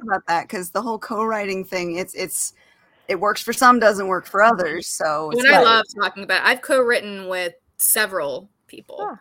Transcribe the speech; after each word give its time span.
talk 0.00 0.06
about 0.06 0.26
that 0.26 0.48
because 0.48 0.70
the 0.70 0.82
whole 0.82 0.98
co-writing 0.98 1.64
thing, 1.64 1.96
it's 1.96 2.14
it's 2.14 2.54
it 3.08 3.18
works 3.18 3.42
for 3.42 3.52
some, 3.52 3.78
doesn't 3.78 4.06
work 4.06 4.26
for 4.26 4.42
others. 4.42 4.86
So 4.88 5.30
when 5.34 5.52
I 5.52 5.62
love 5.62 5.84
talking 6.00 6.22
about. 6.22 6.44
I've 6.44 6.62
co-written 6.62 7.28
with 7.28 7.54
several 7.76 8.48
people. 8.66 8.98
Huh. 9.00 9.16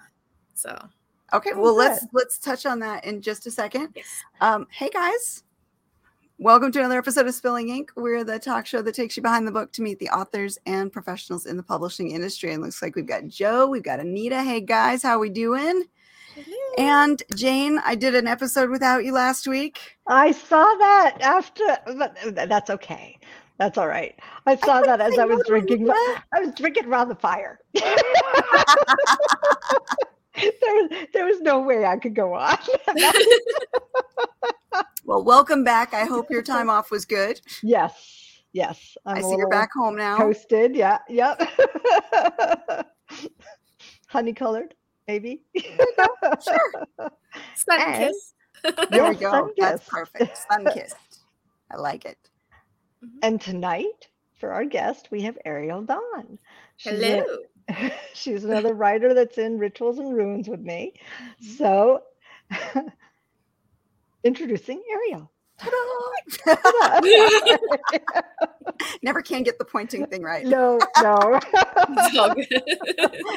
So 0.54 0.90
okay, 1.34 1.54
well 1.54 1.76
let's 1.76 2.06
let's 2.14 2.38
touch 2.38 2.66
on 2.66 2.80
that 2.80 3.06
in 3.06 3.22
just 3.22 3.48
a 3.48 3.52
second. 3.52 3.90
Yes. 3.96 4.08
Um, 4.42 4.68
hey 4.72 4.90
guys, 4.90 5.44
Welcome 6.42 6.72
to 6.72 6.80
another 6.80 7.00
episode 7.00 7.28
of 7.28 7.36
Spilling 7.36 7.68
Ink. 7.68 7.92
We're 7.98 8.24
the 8.24 8.40
talk 8.40 8.66
show 8.66 8.82
that 8.82 8.96
takes 8.96 9.18
you 9.18 9.22
behind 9.22 9.46
the 9.46 9.52
book 9.52 9.74
to 9.74 9.82
meet 9.82 10.00
the 10.00 10.08
authors 10.08 10.58
and 10.66 10.90
professionals 10.90 11.46
in 11.46 11.58
the 11.58 11.64
publishing 11.64 12.12
industry. 12.12 12.54
And 12.54 12.64
looks 12.64 12.82
like 12.82 12.96
we've 12.96 13.06
got 13.06 13.28
Joe, 13.28 13.68
we've 13.68 13.84
got 13.84 14.00
Anita. 14.00 14.42
Hey 14.42 14.62
guys, 14.62 15.04
how 15.04 15.20
we 15.20 15.30
doing? 15.30 15.84
And 16.78 17.22
Jane, 17.36 17.80
I 17.86 17.96
did 17.96 18.16
an 18.16 18.28
episode 18.28 18.70
without 18.70 19.04
you 19.04 19.14
last 19.14 19.48
week. 19.48 19.98
I 20.08 20.32
saw 20.32 20.64
that 20.64 21.18
after, 21.22 21.66
but 21.98 22.16
that's 22.50 22.70
okay. 22.70 23.18
That's 23.58 23.78
all 23.78 23.90
right. 23.90 24.18
I 24.46 24.56
saw 24.56 24.80
I 24.80 24.86
that 24.86 25.02
as 25.02 25.20
I 25.20 25.26
was 25.26 25.44
drinking. 25.46 25.90
I 25.90 26.40
was 26.40 26.54
drinking 26.56 26.86
around 26.86 27.10
the 27.10 27.16
fire. 27.16 27.60
there 27.74 27.84
was 30.62 30.92
there 31.14 31.26
was 31.26 31.42
no 31.42 31.60
way 31.60 31.86
I 31.86 31.98
could 31.98 32.16
go 32.16 32.34
on. 32.34 32.58
well, 35.04 35.24
welcome 35.24 35.66
back. 35.66 35.94
I 35.94 36.06
hope 36.06 36.30
your 36.30 36.42
time 36.42 36.70
off 36.70 36.92
was 36.92 37.04
good. 37.04 37.42
Yes, 37.62 38.42
yes. 38.54 38.96
I'm 39.06 39.18
i 39.18 39.22
see 39.22 39.36
you're 39.38 39.50
back 39.50 39.72
home 39.74 39.98
now. 39.98 40.18
Toasted, 40.18 40.76
yeah, 40.76 41.00
yep. 41.10 41.42
Honey 44.08 44.34
colored, 44.34 44.74
maybe. 45.10 45.42
sure. 45.58 46.86
Sun 47.56 47.82
and, 47.82 47.96
kiss. 47.96 48.34
There 48.92 49.10
we 49.10 49.16
go. 49.16 49.52
That's 49.58 49.88
perfect. 49.88 50.38
Sun 50.38 50.66
kissed. 50.74 51.22
I 51.72 51.78
like 51.78 52.06
it. 52.06 52.18
Mm-hmm. 53.04 53.20
And 53.24 53.42
tonight, 53.42 54.10
for 54.40 54.52
our 54.52 54.66
guest, 54.66 55.08
we 55.12 55.22
have 55.22 55.38
Ariel 55.46 55.82
Dawn. 55.82 56.38
She's 56.78 56.94
Hello. 56.94 57.24
A, 57.70 57.92
She's 58.14 58.44
another 58.44 58.74
writer 58.74 59.14
that's 59.14 59.38
in 59.38 59.58
Rituals 59.60 60.00
and 60.00 60.14
Runes 60.14 60.50
with 60.50 60.60
me. 60.60 60.94
Mm-hmm. 61.24 61.46
So, 61.58 62.04
introducing 64.24 64.82
Ariel. 64.92 65.32
Ta-da! 65.58 67.00
Never 69.02 69.22
can 69.22 69.44
get 69.44 69.58
the 69.60 69.66
pointing 69.66 70.06
thing 70.08 70.24
right. 70.24 70.46
No, 70.46 70.80
no. 71.02 71.40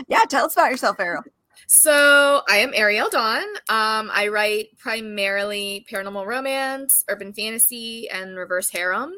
yeah, 0.08 0.24
tell 0.28 0.46
us 0.46 0.52
about 0.54 0.70
yourself, 0.70 0.98
Ariel. 1.00 1.22
So 1.66 2.42
I 2.48 2.58
am 2.58 2.72
Ariel 2.74 3.08
Dawn. 3.10 3.44
Um, 3.68 4.10
I 4.12 4.28
write 4.28 4.78
primarily 4.78 5.86
paranormal 5.90 6.26
romance, 6.26 7.04
urban 7.08 7.32
fantasy, 7.32 8.08
and 8.10 8.36
reverse 8.36 8.70
harem. 8.70 9.12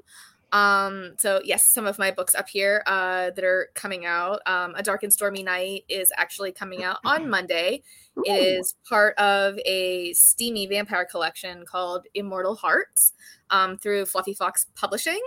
Um, 0.55 1.15
so 1.19 1.41
yes, 1.45 1.73
some 1.73 1.85
of 1.85 1.99
my 1.99 2.13
books 2.13 2.35
up 2.37 2.49
here 2.49 2.85
uh, 2.87 3.31
that 3.31 3.45
are 3.45 3.71
coming 3.75 4.07
out. 4.07 4.41
Um, 4.47 4.75
a 4.77 4.85
Dark 4.85 5.03
and 5.03 5.13
Stormy 5.13 5.43
Night 5.43 5.85
is 5.89 6.13
actually 6.17 6.53
coming 6.53 6.85
out 6.85 6.99
on 7.05 7.29
Monday. 7.31 7.83
Ooh. 8.17 8.23
It 8.25 8.59
is 8.59 8.75
part 8.89 9.19
of 9.19 9.59
a 9.67 10.13
steamy 10.13 10.67
vampire 10.67 11.07
collection 11.11 11.65
called 11.67 12.07
Immortal 12.15 12.55
Hearts 12.55 13.15
um, 13.51 13.77
through 13.79 14.07
Fluffy 14.07 14.35
Fox 14.35 14.67
Publishing. 14.77 15.21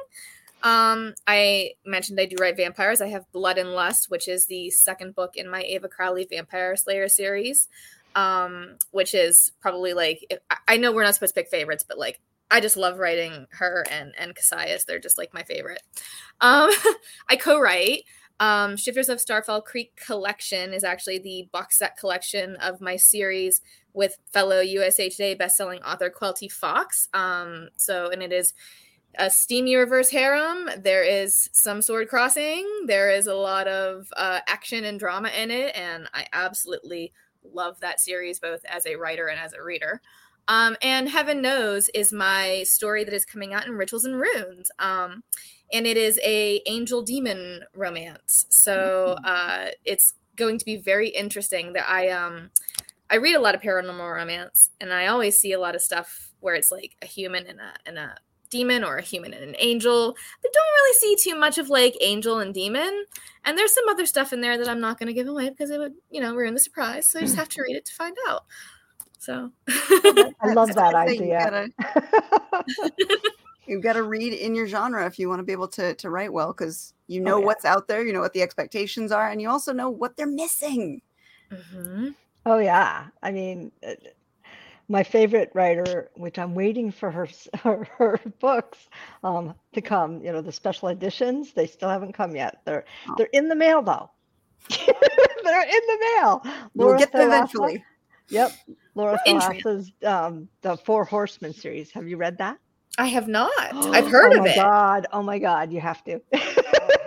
Um, 0.63 1.13
I 1.27 1.71
mentioned 1.85 2.19
I 2.19 2.25
do 2.25 2.35
write 2.39 2.57
vampires. 2.57 3.01
I 3.01 3.07
have 3.07 3.31
Blood 3.31 3.57
and 3.57 3.71
Lust, 3.71 4.09
which 4.09 4.27
is 4.27 4.45
the 4.45 4.69
second 4.69 5.15
book 5.15 5.35
in 5.35 5.49
my 5.49 5.61
Ava 5.63 5.87
Crowley 5.87 6.27
Vampire 6.29 6.75
Slayer 6.75 7.07
series. 7.07 7.67
Um, 8.15 8.77
which 8.89 9.13
is 9.13 9.51
probably 9.61 9.93
like 9.93 10.41
I 10.67 10.77
know 10.77 10.91
we're 10.91 11.03
not 11.03 11.13
supposed 11.13 11.35
to 11.35 11.41
pick 11.41 11.51
favorites, 11.51 11.85
but 11.87 11.99
like 11.99 12.19
I 12.49 12.61
just 12.61 12.77
love 12.77 12.97
writing 12.97 13.45
her 13.51 13.85
and 13.91 14.13
and 14.17 14.35
Cassius. 14.35 14.85
They're 14.85 14.99
just 14.99 15.17
like 15.17 15.33
my 15.33 15.43
favorite. 15.43 15.83
Um, 16.41 16.71
I 17.29 17.35
co-write. 17.35 18.03
Um, 18.39 18.77
Shifters 18.77 19.09
of 19.09 19.19
Starfall 19.19 19.61
Creek 19.61 19.95
collection 19.95 20.73
is 20.73 20.83
actually 20.83 21.19
the 21.19 21.49
box 21.51 21.77
set 21.79 21.97
collection 21.97 22.55
of 22.57 22.81
my 22.81 22.95
series 22.95 23.61
with 23.93 24.17
fellow 24.31 24.59
USA 24.59 25.09
Today 25.09 25.35
bestselling 25.35 25.83
author 25.83 26.09
Quell 26.09 26.33
T. 26.33 26.47
Fox. 26.47 27.07
Um, 27.13 27.69
so, 27.77 28.11
and 28.11 28.21
it 28.21 28.31
is 28.31 28.53
a 29.17 29.29
steamy 29.29 29.75
reverse 29.75 30.09
harem. 30.09 30.69
There 30.77 31.03
is 31.03 31.49
some 31.53 31.81
sword 31.81 32.07
crossing. 32.07 32.67
There 32.85 33.11
is 33.11 33.27
a 33.27 33.35
lot 33.35 33.67
of 33.67 34.07
uh, 34.15 34.39
action 34.47 34.85
and 34.85 34.99
drama 34.99 35.29
in 35.29 35.51
it, 35.51 35.75
and 35.75 36.07
I 36.13 36.27
absolutely 36.33 37.13
love 37.43 37.79
that 37.79 37.99
series 37.99 38.39
both 38.39 38.63
as 38.65 38.85
a 38.85 38.95
writer 38.95 39.27
and 39.27 39.39
as 39.39 39.53
a 39.53 39.63
reader. 39.63 40.01
Um, 40.47 40.77
and 40.81 41.09
Heaven 41.09 41.41
Knows 41.41 41.89
is 41.89 42.13
my 42.13 42.63
story 42.63 43.03
that 43.03 43.13
is 43.13 43.25
coming 43.25 43.53
out 43.53 43.65
in 43.65 43.73
Rituals 43.73 44.05
and 44.05 44.19
Runes. 44.19 44.71
Um, 44.79 45.23
and 45.73 45.85
it 45.85 45.97
is 45.97 46.19
a 46.23 46.61
angel 46.65 47.01
demon 47.01 47.63
romance. 47.73 48.45
So 48.49 49.17
mm-hmm. 49.17 49.25
uh, 49.25 49.71
it's 49.83 50.13
going 50.35 50.57
to 50.59 50.65
be 50.65 50.77
very 50.77 51.09
interesting. 51.09 51.73
That 51.73 51.89
I 51.89 52.09
um 52.09 52.51
I 53.09 53.15
read 53.15 53.35
a 53.35 53.41
lot 53.41 53.55
of 53.55 53.61
paranormal 53.61 54.15
romance, 54.15 54.69
and 54.79 54.93
I 54.93 55.07
always 55.07 55.37
see 55.37 55.51
a 55.53 55.59
lot 55.59 55.75
of 55.75 55.81
stuff 55.81 56.31
where 56.39 56.55
it's 56.55 56.71
like 56.71 56.95
a 57.01 57.05
human 57.05 57.45
and 57.47 57.59
a 57.59 57.73
and 57.85 57.97
a 57.97 58.17
demon 58.49 58.83
or 58.83 58.97
a 58.97 59.01
human 59.01 59.33
and 59.33 59.43
an 59.43 59.55
angel. 59.59 60.15
But 60.41 60.53
don't 60.53 60.63
really 60.63 60.97
see 60.97 61.29
too 61.29 61.39
much 61.39 61.57
of 61.57 61.69
like 61.69 61.97
angel 62.01 62.39
and 62.39 62.53
demon. 62.53 63.05
And 63.45 63.57
there's 63.57 63.73
some 63.73 63.87
other 63.89 64.05
stuff 64.05 64.33
in 64.33 64.41
there 64.41 64.57
that 64.57 64.67
I'm 64.67 64.81
not 64.81 64.99
going 64.99 65.07
to 65.07 65.13
give 65.13 65.27
away 65.27 65.49
because 65.49 65.69
it 65.69 65.79
would 65.79 65.93
you 66.09 66.21
know 66.21 66.35
ruin 66.35 66.53
the 66.53 66.59
surprise. 66.59 67.09
So 67.09 67.19
I 67.19 67.23
just 67.23 67.35
have 67.35 67.49
to 67.49 67.61
read 67.61 67.75
it 67.75 67.85
to 67.85 67.93
find 67.93 68.15
out. 68.27 68.45
So 69.19 69.51
I 69.67 70.33
love 70.53 70.73
that 70.75 70.95
idea. 70.95 71.67
You've 73.67 73.83
got 73.83 73.93
to 73.93 74.03
read 74.03 74.33
in 74.33 74.55
your 74.55 74.67
genre 74.67 75.05
if 75.05 75.19
you 75.19 75.27
want 75.27 75.39
to 75.39 75.43
be 75.43 75.51
able 75.51 75.67
to 75.69 75.93
to 75.95 76.09
write 76.09 76.31
well 76.31 76.53
because 76.53 76.93
you 77.07 77.21
oh, 77.21 77.25
know 77.25 77.35
oh, 77.35 77.39
yeah. 77.39 77.45
what's 77.45 77.65
out 77.65 77.87
there, 77.87 78.05
you 78.05 78.13
know 78.13 78.21
what 78.21 78.33
the 78.33 78.41
expectations 78.41 79.11
are, 79.11 79.29
and 79.29 79.41
you 79.41 79.49
also 79.49 79.73
know 79.73 79.89
what 79.89 80.15
they're 80.15 80.27
missing. 80.27 81.01
Mm-hmm. 81.51 82.09
Oh 82.45 82.59
yeah, 82.59 83.07
I 83.21 83.31
mean, 83.31 83.73
uh, 83.85 83.95
my 84.89 85.03
favorite 85.03 85.51
writer, 85.53 86.09
which 86.15 86.39
I'm 86.39 86.55
waiting 86.55 86.91
for 86.91 87.11
her 87.11 87.27
her, 87.63 87.87
her 87.97 88.19
books 88.39 88.87
um, 89.23 89.53
to 89.73 89.81
come. 89.81 90.21
You 90.21 90.31
know, 90.31 90.41
the 90.41 90.51
special 90.51 90.89
editions, 90.89 91.53
they 91.53 91.67
still 91.67 91.89
haven't 91.89 92.13
come 92.13 92.35
yet. 92.35 92.61
They're 92.65 92.85
oh. 93.09 93.15
they're 93.17 93.29
in 93.33 93.49
the 93.49 93.55
mail 93.55 93.81
though. 93.81 94.09
they're 94.69 95.63
in 95.63 95.81
the 95.87 96.07
mail. 96.15 96.43
We'll 96.73 96.97
get 96.97 97.11
them 97.11 97.27
eventually. 97.27 97.83
Yep. 98.29 98.51
Laura 98.95 99.19
Thalassa's 99.25 99.91
um, 100.05 100.49
The 100.61 100.75
Four 100.75 101.05
Horsemen 101.05 101.53
series. 101.53 101.91
Have 101.91 102.07
you 102.07 102.17
read 102.17 102.37
that? 102.39 102.57
I 102.97 103.05
have 103.07 103.27
not. 103.27 103.51
I've 103.59 104.07
heard 104.07 104.33
oh 104.33 104.39
of 104.39 104.45
it. 104.45 104.57
Oh 104.57 104.61
my 104.61 104.63
god! 104.63 105.07
Oh 105.13 105.23
my 105.23 105.39
god! 105.39 105.71
You 105.71 105.79
have 105.79 106.03
to. 106.05 106.19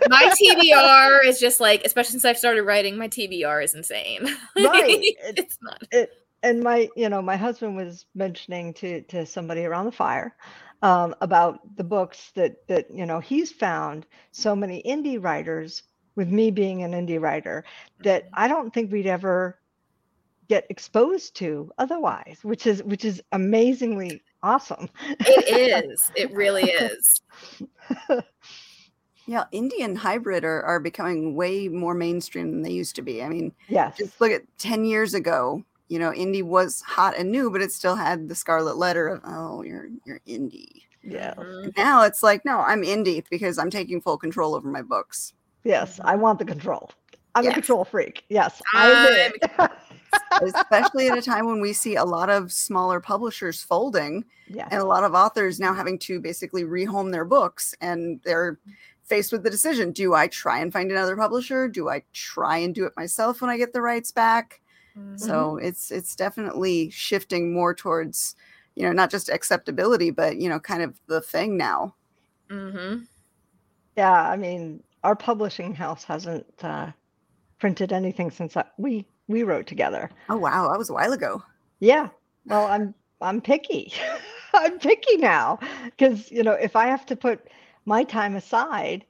my 0.09 0.33
TBR 0.41 1.25
is 1.25 1.41
just 1.41 1.61
like, 1.61 1.83
especially 1.85 2.13
since 2.13 2.25
I've 2.25 2.39
started 2.39 2.63
writing, 2.63 2.97
my 2.97 3.09
TBR 3.09 3.65
is 3.65 3.75
insane. 3.75 4.25
right. 4.57 5.01
it's 5.37 5.59
not. 5.61 5.83
It, 5.91 6.11
and 6.43 6.63
my, 6.63 6.89
you 6.97 7.09
know, 7.09 7.23
my 7.23 7.37
husband 7.37 7.77
was 7.77 8.07
mentioning 8.15 8.75
to 8.75 9.03
to 9.03 9.27
somebody 9.27 9.65
around 9.65 9.87
the 9.87 9.93
fire 9.93 10.35
um, 10.83 11.15
about 11.21 11.77
the 11.77 11.85
books 11.85 12.33
that 12.35 12.67
that 12.69 12.87
you 12.93 13.07
know 13.07 13.21
he's 13.21 13.53
found 13.53 14.07
so 14.33 14.57
many 14.57 14.83
indie 14.83 15.23
writers 15.23 15.83
with 16.17 16.29
me 16.29 16.51
being 16.51 16.83
an 16.83 16.93
indie 16.93 17.21
writer 17.21 17.65
that 18.03 18.29
I 18.35 18.49
don't 18.49 18.73
think 18.73 18.91
we'd 18.91 19.07
ever 19.07 19.59
get 20.49 20.67
exposed 20.69 21.37
to 21.37 21.71
otherwise 21.79 22.39
which 22.43 22.67
is 22.67 22.83
which 22.83 23.05
is 23.05 23.23
amazingly 23.33 24.23
awesome. 24.43 24.89
It 25.21 25.85
is. 25.91 26.11
It 26.17 26.33
really 26.33 26.65
is. 26.65 27.21
Yeah 29.27 29.45
indian 29.53 29.95
hybrid 29.95 30.43
are, 30.45 30.63
are 30.65 30.81
becoming 30.81 31.37
way 31.37 31.69
more 31.69 31.95
mainstream 31.95 32.51
than 32.51 32.63
they 32.63 32.73
used 32.73 32.97
to 32.97 33.03
be. 33.03 33.23
I 33.23 33.29
mean 33.29 33.53
yeah 33.69 33.93
just 33.97 34.21
look 34.21 34.33
at 34.33 34.43
10 34.59 34.85
years 34.85 35.15
ago 35.15 35.65
you 35.91 35.99
know 35.99 36.13
indie 36.13 36.43
was 36.43 36.81
hot 36.83 37.15
and 37.19 37.31
new 37.31 37.51
but 37.51 37.61
it 37.61 37.73
still 37.73 37.97
had 37.97 38.29
the 38.29 38.35
scarlet 38.35 38.77
letter 38.77 39.09
of 39.09 39.21
oh 39.25 39.63
you're 39.63 39.89
you're 40.07 40.21
indie. 40.27 40.85
Yeah. 41.03 41.35
Mm-hmm. 41.35 41.71
now 41.77 42.03
it's 42.03 42.23
like 42.23 42.45
no 42.45 42.61
i'm 42.61 42.83
indie 42.83 43.25
because 43.31 43.59
i'm 43.59 43.71
taking 43.71 44.01
full 44.01 44.17
control 44.17 44.55
over 44.55 44.69
my 44.69 44.83
books. 44.83 45.35
Yes 45.65 46.01
i 46.05 46.17
want 46.17 46.39
the 46.39 46.45
control. 46.45 46.91
I'm 47.35 47.45
yes. 47.45 47.53
a 47.53 47.55
control 47.55 47.85
freak. 47.85 48.25
Yes 48.29 48.63
i 48.73 49.33
especially 50.43 51.09
at 51.09 51.19
a 51.19 51.23
time 51.33 51.47
when 51.47 51.61
we 51.61 51.73
see 51.73 51.97
a 51.97 52.05
lot 52.05 52.31
of 52.31 52.53
smaller 52.53 53.01
publishers 53.01 53.63
folding 53.63 54.25
yes. 54.49 54.69
and 54.71 54.81
a 54.81 54.85
lot 54.85 55.05
of 55.05 55.15
authors 55.15 55.61
now 55.61 55.75
having 55.75 55.99
to 55.99 56.21
basically 56.21 56.65
rehome 56.65 57.11
their 57.11 57.25
books 57.25 57.75
and 57.81 58.21
they're 58.25 58.59
faced 59.05 59.33
with 59.33 59.43
the 59.43 59.51
decision 59.51 59.91
do 59.91 60.15
i 60.15 60.29
try 60.29 60.61
and 60.61 60.73
find 60.73 60.91
another 60.93 61.17
publisher? 61.17 61.67
Do 61.67 61.89
i 61.89 62.03
try 62.13 62.59
and 62.59 62.75
do 62.75 62.85
it 62.85 62.93
myself 62.97 63.41
when 63.41 63.51
i 63.51 63.57
get 63.57 63.73
the 63.73 63.83
rights 63.83 64.13
back 64.13 64.61
mm-hmm. 64.97 65.17
so 65.17 65.57
it's 65.57 65.91
it's 65.91 66.17
definitely 66.17 66.91
shifting 66.91 67.53
more 67.53 67.75
towards 67.75 68.35
you 68.75 68.83
know 68.83 68.93
not 68.93 69.11
just 69.11 69.29
acceptability 69.29 70.11
but 70.11 70.37
you 70.37 70.49
know 70.49 70.61
kind 70.61 70.83
of 70.83 71.01
the 71.07 71.21
thing 71.21 71.57
now 71.57 71.95
mm-hmm. 72.49 73.03
yeah 73.97 74.29
i 74.29 74.37
mean 74.37 74.83
our 75.03 75.17
publishing 75.17 75.75
house 75.75 76.05
hasn't 76.05 76.47
uh, 76.63 76.91
printed 77.59 77.93
anything 77.93 78.31
since 78.31 78.57
we 78.79 79.07
we 79.29 79.43
wrote 79.43 79.67
together. 79.67 80.11
Oh 80.29 80.37
wow, 80.37 80.69
that 80.71 80.79
was 80.79 80.91
a 80.91 80.95
while 80.95 81.13
ago. 81.13 81.43
Yeah. 81.79 82.09
Well, 82.47 82.67
I'm 82.67 82.95
I'm 83.21 83.41
picky. 83.41 83.93
I'm 84.55 84.79
picky 84.79 85.17
now 85.17 85.59
because 85.85 86.31
you 86.31 86.43
know 86.43 86.53
if 86.53 86.77
I 86.77 86.87
have 86.87 87.07
to 87.07 87.17
put 87.17 87.49
my 87.85 88.05
time 88.05 88.37
aside 88.37 89.05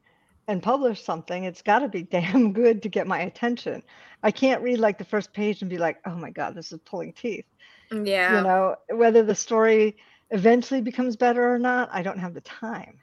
and 0.49 0.63
publish 0.63 1.03
something, 1.03 1.45
it's 1.45 1.63
got 1.63 1.81
to 1.81 1.89
be 1.89 2.03
damn 2.11 2.53
good 2.53 2.83
to 2.83 2.89
get 2.89 3.07
my 3.07 3.21
attention. 3.21 3.83
I 4.23 4.31
can't 4.31 4.63
read 4.63 4.79
like 4.79 4.99
the 4.99 5.05
first 5.05 5.33
page 5.33 5.63
and 5.63 5.71
be 5.71 5.79
like, 5.79 5.99
"Oh 6.07 6.15
my 6.15 6.31
god, 6.31 6.55
this 6.55 6.73
is 6.73 6.81
pulling 6.85 7.13
teeth." 7.13 7.47
Mm, 7.91 8.07
yeah. 8.07 8.37
You 8.37 8.45
know, 8.45 8.77
whether 8.91 9.23
the 9.23 9.35
story 9.35 9.97
eventually 10.31 10.81
becomes 10.81 11.17
better 11.17 11.53
or 11.53 11.59
not, 11.59 11.89
I 11.93 12.03
don't 12.03 12.19
have 12.19 12.35
the 12.35 12.41
time. 12.43 12.99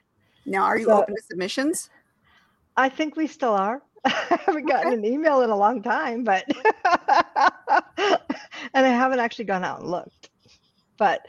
Now, 0.46 0.64
are 0.64 0.78
you 0.78 0.86
so, 0.86 1.02
open 1.02 1.14
to 1.14 1.22
submissions? 1.22 1.90
I 2.76 2.88
think 2.88 3.16
we 3.16 3.26
still 3.26 3.52
are. 3.52 3.82
I 4.04 4.40
haven't 4.46 4.66
gotten 4.66 4.92
okay. 4.92 4.96
an 4.96 5.04
email 5.04 5.42
in 5.42 5.50
a 5.50 5.56
long 5.56 5.82
time, 5.82 6.24
but 6.24 6.44
and 7.98 8.86
I 8.86 8.88
haven't 8.88 9.18
actually 9.18 9.46
gone 9.46 9.64
out 9.64 9.80
and 9.80 9.90
looked. 9.90 10.30
But 10.96 11.26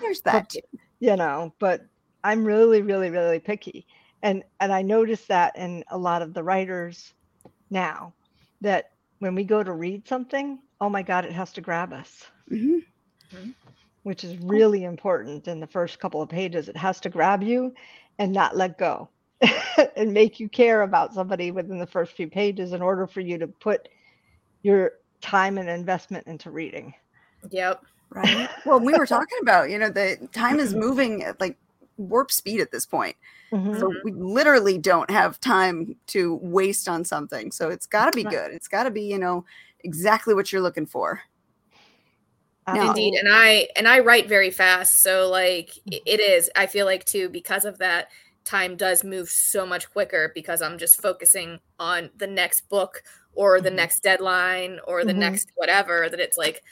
there's 0.00 0.20
that. 0.22 0.52
But, 0.52 0.56
you 1.00 1.16
know, 1.16 1.54
but 1.58 1.86
I'm 2.22 2.44
really, 2.44 2.82
really, 2.82 3.10
really 3.10 3.38
picky. 3.38 3.86
And 4.22 4.44
and 4.60 4.72
I 4.72 4.82
notice 4.82 5.24
that 5.26 5.56
in 5.56 5.84
a 5.88 5.98
lot 5.98 6.22
of 6.22 6.34
the 6.34 6.42
writers 6.42 7.14
now 7.70 8.12
that 8.60 8.90
when 9.20 9.34
we 9.34 9.44
go 9.44 9.62
to 9.62 9.72
read 9.72 10.06
something, 10.06 10.58
oh 10.80 10.88
my 10.88 11.02
God, 11.02 11.24
it 11.24 11.32
has 11.32 11.52
to 11.52 11.60
grab 11.60 11.92
us. 11.92 12.26
Mm-hmm. 12.50 12.78
mm-hmm. 13.36 13.50
Which 14.02 14.24
is 14.24 14.38
really 14.38 14.84
important 14.84 15.46
in 15.46 15.60
the 15.60 15.66
first 15.66 15.98
couple 15.98 16.22
of 16.22 16.28
pages. 16.30 16.70
It 16.70 16.76
has 16.76 17.00
to 17.00 17.10
grab 17.10 17.42
you 17.42 17.74
and 18.18 18.32
not 18.32 18.56
let 18.56 18.78
go 18.78 19.10
and 19.96 20.12
make 20.12 20.40
you 20.40 20.48
care 20.48 20.82
about 20.82 21.12
somebody 21.12 21.50
within 21.50 21.78
the 21.78 21.86
first 21.86 22.12
few 22.12 22.26
pages 22.26 22.72
in 22.72 22.80
order 22.80 23.06
for 23.06 23.20
you 23.20 23.36
to 23.36 23.46
put 23.46 23.90
your 24.62 24.92
time 25.20 25.58
and 25.58 25.68
investment 25.68 26.26
into 26.26 26.50
reading. 26.50 26.94
Yep. 27.50 27.82
Right. 28.10 28.48
well, 28.64 28.80
we 28.80 28.94
were 28.94 29.06
talking 29.06 29.38
about, 29.42 29.70
you 29.70 29.78
know, 29.78 29.90
the 29.90 30.28
time 30.32 30.58
is 30.58 30.74
moving 30.74 31.24
like 31.38 31.56
warp 32.00 32.30
speed 32.30 32.60
at 32.60 32.70
this 32.70 32.86
point. 32.86 33.16
Mm-hmm. 33.52 33.78
So 33.78 33.92
we 34.04 34.12
literally 34.12 34.78
don't 34.78 35.10
have 35.10 35.40
time 35.40 35.96
to 36.08 36.36
waste 36.42 36.88
on 36.88 37.04
something. 37.04 37.50
So 37.52 37.68
it's 37.68 37.86
got 37.86 38.12
to 38.12 38.16
be 38.16 38.24
good. 38.24 38.52
It's 38.52 38.68
got 38.68 38.84
to 38.84 38.90
be, 38.90 39.02
you 39.02 39.18
know, 39.18 39.44
exactly 39.80 40.34
what 40.34 40.52
you're 40.52 40.62
looking 40.62 40.86
for. 40.86 41.20
Now, 42.66 42.90
Indeed, 42.90 43.14
and 43.14 43.28
I 43.30 43.68
and 43.74 43.88
I 43.88 44.00
write 44.00 44.28
very 44.28 44.50
fast, 44.50 45.02
so 45.02 45.28
like 45.28 45.70
it 45.86 46.20
is. 46.20 46.50
I 46.54 46.66
feel 46.66 46.86
like 46.86 47.04
too 47.04 47.28
because 47.28 47.64
of 47.64 47.78
that, 47.78 48.08
time 48.44 48.76
does 48.76 49.02
move 49.02 49.28
so 49.28 49.66
much 49.66 49.90
quicker 49.90 50.30
because 50.34 50.62
I'm 50.62 50.78
just 50.78 51.00
focusing 51.00 51.58
on 51.78 52.10
the 52.16 52.26
next 52.26 52.68
book 52.68 53.02
or 53.32 53.60
the 53.60 53.70
mm-hmm. 53.70 53.76
next 53.76 54.02
deadline 54.02 54.78
or 54.86 55.04
the 55.04 55.12
mm-hmm. 55.12 55.20
next 55.20 55.50
whatever. 55.56 56.08
That 56.08 56.20
it's 56.20 56.38
like 56.38 56.62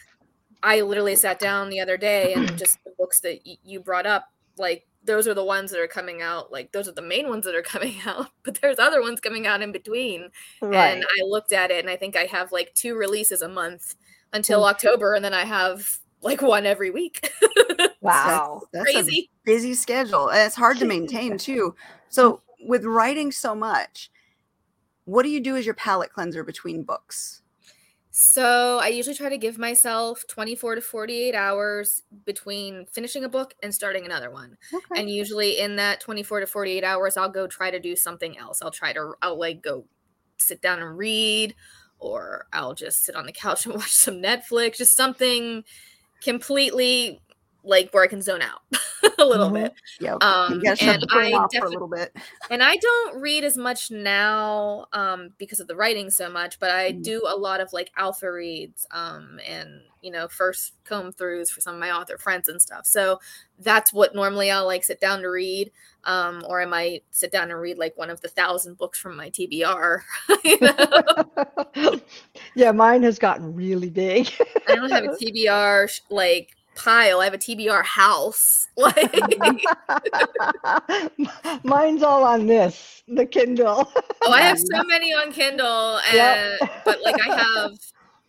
I 0.62 0.80
literally 0.82 1.16
sat 1.16 1.38
down 1.38 1.70
the 1.70 1.80
other 1.80 1.96
day 1.96 2.34
and 2.34 2.46
just 2.58 2.82
the 2.84 2.92
books 2.98 3.20
that 3.20 3.40
y- 3.46 3.56
you 3.64 3.80
brought 3.80 4.06
up, 4.06 4.28
like 4.56 4.86
those 5.04 5.26
are 5.26 5.34
the 5.34 5.44
ones 5.44 5.70
that 5.70 5.80
are 5.80 5.88
coming 5.88 6.22
out 6.22 6.52
like 6.52 6.72
those 6.72 6.88
are 6.88 6.92
the 6.92 7.02
main 7.02 7.28
ones 7.28 7.44
that 7.44 7.54
are 7.54 7.62
coming 7.74 7.96
out 8.06 8.28
but 8.42 8.60
there's 8.60 8.78
other 8.78 9.00
ones 9.00 9.20
coming 9.20 9.46
out 9.46 9.62
in 9.62 9.72
between. 9.72 10.28
Right. 10.60 10.96
and 10.96 11.04
i 11.04 11.24
looked 11.24 11.52
at 11.52 11.70
it 11.70 11.80
and 11.80 11.90
i 11.90 11.96
think 11.96 12.16
i 12.16 12.24
have 12.24 12.52
like 12.52 12.74
two 12.74 12.94
releases 12.94 13.42
a 13.42 13.48
month 13.48 13.94
until 14.32 14.62
mm. 14.62 14.70
october 14.70 15.14
and 15.14 15.24
then 15.24 15.34
i 15.34 15.44
have 15.44 15.98
like 16.20 16.42
one 16.42 16.66
every 16.66 16.90
week. 16.90 17.30
Wow 18.00 18.62
that's, 18.72 18.84
that's 18.84 19.06
crazy. 19.06 19.30
busy 19.44 19.74
schedule 19.74 20.28
and 20.28 20.40
it's 20.40 20.54
hard 20.54 20.78
to 20.78 20.84
maintain 20.86 21.36
too. 21.36 21.74
So 22.08 22.42
with 22.64 22.84
writing 22.84 23.32
so 23.32 23.54
much 23.56 24.10
what 25.04 25.24
do 25.24 25.30
you 25.30 25.40
do 25.40 25.56
as 25.56 25.64
your 25.64 25.74
palate 25.74 26.12
cleanser 26.12 26.44
between 26.44 26.84
books 26.84 27.42
so 28.20 28.80
I 28.82 28.88
usually 28.88 29.14
try 29.14 29.28
to 29.28 29.38
give 29.38 29.58
myself 29.58 30.26
24 30.26 30.74
to 30.74 30.80
48 30.80 31.36
hours 31.36 32.02
between 32.26 32.84
finishing 32.86 33.22
a 33.22 33.28
book 33.28 33.54
and 33.62 33.72
starting 33.72 34.04
another 34.04 34.28
one. 34.28 34.56
Okay. 34.74 35.00
And 35.00 35.08
usually 35.08 35.60
in 35.60 35.76
that 35.76 36.00
24 36.00 36.40
to 36.40 36.46
48 36.48 36.82
hours, 36.82 37.16
I'll 37.16 37.30
go 37.30 37.46
try 37.46 37.70
to 37.70 37.78
do 37.78 37.94
something 37.94 38.36
else. 38.36 38.60
I'll 38.60 38.72
try 38.72 38.92
to, 38.92 39.12
I'll 39.22 39.38
like 39.38 39.62
go 39.62 39.86
sit 40.38 40.60
down 40.60 40.80
and 40.80 40.98
read, 40.98 41.54
or 42.00 42.48
I'll 42.52 42.74
just 42.74 43.04
sit 43.04 43.14
on 43.14 43.24
the 43.24 43.30
couch 43.30 43.66
and 43.66 43.76
watch 43.76 43.92
some 43.92 44.16
Netflix, 44.16 44.78
just 44.78 44.96
something 44.96 45.62
completely 46.20 47.20
like 47.68 47.90
where 47.92 48.02
I 48.02 48.06
can 48.06 48.22
zone 48.22 48.40
out 48.40 48.62
a 49.18 49.24
little 49.24 49.50
mm-hmm. 49.50 49.64
bit. 49.64 49.74
Yeah, 50.00 50.14
um, 50.14 50.62
and 50.80 51.04
I 51.10 51.30
for 51.58 51.66
a 51.66 51.68
little 51.68 51.86
bit. 51.86 52.16
and 52.50 52.62
I 52.62 52.76
don't 52.76 53.20
read 53.20 53.44
as 53.44 53.56
much 53.56 53.90
now 53.90 54.86
um, 54.92 55.30
because 55.38 55.60
of 55.60 55.68
the 55.68 55.76
writing 55.76 56.10
so 56.10 56.30
much, 56.30 56.58
but 56.58 56.70
I 56.70 56.92
mm. 56.92 57.02
do 57.02 57.22
a 57.28 57.36
lot 57.36 57.60
of 57.60 57.72
like 57.72 57.90
alpha 57.96 58.32
reads 58.32 58.86
um, 58.90 59.38
and 59.46 59.82
you 60.00 60.10
know 60.10 60.28
first 60.28 60.72
comb 60.84 61.12
throughs 61.12 61.50
for 61.50 61.60
some 61.60 61.74
of 61.74 61.80
my 61.80 61.90
author 61.90 62.16
friends 62.16 62.48
and 62.48 62.60
stuff. 62.60 62.86
So 62.86 63.20
that's 63.58 63.92
what 63.92 64.14
normally 64.14 64.50
I'll 64.50 64.66
like 64.66 64.82
sit 64.82 65.00
down 65.00 65.20
to 65.20 65.28
read, 65.28 65.70
um, 66.04 66.42
or 66.48 66.62
I 66.62 66.66
might 66.66 67.04
sit 67.10 67.30
down 67.30 67.50
and 67.50 67.60
read 67.60 67.76
like 67.76 67.98
one 67.98 68.08
of 68.08 68.22
the 68.22 68.28
thousand 68.28 68.78
books 68.78 68.98
from 68.98 69.14
my 69.14 69.28
TBR. 69.28 70.00
yeah, 72.54 72.72
mine 72.72 73.02
has 73.02 73.18
gotten 73.18 73.54
really 73.54 73.90
big. 73.90 74.30
I 74.66 74.74
don't 74.74 74.90
have 74.90 75.04
a 75.04 75.08
TBR 75.08 76.00
like 76.08 76.54
pile. 76.78 77.20
I 77.20 77.24
have 77.24 77.34
a 77.34 77.38
TBR 77.38 77.84
house. 77.84 78.66
Like 78.78 79.12
mine's 81.64 82.04
all 82.04 82.22
on 82.22 82.46
this, 82.46 83.02
the 83.08 83.26
Kindle. 83.26 83.92
oh, 84.22 84.32
I 84.32 84.42
have 84.42 84.56
so 84.56 84.84
many 84.84 85.12
on 85.12 85.32
Kindle, 85.32 85.98
and 86.06 86.14
yep. 86.14 86.60
but 86.84 87.02
like 87.02 87.20
I 87.26 87.34
have 87.34 87.72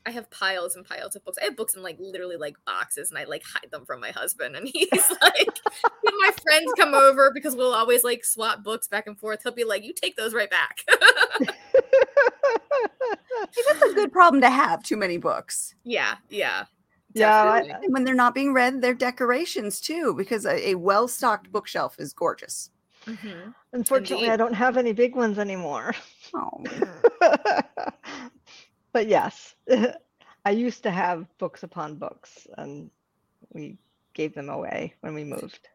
I 0.08 0.10
have 0.10 0.28
piles 0.32 0.76
and 0.76 0.84
piles 0.84 1.16
of 1.16 1.24
books. 1.24 1.38
I 1.40 1.46
have 1.46 1.56
books 1.56 1.76
in 1.76 1.84
like 1.84 1.98
literally 2.00 2.36
like 2.36 2.56
boxes, 2.66 3.12
and 3.12 3.20
I 3.20 3.26
like 3.26 3.44
hide 3.44 3.70
them 3.70 3.86
from 3.86 4.00
my 4.00 4.10
husband. 4.10 4.56
And 4.56 4.68
he's 4.68 4.90
like, 4.92 5.60
when 6.02 6.18
my 6.18 6.32
friends 6.42 6.74
come 6.80 6.96
over 6.96 7.30
because 7.32 7.56
we'll 7.56 7.76
always 7.76 8.04
like 8.04 8.26
swap 8.26 8.64
books 8.64 8.88
back 8.88 9.06
and 9.06 9.20
forth. 9.20 9.42
He'll 9.44 9.54
be 9.54 9.66
like, 9.66 9.84
"You 9.84 9.94
take 9.94 10.18
those 10.18 10.34
right 10.34 10.50
back." 10.50 10.84
that's 13.56 13.84
a 13.84 13.94
good 13.94 14.12
problem 14.12 14.42
to 14.42 14.50
have. 14.50 14.82
Too 14.82 14.98
many 14.98 15.18
books. 15.18 15.76
Yeah, 15.84 16.16
yeah. 16.30 16.66
Yeah, 17.20 17.78
I, 17.84 17.88
when 17.88 18.04
they're 18.04 18.16
not 18.16 18.36
being 18.36 18.54
read, 18.54 18.82
they're 18.82 18.94
decorations 18.94 19.80
too, 19.80 20.14
because 20.16 20.46
a, 20.46 20.70
a 20.70 20.76
well 20.76 21.08
stocked 21.08 21.52
bookshelf 21.52 21.96
is 22.00 22.14
gorgeous. 22.14 22.70
Mm-hmm. 23.06 23.52
Unfortunately, 23.74 24.26
Indeed. 24.26 24.34
I 24.34 24.38
don't 24.38 24.54
have 24.54 24.78
any 24.78 24.94
big 24.94 25.16
ones 25.16 25.40
anymore. 25.40 25.96
Oh. 26.34 26.64
but 28.92 29.08
yes, 29.08 29.56
I 30.46 30.52
used 30.52 30.84
to 30.84 30.92
have 30.92 31.26
books 31.38 31.64
upon 31.64 31.96
books, 31.96 32.48
and 32.58 32.90
we 33.54 33.78
gave 34.14 34.34
them 34.34 34.50
away 34.50 34.94
when 35.02 35.14
we 35.14 35.24
moved. 35.24 35.70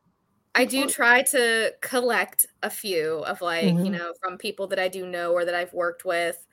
I 0.54 0.64
do 0.64 0.86
try 0.86 1.22
to 1.22 1.74
collect 1.80 2.46
a 2.62 2.70
few 2.70 3.24
of 3.24 3.40
like, 3.40 3.66
mm-hmm. 3.66 3.84
you 3.84 3.90
know, 3.90 4.12
from 4.22 4.38
people 4.38 4.68
that 4.68 4.78
I 4.78 4.86
do 4.86 5.06
know 5.06 5.32
or 5.32 5.44
that 5.44 5.54
I've 5.54 5.72
worked 5.72 6.04
with. 6.04 6.46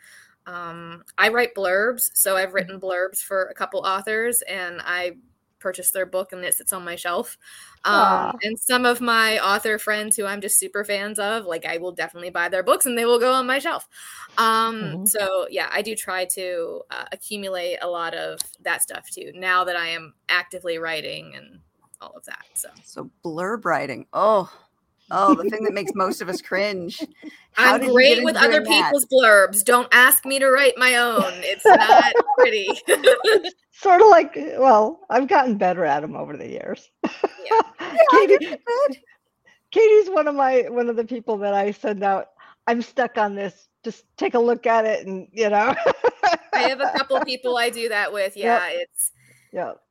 Um, 0.45 1.03
I 1.17 1.29
write 1.29 1.55
blurbs, 1.55 2.11
so 2.13 2.35
I've 2.35 2.53
written 2.53 2.79
blurbs 2.79 3.19
for 3.19 3.45
a 3.45 3.53
couple 3.53 3.81
authors, 3.81 4.41
and 4.43 4.81
I 4.83 5.17
purchased 5.61 5.93
their 5.93 6.05
book 6.05 6.33
and 6.33 6.43
it 6.43 6.55
sits 6.55 6.73
on 6.73 6.83
my 6.83 6.95
shelf. 6.95 7.37
Um, 7.85 8.37
and 8.43 8.59
some 8.59 8.85
of 8.85 8.99
my 8.99 9.39
author 9.39 9.77
friends 9.77 10.17
who 10.17 10.25
I'm 10.25 10.41
just 10.41 10.59
super 10.59 10.83
fans 10.83 11.19
of, 11.19 11.45
like 11.45 11.65
I 11.65 11.77
will 11.77 11.93
definitely 11.93 12.31
buy 12.31 12.49
their 12.49 12.63
books 12.63 12.85
and 12.85 12.97
they 12.97 13.05
will 13.05 13.19
go 13.19 13.31
on 13.31 13.47
my 13.47 13.59
shelf. 13.59 13.87
Um, 14.37 14.75
mm-hmm. 14.75 15.05
So 15.05 15.47
yeah, 15.49 15.69
I 15.71 15.81
do 15.81 15.95
try 15.95 16.25
to 16.25 16.81
uh, 16.91 17.05
accumulate 17.11 17.77
a 17.81 17.87
lot 17.87 18.13
of 18.13 18.39
that 18.61 18.81
stuff 18.81 19.09
too. 19.09 19.31
Now 19.33 19.63
that 19.63 19.75
I 19.75 19.89
am 19.89 20.13
actively 20.27 20.77
writing 20.79 21.33
and 21.35 21.59
all 22.01 22.13
of 22.15 22.25
that. 22.25 22.45
So 22.55 22.69
so 22.83 23.09
blurb 23.23 23.63
writing. 23.63 24.07
Oh, 24.13 24.51
Oh, 25.11 25.35
the 25.35 25.49
thing 25.49 25.63
that 25.63 25.73
makes 25.73 25.91
most 25.93 26.21
of 26.21 26.29
us 26.29 26.41
cringe. 26.41 27.05
How 27.53 27.75
I'm 27.75 27.87
great 27.91 28.23
with 28.23 28.35
other 28.35 28.63
people's 28.63 29.05
blurbs. 29.05 29.63
Don't 29.63 29.87
ask 29.91 30.25
me 30.25 30.39
to 30.39 30.49
write 30.49 30.73
my 30.77 30.95
own. 30.95 31.33
It's 31.37 31.65
not 31.65 32.13
pretty. 32.37 32.67
sort 33.71 34.01
of 34.01 34.07
like, 34.07 34.35
well, 34.57 35.01
I've 35.09 35.27
gotten 35.27 35.57
better 35.57 35.85
at 35.85 35.99
them 35.99 36.15
over 36.15 36.37
the 36.37 36.47
years. 36.47 36.89
Yeah. 37.03 37.87
Katie, 38.11 38.55
Katie's 39.71 40.09
one 40.09 40.27
of 40.27 40.35
my 40.35 40.65
one 40.69 40.89
of 40.89 40.95
the 40.95 41.05
people 41.05 41.37
that 41.39 41.53
I 41.53 41.71
send 41.71 42.03
out. 42.03 42.29
I'm 42.67 42.81
stuck 42.81 43.17
on 43.17 43.35
this. 43.35 43.67
Just 43.83 44.05
take 44.15 44.35
a 44.35 44.39
look 44.39 44.67
at 44.67 44.85
it, 44.85 45.07
and 45.07 45.27
you 45.31 45.49
know. 45.49 45.75
I 46.53 46.59
have 46.59 46.79
a 46.79 46.91
couple 46.95 47.19
people 47.21 47.57
I 47.57 47.69
do 47.69 47.89
that 47.89 48.13
with. 48.13 48.37
Yeah, 48.37 48.67
yep. 48.67 48.79
it's. 48.81 49.11
Yeah 49.51 49.71
you 49.71 49.71
need 49.71 49.90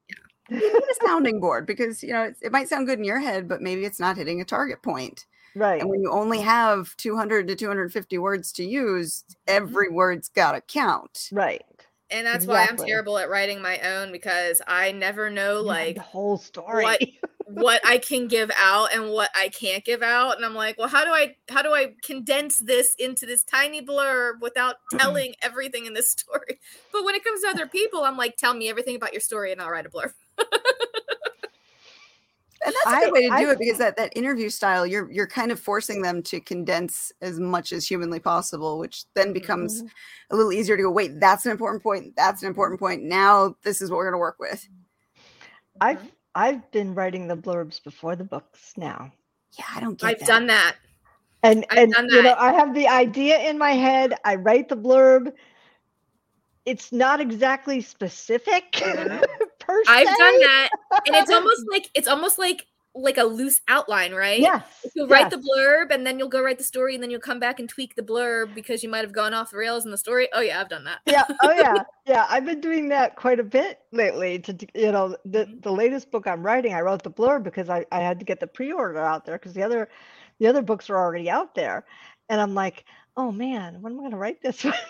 a 0.50 1.04
sounding 1.04 1.40
board 1.40 1.66
because 1.66 2.02
you 2.02 2.12
know 2.12 2.32
it 2.40 2.52
might 2.52 2.68
sound 2.68 2.86
good 2.86 2.98
in 2.98 3.04
your 3.04 3.20
head, 3.20 3.48
but 3.48 3.62
maybe 3.62 3.84
it's 3.84 4.00
not 4.00 4.16
hitting 4.16 4.40
a 4.40 4.44
target 4.44 4.82
point. 4.82 5.26
Right. 5.54 5.80
And 5.80 5.90
when 5.90 6.00
you 6.00 6.10
only 6.10 6.40
have 6.40 6.96
200 6.96 7.48
to 7.48 7.56
250 7.56 8.18
words 8.18 8.52
to 8.52 8.64
use, 8.64 9.24
every 9.48 9.86
mm-hmm. 9.86 9.96
word's 9.96 10.28
got 10.28 10.52
to 10.52 10.60
count. 10.60 11.28
Right. 11.32 11.64
And 12.10 12.26
that's 12.26 12.44
exactly. 12.44 12.54
why 12.54 12.66
I'm 12.68 12.88
terrible 12.88 13.18
at 13.18 13.30
writing 13.30 13.62
my 13.62 13.78
own 13.78 14.10
because 14.10 14.60
I 14.66 14.92
never 14.92 15.30
know 15.30 15.60
like 15.60 15.96
the 15.96 16.02
whole 16.02 16.38
story. 16.38 16.84
What, 16.84 17.02
what 17.46 17.80
I 17.86 17.98
can 17.98 18.26
give 18.26 18.50
out 18.56 18.92
and 18.92 19.10
what 19.10 19.30
I 19.34 19.48
can't 19.48 19.84
give 19.84 20.02
out. 20.02 20.36
And 20.36 20.44
I'm 20.44 20.54
like, 20.54 20.78
well, 20.78 20.88
how 20.88 21.04
do 21.04 21.10
I 21.10 21.36
how 21.48 21.62
do 21.62 21.70
I 21.70 21.94
condense 22.02 22.58
this 22.58 22.94
into 22.98 23.26
this 23.26 23.44
tiny 23.44 23.84
blurb 23.84 24.40
without 24.40 24.76
telling 24.98 25.34
everything 25.40 25.86
in 25.86 25.94
this 25.94 26.10
story? 26.10 26.58
But 26.92 27.04
when 27.04 27.14
it 27.14 27.24
comes 27.24 27.42
to 27.42 27.48
other 27.48 27.66
people, 27.66 28.02
I'm 28.02 28.16
like, 28.16 28.36
tell 28.36 28.54
me 28.54 28.68
everything 28.68 28.96
about 28.96 29.12
your 29.12 29.20
story 29.20 29.52
and 29.52 29.60
I'll 29.60 29.70
write 29.70 29.86
a 29.86 29.90
blurb. 29.90 30.12
And 32.62 32.74
that's 32.84 32.96
a 32.96 33.00
good 33.00 33.08
I, 33.08 33.12
way 33.12 33.22
to 33.22 33.28
do 33.28 33.48
I, 33.48 33.52
it 33.52 33.58
because 33.58 33.78
that, 33.78 33.96
that 33.96 34.14
interview 34.14 34.50
style, 34.50 34.86
you're 34.86 35.10
you're 35.10 35.26
kind 35.26 35.50
of 35.50 35.58
forcing 35.58 36.02
them 36.02 36.22
to 36.24 36.40
condense 36.40 37.10
as 37.22 37.40
much 37.40 37.72
as 37.72 37.86
humanly 37.86 38.20
possible, 38.20 38.78
which 38.78 39.04
then 39.14 39.32
becomes 39.32 39.78
mm-hmm. 39.78 39.88
a 40.30 40.36
little 40.36 40.52
easier 40.52 40.76
to 40.76 40.82
go, 40.82 40.90
wait, 40.90 41.18
that's 41.20 41.46
an 41.46 41.52
important 41.52 41.82
point. 41.82 42.14
That's 42.16 42.42
an 42.42 42.48
important 42.48 42.78
point. 42.78 43.02
Now 43.02 43.56
this 43.62 43.80
is 43.80 43.90
what 43.90 43.96
we're 43.96 44.10
gonna 44.10 44.18
work 44.18 44.36
with. 44.38 44.68
I've 45.80 46.12
I've 46.34 46.70
been 46.70 46.94
writing 46.94 47.28
the 47.28 47.36
blurbs 47.36 47.82
before 47.82 48.14
the 48.14 48.24
books 48.24 48.74
now. 48.76 49.10
Yeah, 49.58 49.64
I 49.74 49.80
don't 49.80 49.98
get 49.98 50.10
I've 50.10 50.18
that. 50.18 50.28
done 50.28 50.46
that. 50.48 50.76
And 51.42 51.64
I've 51.70 51.90
and 51.96 52.10
you 52.10 52.22
know, 52.22 52.34
I 52.38 52.52
have 52.52 52.74
the 52.74 52.88
idea 52.88 53.38
in 53.38 53.56
my 53.56 53.72
head. 53.72 54.14
I 54.24 54.34
write 54.34 54.68
the 54.68 54.76
blurb. 54.76 55.32
It's 56.66 56.92
not 56.92 57.22
exactly 57.22 57.80
specific. 57.80 58.82
I've 59.88 60.06
done 60.06 60.40
that, 60.40 60.68
and 61.06 61.16
it's 61.16 61.30
almost 61.32 61.64
like 61.70 61.90
it's 61.94 62.08
almost 62.08 62.38
like 62.38 62.66
like 62.94 63.18
a 63.18 63.24
loose 63.24 63.60
outline, 63.68 64.12
right? 64.12 64.40
Yeah. 64.40 64.62
You'll 64.94 65.06
write 65.06 65.30
yes. 65.30 65.32
the 65.32 65.36
blurb 65.36 65.94
and 65.94 66.04
then 66.04 66.18
you'll 66.18 66.28
go 66.28 66.42
write 66.42 66.58
the 66.58 66.64
story 66.64 66.94
and 66.94 67.02
then 67.02 67.10
you'll 67.10 67.20
come 67.20 67.38
back 67.38 67.60
and 67.60 67.68
tweak 67.68 67.94
the 67.94 68.02
blurb 68.02 68.52
because 68.54 68.82
you 68.82 68.88
might 68.88 69.02
have 69.02 69.12
gone 69.12 69.32
off 69.32 69.52
the 69.52 69.58
rails 69.58 69.84
in 69.84 69.92
the 69.92 69.98
story. 69.98 70.28
Oh 70.32 70.40
yeah, 70.40 70.60
I've 70.60 70.68
done 70.68 70.84
that. 70.84 70.98
yeah. 71.06 71.24
Oh 71.42 71.52
yeah. 71.52 71.84
Yeah. 72.06 72.26
I've 72.28 72.44
been 72.44 72.60
doing 72.60 72.88
that 72.88 73.14
quite 73.14 73.38
a 73.38 73.44
bit 73.44 73.80
lately 73.92 74.40
to 74.40 74.56
you 74.74 74.90
know, 74.90 75.16
the 75.24 75.44
mm-hmm. 75.44 75.60
the 75.60 75.70
latest 75.70 76.10
book 76.10 76.26
I'm 76.26 76.42
writing, 76.42 76.74
I 76.74 76.80
wrote 76.80 77.04
the 77.04 77.10
blurb 77.10 77.44
because 77.44 77.68
I, 77.68 77.86
I 77.92 78.00
had 78.00 78.18
to 78.18 78.24
get 78.24 78.40
the 78.40 78.48
pre-order 78.48 78.98
out 78.98 79.24
there 79.24 79.38
because 79.38 79.52
the 79.52 79.62
other 79.62 79.88
the 80.40 80.48
other 80.48 80.62
books 80.62 80.88
were 80.88 80.98
already 80.98 81.30
out 81.30 81.54
there. 81.54 81.84
And 82.28 82.40
I'm 82.40 82.54
like, 82.54 82.84
oh 83.16 83.30
man, 83.30 83.80
when 83.80 83.92
am 83.92 84.00
I 84.00 84.02
gonna 84.04 84.16
write 84.16 84.42
this 84.42 84.64
one? 84.64 84.74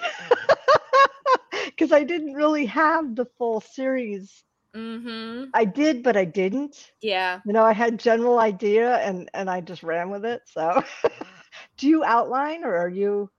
Because 1.67 1.93
I 1.93 2.05
didn't 2.05 2.35
really 2.35 2.67
have 2.67 3.17
the 3.17 3.27
full 3.39 3.61
series 3.61 4.45
Mm-hmm. 4.75 5.51
I 5.55 5.65
did, 5.65 6.03
but 6.03 6.17
I 6.17 6.25
didn't. 6.25 6.93
Yeah. 7.01 7.41
You 7.45 7.53
know, 7.53 7.65
I 7.65 7.73
had 7.73 7.99
general 7.99 8.39
idea 8.39 8.97
and 8.99 9.31
and 9.35 9.51
I 9.51 9.61
just 9.61 9.83
ran 9.83 10.11
with 10.11 10.25
it. 10.25 10.43
So, 10.47 10.83
do 11.77 11.89
you 11.89 12.05
outline 12.05 12.65
or 12.65 12.77
are 12.77 12.89
you 12.89 13.31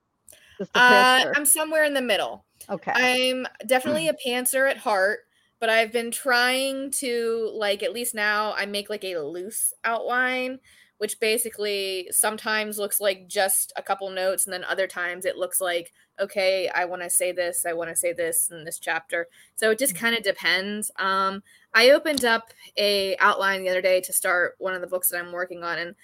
just 0.58 0.72
a 0.76 0.80
uh, 0.80 1.34
I'm 1.36 1.46
somewhere 1.46 1.84
in 1.84 1.94
the 1.94 2.02
middle. 2.02 2.46
Okay. 2.70 2.92
I'm 2.94 3.48
definitely 3.66 4.08
a 4.08 4.14
pantser 4.28 4.70
at 4.70 4.78
heart, 4.78 5.22
but 5.60 5.70
I've 5.70 5.92
been 5.92 6.12
trying 6.12 6.92
to 7.00 7.52
like 7.56 7.82
at 7.84 7.94
least 7.94 8.14
now 8.14 8.54
I 8.54 8.66
make 8.66 8.90
like 8.90 9.04
a 9.04 9.18
loose 9.18 9.74
outline 9.84 10.60
which 11.02 11.20
basically 11.20 12.08
sometimes 12.12 12.78
looks 12.78 13.00
like 13.02 13.28
just 13.28 13.74
a 13.76 13.82
couple 13.82 14.08
notes 14.12 14.46
and 14.46 14.54
then 14.54 14.64
other 14.64 14.86
times 14.86 15.26
it 15.26 15.36
looks 15.36 15.60
like 15.60 15.92
okay 16.22 16.70
i 16.76 16.86
want 16.86 17.02
to 17.02 17.10
say 17.10 17.32
this 17.32 17.66
i 17.66 17.74
want 17.74 17.90
to 17.90 17.96
say 17.96 18.14
this 18.14 18.50
in 18.52 18.64
this 18.64 18.80
chapter 18.80 19.28
so 19.56 19.72
it 19.72 19.80
just 19.80 19.96
kind 19.96 20.16
of 20.16 20.24
depends 20.24 20.92
um 20.98 21.42
i 21.74 21.90
opened 21.90 22.24
up 22.24 22.50
a 22.78 23.18
outline 23.18 23.62
the 23.62 23.70
other 23.70 23.82
day 23.82 24.00
to 24.00 24.14
start 24.14 24.56
one 24.60 24.74
of 24.74 24.82
the 24.82 24.88
books 24.88 25.10
that 25.10 25.20
i'm 25.20 25.32
working 25.32 25.64
on 25.64 25.78
and 25.78 25.96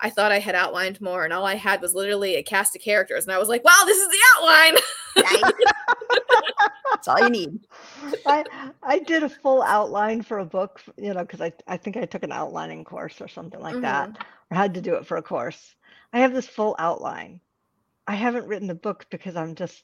I 0.00 0.10
thought 0.10 0.32
I 0.32 0.40
had 0.40 0.54
outlined 0.56 1.00
more, 1.00 1.24
and 1.24 1.32
all 1.32 1.46
I 1.46 1.54
had 1.54 1.80
was 1.80 1.94
literally 1.94 2.34
a 2.34 2.42
cast 2.42 2.74
of 2.74 2.82
characters, 2.82 3.24
and 3.24 3.32
I 3.32 3.38
was 3.38 3.48
like, 3.48 3.64
"Wow, 3.64 3.82
this 3.86 3.98
is 3.98 4.08
the 4.08 4.18
outline." 4.36 4.74
That's 6.90 7.08
all 7.08 7.20
you 7.20 7.30
need. 7.30 7.60
I 8.26 8.44
I 8.82 8.98
did 8.98 9.22
a 9.22 9.28
full 9.28 9.62
outline 9.62 10.22
for 10.22 10.38
a 10.38 10.44
book, 10.44 10.80
you 10.96 11.14
know, 11.14 11.22
because 11.22 11.40
I 11.40 11.52
I 11.66 11.76
think 11.76 11.96
I 11.96 12.06
took 12.06 12.22
an 12.22 12.32
outlining 12.32 12.84
course 12.84 13.20
or 13.20 13.28
something 13.28 13.60
like 13.60 13.74
mm-hmm. 13.74 13.82
that, 13.82 14.26
or 14.50 14.56
had 14.56 14.74
to 14.74 14.80
do 14.80 14.94
it 14.94 15.06
for 15.06 15.16
a 15.16 15.22
course. 15.22 15.74
I 16.12 16.20
have 16.20 16.34
this 16.34 16.48
full 16.48 16.76
outline. 16.78 17.40
I 18.06 18.14
haven't 18.14 18.46
written 18.46 18.68
the 18.68 18.74
book 18.74 19.06
because 19.10 19.36
I'm 19.36 19.54
just. 19.54 19.82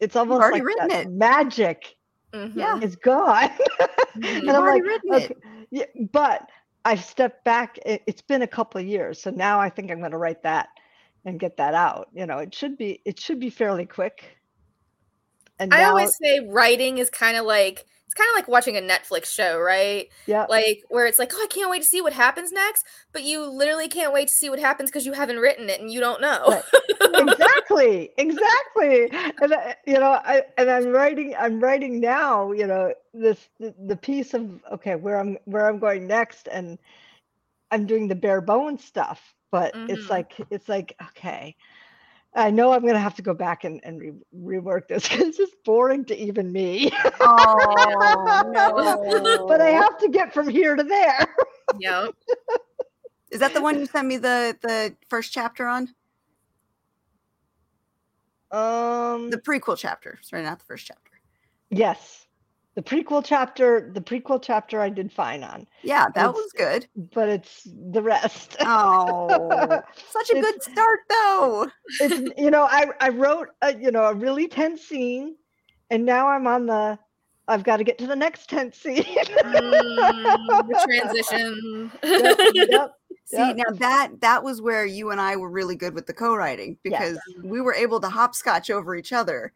It's 0.00 0.16
almost 0.16 0.40
like 0.40 0.62
written 0.62 0.90
it. 0.90 1.10
magic. 1.10 1.96
Mm-hmm. 2.32 2.58
Yeah, 2.58 2.80
it's 2.82 2.96
gone. 2.96 3.50
Mm-hmm. 4.14 4.48
and 4.48 4.56
I'm 4.56 4.64
like, 4.64 4.82
okay, 5.12 5.34
yeah, 5.72 5.86
but 6.12 6.48
I've 6.84 7.02
stepped 7.02 7.44
back. 7.44 7.80
It, 7.84 8.02
has 8.06 8.20
been 8.20 8.42
a 8.42 8.46
couple 8.46 8.80
of 8.80 8.86
years, 8.86 9.20
so 9.20 9.30
now 9.30 9.58
I 9.58 9.68
think 9.68 9.90
I'm 9.90 9.98
going 9.98 10.12
to 10.12 10.18
write 10.18 10.44
that 10.44 10.68
and 11.24 11.40
get 11.40 11.56
that 11.56 11.74
out. 11.74 12.10
You 12.14 12.24
know, 12.26 12.38
it 12.38 12.54
should 12.54 12.78
be 12.78 13.00
it 13.04 13.18
should 13.18 13.40
be 13.40 13.50
fairly 13.50 13.86
quick. 13.86 14.36
And 15.58 15.74
I 15.74 15.84
always 15.84 16.16
say 16.16 16.46
writing 16.48 16.98
is 16.98 17.10
kind 17.10 17.36
of 17.36 17.44
like 17.44 17.86
it's 18.14 18.20
kind 18.20 18.30
of 18.30 18.36
like 18.36 18.48
watching 18.48 18.76
a 18.76 18.80
Netflix 18.80 19.26
show, 19.26 19.58
right? 19.58 20.08
Yeah. 20.26 20.46
Like 20.48 20.84
where 20.88 21.06
it's 21.06 21.18
like, 21.18 21.32
oh, 21.34 21.42
I 21.42 21.46
can't 21.48 21.70
wait 21.70 21.82
to 21.82 21.88
see 21.88 22.00
what 22.00 22.12
happens 22.12 22.52
next, 22.52 22.84
but 23.12 23.24
you 23.24 23.44
literally 23.44 23.88
can't 23.88 24.12
wait 24.12 24.28
to 24.28 24.34
see 24.34 24.50
what 24.50 24.58
happens 24.60 24.90
because 24.90 25.04
you 25.04 25.12
haven't 25.12 25.38
written 25.38 25.68
it 25.68 25.80
and 25.80 25.90
you 25.90 26.00
don't 26.00 26.20
know. 26.20 26.62
Right. 27.00 27.28
exactly, 27.28 28.10
exactly. 28.16 29.10
And 29.42 29.54
I, 29.54 29.74
you 29.86 29.94
know, 29.94 30.20
I 30.24 30.42
and 30.56 30.70
I'm 30.70 30.88
writing. 30.88 31.34
I'm 31.38 31.60
writing 31.60 32.00
now. 32.00 32.52
You 32.52 32.66
know, 32.66 32.94
this 33.12 33.48
the, 33.58 33.74
the 33.86 33.96
piece 33.96 34.34
of 34.34 34.62
okay, 34.72 34.94
where 34.94 35.18
I'm 35.18 35.36
where 35.44 35.68
I'm 35.68 35.78
going 35.78 36.06
next, 36.06 36.48
and 36.48 36.78
I'm 37.70 37.86
doing 37.86 38.08
the 38.08 38.14
bare 38.14 38.40
bones 38.40 38.84
stuff. 38.84 39.34
But 39.50 39.74
mm-hmm. 39.74 39.90
it's 39.90 40.08
like 40.08 40.34
it's 40.50 40.68
like 40.68 40.96
okay 41.08 41.56
I 42.34 42.50
know 42.50 42.72
I'm 42.72 42.82
going 42.82 42.94
to 42.94 43.00
have 43.00 43.14
to 43.16 43.22
go 43.22 43.32
back 43.32 43.64
and, 43.64 43.80
and 43.84 44.00
re- 44.00 44.58
rework 44.58 44.88
this 44.88 45.08
because 45.08 45.28
it's 45.28 45.36
just 45.36 45.54
boring 45.64 46.04
to 46.06 46.18
even 46.18 46.50
me. 46.50 46.90
Oh, 47.20 48.42
no. 48.52 49.46
but 49.48 49.60
I 49.60 49.70
have 49.70 49.98
to 49.98 50.08
get 50.08 50.34
from 50.34 50.48
here 50.48 50.74
to 50.74 50.82
there. 50.82 51.26
Yep. 51.78 52.14
Is 53.30 53.40
that 53.40 53.54
the 53.54 53.60
one 53.60 53.78
you 53.78 53.86
sent 53.86 54.06
me 54.06 54.16
the, 54.16 54.56
the 54.62 54.94
first 55.08 55.32
chapter 55.32 55.66
on? 55.66 55.94
Um, 58.50 59.30
the 59.30 59.38
prequel 59.44 59.76
chapter. 59.76 60.18
Sorry, 60.22 60.42
not 60.42 60.58
the 60.58 60.64
first 60.64 60.86
chapter. 60.86 61.12
Yes 61.70 62.23
the 62.74 62.82
prequel 62.82 63.24
chapter 63.24 63.90
the 63.94 64.00
prequel 64.00 64.42
chapter 64.42 64.80
i 64.80 64.88
did 64.88 65.12
fine 65.12 65.42
on 65.42 65.66
yeah 65.82 66.06
that 66.14 66.30
it's, 66.30 66.36
was 66.36 66.52
good 66.56 66.86
but 67.12 67.28
it's 67.28 67.66
the 67.92 68.02
rest 68.02 68.56
oh 68.60 69.82
such 70.08 70.30
a 70.30 70.34
good 70.40 70.62
start 70.62 71.00
though 71.08 71.68
it's 72.00 72.38
you 72.38 72.50
know 72.50 72.64
i 72.64 72.86
i 73.00 73.08
wrote 73.08 73.48
a 73.62 73.76
you 73.76 73.90
know 73.90 74.04
a 74.04 74.14
really 74.14 74.48
tense 74.48 74.82
scene 74.82 75.36
and 75.90 76.04
now 76.04 76.28
i'm 76.28 76.46
on 76.46 76.66
the 76.66 76.98
i've 77.48 77.62
got 77.64 77.76
to 77.76 77.84
get 77.84 77.98
to 77.98 78.06
the 78.06 78.16
next 78.16 78.48
tense 78.48 78.76
scene 78.76 79.04
mm, 79.04 80.68
the 80.68 80.80
transition 80.84 81.90
yep, 82.02 82.38
yep. 82.70 82.94
See 83.26 83.38
yep. 83.38 83.56
now 83.56 83.74
that 83.76 84.20
that 84.20 84.44
was 84.44 84.60
where 84.60 84.84
you 84.84 85.10
and 85.10 85.18
I 85.18 85.36
were 85.36 85.48
really 85.48 85.76
good 85.76 85.94
with 85.94 86.06
the 86.06 86.12
co-writing 86.12 86.76
because 86.82 87.18
yes. 87.26 87.42
we 87.42 87.62
were 87.62 87.72
able 87.72 87.98
to 88.00 88.08
hopscotch 88.10 88.68
over 88.68 88.94
each 88.94 89.14
other 89.14 89.54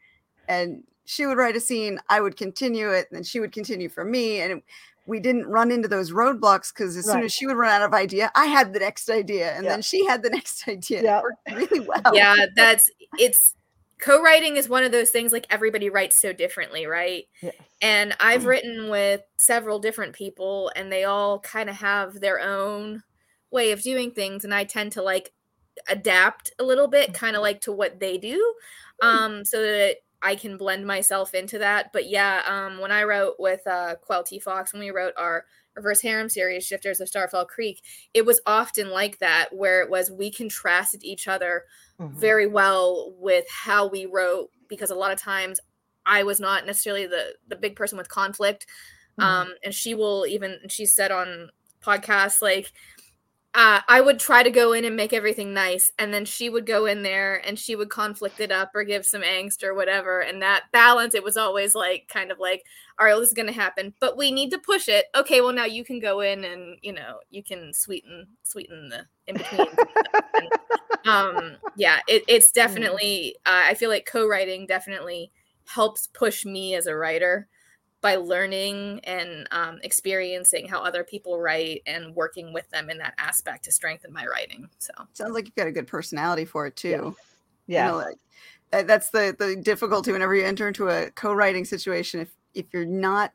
and 0.49 0.85
she 1.09 1.25
would 1.25 1.38
write 1.38 1.57
a 1.57 1.61
scene, 1.61 1.99
I 2.11 2.21
would 2.21 2.37
continue 2.37 2.91
it, 2.91 3.09
and 3.12 3.27
she 3.27 3.41
would 3.41 3.50
continue 3.50 3.88
for 3.88 4.05
me. 4.05 4.43
And 4.43 4.53
it, 4.53 4.65
we 5.07 5.21
didn't 5.21 5.47
run 5.47 5.71
into 5.71 5.88
those 5.88 6.12
roadblocks 6.12 6.71
because 6.71 6.99
as 6.99 7.07
right. 7.07 7.15
soon 7.15 7.25
as 7.25 7.33
she 7.33 7.47
would 7.47 7.57
run 7.57 7.71
out 7.71 7.81
of 7.81 7.95
idea, 7.95 8.31
I 8.35 8.45
had 8.45 8.75
the 8.75 8.81
next 8.81 9.09
idea, 9.09 9.55
and 9.55 9.65
yeah. 9.65 9.71
then 9.71 9.83
she 9.83 10.05
had 10.05 10.23
the 10.23 10.29
next 10.38 10.69
idea. 10.69 11.03
Yeah. 11.03 11.23
really 11.55 11.81
well. 11.81 12.15
Yeah, 12.15 12.45
that's 12.55 12.91
it's 13.19 13.55
co-writing 13.99 14.57
is 14.57 14.69
one 14.69 14.85
of 14.85 14.93
those 14.93 15.09
things 15.09 15.33
like 15.33 15.47
everybody 15.49 15.88
writes 15.88 16.21
so 16.21 16.35
differently, 16.35 16.85
right? 16.85 17.25
Yes. 17.41 17.55
And 17.81 18.15
I've 18.21 18.41
mm-hmm. 18.41 18.49
written 18.49 18.91
with 18.91 19.23
several 19.38 19.79
different 19.79 20.12
people, 20.12 20.71
and 20.77 20.93
they 20.93 21.05
all 21.05 21.38
kind 21.38 21.71
of 21.71 21.77
have 21.77 22.21
their 22.21 22.38
own 22.38 23.03
way 23.50 23.73
of 23.73 23.81
doing 23.81 24.11
things, 24.11 24.45
and 24.45 24.53
I 24.53 24.65
tend 24.65 24.93
to 24.93 25.03
like 25.03 25.33
adapt 25.88 26.53
a 26.59 26.65
little 26.65 26.87
bit, 26.87 27.15
kind 27.15 27.35
of 27.35 27.38
mm-hmm. 27.38 27.45
like 27.45 27.61
to 27.62 27.73
what 27.73 27.99
they 27.99 28.19
do, 28.19 28.55
mm. 29.03 29.07
um, 29.09 29.45
so 29.47 29.62
that 29.62 29.97
I 30.23 30.35
can 30.35 30.57
blend 30.57 30.87
myself 30.87 31.35
into 31.35 31.59
that. 31.59 31.93
But 31.93 32.09
yeah, 32.09 32.43
um, 32.47 32.81
when 32.81 32.93
I 32.93 33.05
wrote 33.05 33.37
with 33.39 33.67
uh, 33.67 33.97
Quell 34.03 34.25
T. 34.25 34.39
Fox, 34.39 34.73
when 34.73 34.81
we 34.81 34.91
wrote 34.91 35.15
our 35.17 35.45
reverse 35.77 36.01
harem 36.01 36.29
series, 36.29 36.67
Shifters 36.67 37.01
of 37.01 37.09
Starfall 37.09 37.45
Creek, 37.45 37.83
it 38.15 38.27
was 38.27 38.41
often 38.47 38.91
like 38.91 39.19
that, 39.19 39.49
where 39.53 39.81
it 39.83 39.91
was 39.91 40.11
we 40.11 40.31
contrasted 40.31 41.05
each 41.05 41.29
other 41.29 41.65
mm-hmm. 42.01 42.19
very 42.19 42.47
well 42.47 43.15
with 43.19 43.47
how 43.49 43.87
we 43.87 44.07
wrote, 44.07 44.51
because 44.69 44.91
a 44.91 44.97
lot 44.97 45.13
of 45.13 45.21
times 45.21 45.61
I 46.05 46.25
was 46.25 46.41
not 46.41 46.67
necessarily 46.67 47.07
the 47.07 47.35
the 47.47 47.57
big 47.57 47.77
person 47.77 47.99
with 47.99 48.09
conflict. 48.09 48.67
Mm-hmm. 49.19 49.29
Um, 49.29 49.55
and 49.65 49.75
she 49.75 49.95
will 49.95 50.27
even 50.27 50.59
she 50.69 50.87
said 50.87 51.13
on 51.13 51.51
podcasts 51.85 52.43
like 52.43 52.73
uh, 53.55 53.81
I 53.88 54.00
would 54.00 54.19
try 54.19 54.43
to 54.43 54.50
go 54.50 54.73
in 54.73 54.85
and 54.85 54.95
make 54.95 55.14
everything 55.14 55.55
nice, 55.55 55.90
and 55.99 56.12
then 56.12 56.26
she 56.26 56.50
would 56.50 56.67
go 56.67 56.85
in 56.85 57.02
there 57.02 57.43
and 57.47 57.59
she 57.59 57.76
would 57.76 57.88
conflict 57.88 58.40
it 58.40 58.52
up 58.52 58.71
or 58.75 58.85
give 58.85 59.07
some 59.07 59.23
angst 59.23 59.62
or 59.62 59.75
whatever. 59.75 60.21
And 60.21 60.43
that 60.43 60.64
balance, 60.71 61.14
it 61.14 61.25
was 61.25 61.38
always 61.38 61.75
like 61.75 62.09
kind 62.12 62.31
of 62.31 62.38
like, 62.38 62.64
all 62.99 63.07
right, 63.07 63.12
well, 63.12 63.21
this 63.21 63.31
is 63.31 63.35
going 63.35 63.47
to 63.47 63.52
happen, 63.52 63.95
but 64.00 64.19
we 64.19 64.31
need 64.31 64.50
to 64.50 64.59
push 64.59 64.87
it. 64.87 65.07
Okay, 65.14 65.40
well 65.40 65.52
now 65.52 65.64
you 65.64 65.83
can 65.83 65.99
go 65.99 66.21
in 66.21 66.45
and 66.45 66.78
you 66.83 66.93
know 66.93 67.21
you 67.31 67.43
can 67.43 67.73
sweeten 67.73 68.26
sweeten 68.43 68.90
the 68.90 69.07
in 69.26 69.38
between. 69.38 69.69
um, 71.07 71.57
yeah, 71.75 72.00
it, 72.07 72.25
it's 72.28 72.50
hmm. 72.50 72.55
definitely. 72.61 73.37
Uh, 73.47 73.62
I 73.64 73.75
feel 73.75 73.88
like 73.88 74.07
co-writing 74.07 74.67
definitely 74.67 75.33
helps 75.64 76.07
push 76.09 76.45
me 76.45 76.75
as 76.75 76.87
a 76.87 76.95
writer 76.95 77.49
by 78.00 78.17
learning 78.17 79.00
and 79.05 79.49
um, 79.50 79.78
experiencing 79.83 80.69
how 80.69 80.83
other 80.83 81.02
people 81.02 81.40
write 81.40 81.83
and 81.87 82.14
working 82.14 82.52
with 82.52 82.69
them 82.71 82.90
in 82.90 82.99
that 82.99 83.14
aspect 83.19 83.64
to 83.64 83.73
strengthen 83.73 84.12
my 84.12 84.25
writing. 84.26 84.69
So 84.78 84.93
sounds 85.12 85.35
like 85.35 85.47
you've 85.47 85.57
got 85.57 85.67
a 85.67 85.73
good 85.73 85.87
personality 85.87 86.45
for 86.45 86.67
it 86.67 86.76
too. 86.76 87.17
Yeah, 87.67 87.87
you 87.87 87.93
know, 87.93 87.99
like, 87.99 88.87
that's 88.87 89.11
the 89.11 89.35
the 89.38 89.57
difficulty 89.57 90.12
whenever 90.12 90.35
you 90.35 90.45
enter 90.45 90.69
into 90.69 90.88
a 90.88 91.11
co-writing 91.11 91.64
situation. 91.64 92.21
If 92.21 92.31
if 92.55 92.67
you're 92.73 92.85
not 92.85 93.33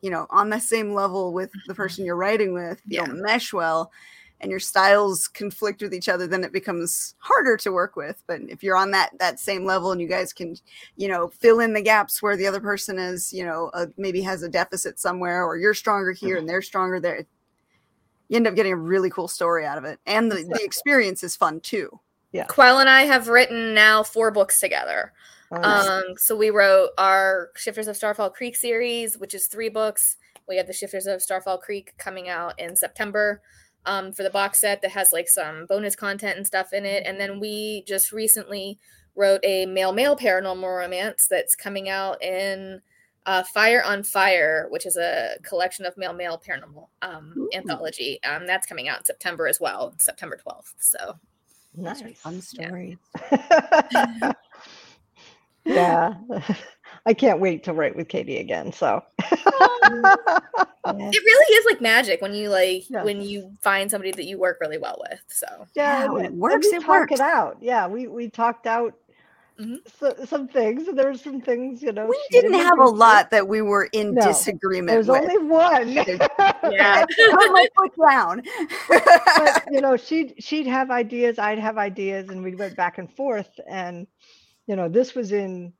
you 0.00 0.10
know 0.10 0.26
on 0.30 0.50
the 0.50 0.60
same 0.60 0.94
level 0.94 1.32
with 1.32 1.50
the 1.66 1.74
person 1.74 2.04
you're 2.04 2.16
writing 2.16 2.52
with 2.52 2.80
you 2.86 2.98
yeah. 2.98 3.06
don't 3.06 3.20
mesh 3.20 3.52
well 3.52 3.90
and 4.40 4.50
your 4.50 4.60
styles 4.60 5.26
conflict 5.26 5.82
with 5.82 5.92
each 5.92 6.08
other 6.08 6.26
then 6.26 6.44
it 6.44 6.52
becomes 6.52 7.14
harder 7.18 7.56
to 7.56 7.72
work 7.72 7.96
with. 7.96 8.22
But 8.26 8.40
if 8.48 8.62
you're 8.62 8.76
on 8.76 8.90
that 8.92 9.10
that 9.18 9.40
same 9.40 9.64
level 9.64 9.92
and 9.92 10.00
you 10.00 10.08
guys 10.08 10.32
can 10.32 10.56
you 10.96 11.08
know 11.08 11.28
fill 11.28 11.60
in 11.60 11.72
the 11.72 11.82
gaps 11.82 12.22
where 12.22 12.36
the 12.36 12.46
other 12.46 12.60
person 12.60 12.98
is 12.98 13.32
you 13.32 13.44
know 13.44 13.70
uh, 13.74 13.86
maybe 13.96 14.20
has 14.22 14.42
a 14.42 14.48
deficit 14.48 14.98
somewhere 14.98 15.44
or 15.44 15.56
you're 15.56 15.74
stronger 15.74 16.12
here 16.12 16.36
and 16.36 16.48
they're 16.48 16.62
stronger 16.62 17.00
there 17.00 17.24
you 18.28 18.36
end 18.36 18.46
up 18.46 18.54
getting 18.54 18.72
a 18.72 18.76
really 18.76 19.10
cool 19.10 19.28
story 19.28 19.64
out 19.64 19.78
of 19.78 19.84
it. 19.84 19.98
And 20.06 20.30
the, 20.30 20.36
the 20.36 20.62
experience 20.62 21.22
is 21.22 21.34
fun 21.36 21.60
too. 21.60 21.98
Yeah. 22.32 22.44
Quell 22.44 22.78
and 22.78 22.90
i 22.90 23.02
have 23.02 23.28
written 23.28 23.74
now 23.74 24.02
four 24.02 24.30
books 24.30 24.60
together. 24.60 25.12
Oh, 25.50 25.56
nice. 25.56 25.86
um 25.86 26.04
so 26.16 26.36
we 26.36 26.50
wrote 26.50 26.90
our 26.98 27.48
shifters 27.56 27.88
of 27.88 27.96
starfall 27.96 28.28
creek 28.28 28.54
series 28.54 29.16
which 29.16 29.34
is 29.34 29.46
three 29.46 29.70
books. 29.70 30.16
We 30.46 30.56
have 30.58 30.66
the 30.66 30.72
shifters 30.72 31.06
of 31.06 31.22
starfall 31.22 31.58
creek 31.58 31.94
coming 31.96 32.28
out 32.28 32.58
in 32.58 32.76
september 32.76 33.40
um, 33.86 34.12
for 34.12 34.22
the 34.22 34.30
box 34.30 34.60
set 34.60 34.82
that 34.82 34.90
has 34.90 35.12
like 35.12 35.28
some 35.28 35.66
bonus 35.66 35.96
content 35.96 36.36
and 36.36 36.46
stuff 36.46 36.72
in 36.72 36.84
it. 36.84 37.04
And 37.06 37.18
then 37.18 37.40
we 37.40 37.84
just 37.86 38.12
recently 38.12 38.78
wrote 39.14 39.40
a 39.42 39.66
male 39.66 39.92
male 39.92 40.16
paranormal 40.16 40.78
romance 40.78 41.26
that's 41.28 41.56
coming 41.56 41.88
out 41.88 42.22
in 42.22 42.80
uh, 43.26 43.42
Fire 43.42 43.82
on 43.82 44.02
Fire, 44.02 44.68
which 44.70 44.86
is 44.86 44.96
a 44.96 45.36
collection 45.42 45.84
of 45.84 45.96
male 45.96 46.12
male 46.12 46.40
paranormal 46.46 46.88
um, 47.02 47.48
anthology. 47.52 48.20
Um, 48.24 48.46
that's 48.46 48.66
coming 48.66 48.88
out 48.88 49.00
in 49.00 49.04
September 49.04 49.46
as 49.46 49.60
well, 49.60 49.94
September 49.98 50.38
12th. 50.46 50.74
So 50.78 51.18
nice. 51.76 52.02
Fun 52.18 52.40
story. 52.40 52.98
Yeah. 55.68 56.14
yeah. 56.30 56.54
I 57.06 57.14
can't 57.14 57.40
wait 57.40 57.64
to 57.64 57.72
write 57.72 57.96
with 57.96 58.08
Katie 58.08 58.38
again. 58.38 58.72
So 58.72 59.02
it 59.20 60.74
really 60.84 61.54
is 61.54 61.66
like 61.66 61.80
magic 61.80 62.20
when 62.20 62.34
you 62.34 62.50
like 62.50 62.88
yeah. 62.88 63.02
when 63.02 63.20
you 63.20 63.52
find 63.60 63.90
somebody 63.90 64.12
that 64.12 64.24
you 64.24 64.38
work 64.38 64.58
really 64.60 64.78
well 64.78 65.02
with. 65.08 65.20
So 65.28 65.46
yeah, 65.74 66.12
yeah 66.12 66.24
it 66.24 66.32
works. 66.32 66.66
it 66.66 66.86
works. 66.86 67.12
it 67.12 67.20
out. 67.20 67.58
Yeah, 67.60 67.86
we 67.86 68.06
we 68.06 68.28
talked 68.28 68.66
out 68.66 68.94
mm-hmm. 69.60 69.76
so, 69.98 70.14
some 70.24 70.48
things. 70.48 70.86
There 70.92 71.06
were 71.06 71.16
some 71.16 71.40
things, 71.40 71.82
you 71.82 71.92
know. 71.92 72.06
We 72.06 72.20
didn't, 72.30 72.52
didn't 72.52 72.66
have 72.66 72.78
a 72.78 72.88
lot 72.88 73.30
that 73.30 73.48
we 73.48 73.62
were 73.62 73.88
in 73.92 74.14
no, 74.14 74.26
disagreement. 74.26 74.88
There's 74.88 75.08
with. 75.08 75.22
only 75.22 75.38
one. 75.38 75.88
yeah, 75.90 77.04
my 77.18 77.66
foot 77.76 77.92
down. 78.08 78.42
but, 78.88 79.64
you 79.70 79.80
know, 79.80 79.96
she'd 79.96 80.34
she'd 80.38 80.66
have 80.66 80.90
ideas, 80.90 81.38
I'd 81.38 81.58
have 81.58 81.78
ideas, 81.78 82.28
and 82.28 82.42
we 82.42 82.54
went 82.54 82.76
back 82.76 82.98
and 82.98 83.12
forth. 83.14 83.50
And 83.68 84.06
you 84.66 84.76
know, 84.76 84.88
this 84.88 85.14
was 85.14 85.32
in 85.32 85.72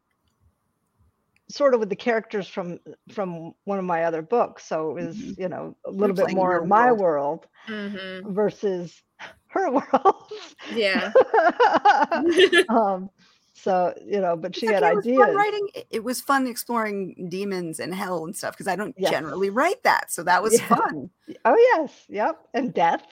sort 1.51 1.75
of 1.75 1.81
with 1.81 1.89
the 1.89 1.97
characters 1.97 2.47
from 2.47 2.79
from 3.11 3.55
one 3.65 3.79
of 3.79 3.85
my 3.85 4.05
other 4.05 4.23
books 4.23 4.65
so 4.65 4.91
it 4.91 5.07
was 5.07 5.17
mm-hmm. 5.17 5.41
you 5.41 5.49
know 5.49 5.75
a 5.87 5.91
little 5.91 6.17
You're 6.17 6.27
bit 6.27 6.37
more 6.37 6.63
in 6.63 6.69
my 6.69 6.93
world, 6.93 7.47
mm-hmm. 7.67 8.33
versus 8.33 9.03
her 9.49 9.71
world 9.71 10.33
yeah 10.75 11.11
um 12.69 13.09
so 13.55 13.95
you 14.05 14.21
know 14.21 14.37
but 14.37 14.55
she 14.55 14.67
had 14.67 14.83
ideas 14.83 15.35
writing 15.35 15.69
it 15.91 16.05
was 16.05 16.21
fun 16.21 16.47
exploring 16.47 17.29
demons 17.31 17.81
and 17.81 17.95
hell 17.95 18.25
and 18.25 18.37
stuff 18.37 18.53
because 18.53 18.69
i 18.69 18.77
don't 18.77 18.95
yes. 18.99 19.11
generally 19.11 19.51
write 19.51 19.83
that 19.83 20.13
so 20.13 20.23
that 20.23 20.43
was 20.43 20.55
yeah. 20.61 20.67
fun 20.69 21.11
oh 21.45 21.57
yes 21.75 22.05
yep 22.09 22.47
and 22.55 22.75
death 22.75 23.05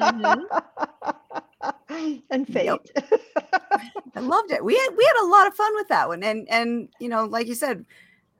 mm-hmm. 0.00 1.38
and 2.30 2.46
fate 2.46 2.66
yep. 2.66 2.86
I 4.14 4.20
loved 4.20 4.50
it. 4.52 4.64
We 4.64 4.76
had 4.76 4.88
we 4.96 5.04
had 5.04 5.24
a 5.24 5.26
lot 5.26 5.46
of 5.46 5.54
fun 5.54 5.74
with 5.74 5.88
that 5.88 6.08
one, 6.08 6.22
and 6.22 6.48
and 6.48 6.88
you 6.98 7.08
know, 7.08 7.24
like 7.24 7.46
you 7.46 7.54
said, 7.54 7.84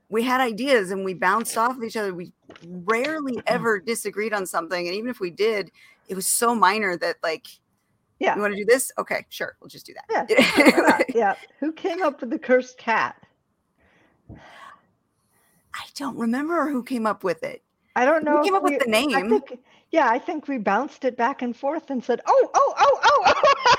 we 0.09 0.23
had 0.23 0.41
ideas 0.41 0.91
and 0.91 1.03
we 1.05 1.13
bounced 1.13 1.57
off 1.57 1.77
of 1.77 1.83
each 1.83 1.97
other. 1.97 2.13
We 2.13 2.33
rarely 2.65 3.41
ever 3.47 3.79
disagreed 3.79 4.33
on 4.33 4.45
something, 4.45 4.87
and 4.87 4.95
even 4.95 5.09
if 5.09 5.19
we 5.19 5.31
did, 5.31 5.71
it 6.07 6.15
was 6.15 6.27
so 6.27 6.53
minor 6.55 6.97
that 6.97 7.17
like, 7.23 7.47
yeah, 8.19 8.35
you 8.35 8.41
want 8.41 8.53
to 8.53 8.59
do 8.59 8.65
this? 8.65 8.91
Okay, 8.97 9.25
sure, 9.29 9.55
we'll 9.59 9.69
just 9.69 9.85
do 9.85 9.93
that. 9.93 10.25
Yeah, 10.29 11.01
yeah. 11.15 11.35
Who 11.59 11.71
came 11.71 12.01
up 12.01 12.21
with 12.21 12.29
the 12.29 12.39
cursed 12.39 12.77
cat? 12.77 13.15
I 14.29 15.85
don't 15.95 16.17
remember 16.17 16.69
who 16.69 16.83
came 16.83 17.05
up 17.05 17.23
with 17.23 17.43
it. 17.43 17.63
I 17.95 18.05
don't 18.05 18.23
know. 18.23 18.37
Who 18.37 18.43
came 18.43 18.55
up 18.55 18.63
we, 18.63 18.71
with 18.71 18.83
the 18.83 18.91
name? 18.91 19.15
I 19.15 19.21
think, 19.21 19.59
yeah, 19.91 20.07
I 20.09 20.19
think 20.19 20.47
we 20.47 20.57
bounced 20.57 21.05
it 21.05 21.17
back 21.17 21.41
and 21.41 21.55
forth 21.55 21.89
and 21.89 22.03
said, 22.03 22.21
"Oh, 22.25 22.49
oh, 22.53 22.73
oh, 22.77 22.99
oh." 23.03 23.23
oh. 23.27 23.71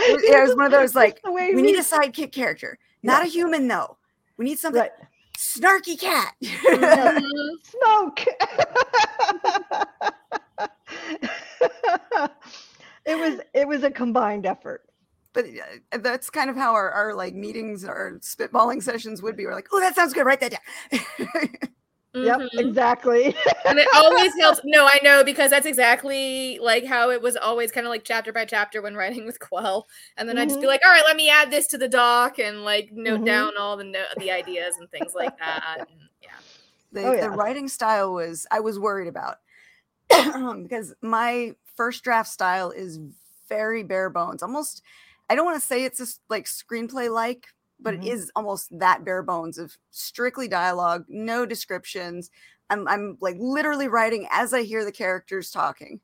it 0.00 0.48
was 0.48 0.56
one 0.56 0.66
of 0.66 0.72
those 0.72 0.94
like 0.94 1.20
we, 1.24 1.54
we, 1.54 1.62
need 1.62 1.76
a 1.76 1.82
sidekick 1.82 2.32
character, 2.32 2.78
not 3.02 3.22
yeah. 3.22 3.28
a 3.28 3.30
human 3.30 3.68
though. 3.68 3.96
We 4.36 4.44
need 4.44 4.58
something 4.58 4.82
right. 4.82 4.92
snarky 5.36 5.98
cat. 5.98 6.34
Smoke. 7.64 8.24
it 13.06 13.18
was 13.18 13.40
it 13.54 13.66
was 13.66 13.82
a 13.82 13.90
combined 13.90 14.46
effort 14.46 14.88
but 15.32 15.46
uh, 15.92 15.98
that's 15.98 16.30
kind 16.30 16.50
of 16.50 16.56
how 16.56 16.72
our, 16.74 16.90
our 16.90 17.14
like 17.14 17.34
meetings 17.34 17.84
or 17.84 18.18
spitballing 18.22 18.82
sessions 18.82 19.22
would 19.22 19.36
be. 19.36 19.46
We're 19.46 19.54
like, 19.54 19.68
oh, 19.72 19.78
that 19.78 19.94
sounds 19.94 20.12
good. 20.12 20.26
Write 20.26 20.40
that 20.40 20.52
down. 20.52 21.48
Yep, 22.14 22.38
mm-hmm. 22.38 22.58
exactly. 22.58 23.36
and 23.66 23.78
it 23.78 23.86
always 23.94 24.32
helps. 24.40 24.60
No, 24.64 24.86
I 24.86 24.98
know 25.02 25.22
because 25.22 25.50
that's 25.50 25.66
exactly 25.66 26.58
like 26.60 26.84
how 26.84 27.10
it 27.10 27.20
was 27.20 27.36
always 27.36 27.70
kind 27.70 27.86
of 27.86 27.90
like 27.90 28.02
chapter 28.04 28.32
by 28.32 28.46
chapter 28.46 28.80
when 28.80 28.94
writing 28.94 29.26
with 29.26 29.38
Quell. 29.38 29.86
And 30.16 30.28
then 30.28 30.36
mm-hmm. 30.36 30.42
I'd 30.42 30.48
just 30.48 30.60
be 30.60 30.62
mm-hmm. 30.62 30.70
like, 30.70 30.80
all 30.84 30.90
right, 30.90 31.04
let 31.04 31.16
me 31.16 31.28
add 31.28 31.50
this 31.50 31.66
to 31.68 31.78
the 31.78 31.88
doc 31.88 32.38
and 32.38 32.64
like 32.64 32.90
note 32.92 33.16
mm-hmm. 33.16 33.24
down 33.24 33.52
all 33.58 33.76
the 33.76 33.84
no- 33.84 34.06
the 34.16 34.30
ideas 34.30 34.76
and 34.78 34.90
things 34.90 35.12
like 35.14 35.38
that. 35.38 35.80
And, 35.80 35.88
yeah. 36.22 36.28
The, 36.92 37.04
oh, 37.04 37.12
yeah. 37.12 37.20
the 37.22 37.30
writing 37.30 37.68
style 37.68 38.14
was 38.14 38.46
I 38.50 38.60
was 38.60 38.78
worried 38.78 39.08
about 39.08 39.36
because 40.08 40.94
my 41.02 41.54
first 41.76 42.02
draft 42.04 42.30
style 42.30 42.70
is 42.70 42.98
very 43.50 43.82
bare 43.82 44.08
bones. 44.08 44.42
Almost 44.42 44.82
I 45.28 45.34
don't 45.34 45.44
want 45.44 45.60
to 45.60 45.66
say 45.66 45.84
it's 45.84 45.98
just 45.98 46.20
like 46.30 46.46
screenplay 46.46 47.12
like, 47.12 47.48
but 47.80 47.94
mm-hmm. 47.94 48.02
it 48.04 48.08
is 48.08 48.32
almost 48.36 48.76
that 48.78 49.04
bare 49.04 49.22
bones 49.22 49.58
of 49.58 49.76
strictly 49.90 50.48
dialogue, 50.48 51.04
no 51.08 51.46
descriptions. 51.46 52.30
I'm 52.70 52.86
I'm 52.88 53.16
like 53.20 53.36
literally 53.38 53.88
writing 53.88 54.28
as 54.30 54.52
I 54.52 54.62
hear 54.62 54.84
the 54.84 54.92
characters 54.92 55.50
talking. 55.50 56.00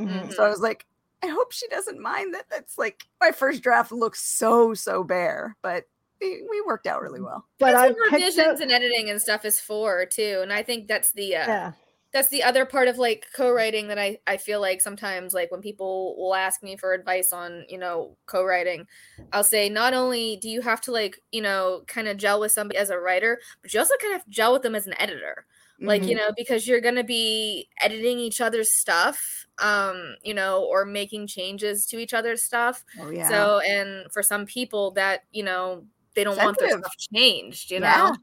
Mm-hmm. 0.00 0.30
So 0.30 0.44
I 0.44 0.48
was 0.48 0.60
like, 0.60 0.86
I 1.22 1.28
hope 1.28 1.52
she 1.52 1.68
doesn't 1.68 2.00
mind 2.00 2.34
that. 2.34 2.46
That's 2.50 2.78
like 2.78 3.04
my 3.20 3.30
first 3.30 3.62
draft 3.62 3.92
looks 3.92 4.20
so 4.20 4.74
so 4.74 5.04
bare, 5.04 5.56
but 5.62 5.84
we, 6.20 6.44
we 6.50 6.60
worked 6.66 6.86
out 6.86 7.02
really 7.02 7.20
well. 7.20 7.46
But 7.58 7.74
I 7.74 7.92
revisions 8.10 8.60
and 8.60 8.72
editing 8.72 9.10
and 9.10 9.20
stuff 9.20 9.44
is 9.44 9.60
for 9.60 10.06
too, 10.06 10.40
and 10.42 10.52
I 10.52 10.62
think 10.62 10.88
that's 10.88 11.12
the 11.12 11.36
uh, 11.36 11.46
yeah 11.46 11.72
that's 12.12 12.28
the 12.28 12.42
other 12.42 12.64
part 12.64 12.88
of 12.88 12.98
like 12.98 13.26
co-writing 13.34 13.88
that 13.88 13.98
I, 13.98 14.18
I 14.26 14.38
feel 14.38 14.60
like 14.60 14.80
sometimes 14.80 15.34
like 15.34 15.50
when 15.50 15.60
people 15.60 16.16
will 16.16 16.34
ask 16.34 16.62
me 16.62 16.76
for 16.76 16.92
advice 16.92 17.32
on 17.32 17.64
you 17.68 17.78
know 17.78 18.16
co-writing 18.26 18.86
i'll 19.32 19.44
say 19.44 19.68
not 19.68 19.94
only 19.94 20.36
do 20.36 20.48
you 20.48 20.62
have 20.62 20.80
to 20.82 20.92
like 20.92 21.20
you 21.32 21.42
know 21.42 21.82
kind 21.86 22.08
of 22.08 22.16
gel 22.16 22.40
with 22.40 22.52
somebody 22.52 22.78
as 22.78 22.90
a 22.90 22.98
writer 22.98 23.38
but 23.62 23.72
you 23.72 23.80
also 23.80 23.94
kind 24.00 24.14
of 24.14 24.26
gel 24.28 24.52
with 24.52 24.62
them 24.62 24.74
as 24.74 24.86
an 24.86 24.94
editor 24.98 25.44
like 25.80 26.02
mm-hmm. 26.02 26.10
you 26.10 26.16
know 26.16 26.30
because 26.36 26.66
you're 26.66 26.80
going 26.80 26.96
to 26.96 27.04
be 27.04 27.68
editing 27.80 28.18
each 28.18 28.40
other's 28.40 28.72
stuff 28.72 29.46
um 29.62 30.16
you 30.22 30.34
know 30.34 30.64
or 30.64 30.84
making 30.84 31.26
changes 31.26 31.86
to 31.86 31.98
each 31.98 32.14
other's 32.14 32.42
stuff 32.42 32.84
oh, 33.00 33.10
yeah. 33.10 33.28
so 33.28 33.60
and 33.60 34.10
for 34.12 34.22
some 34.22 34.44
people 34.44 34.90
that 34.92 35.20
you 35.30 35.42
know 35.42 35.84
they 36.14 36.24
don't 36.24 36.36
want 36.36 36.58
their 36.58 36.70
stuff 36.70 36.92
changed 37.14 37.70
you 37.70 37.78
yeah. 37.78 37.96
know 37.96 38.16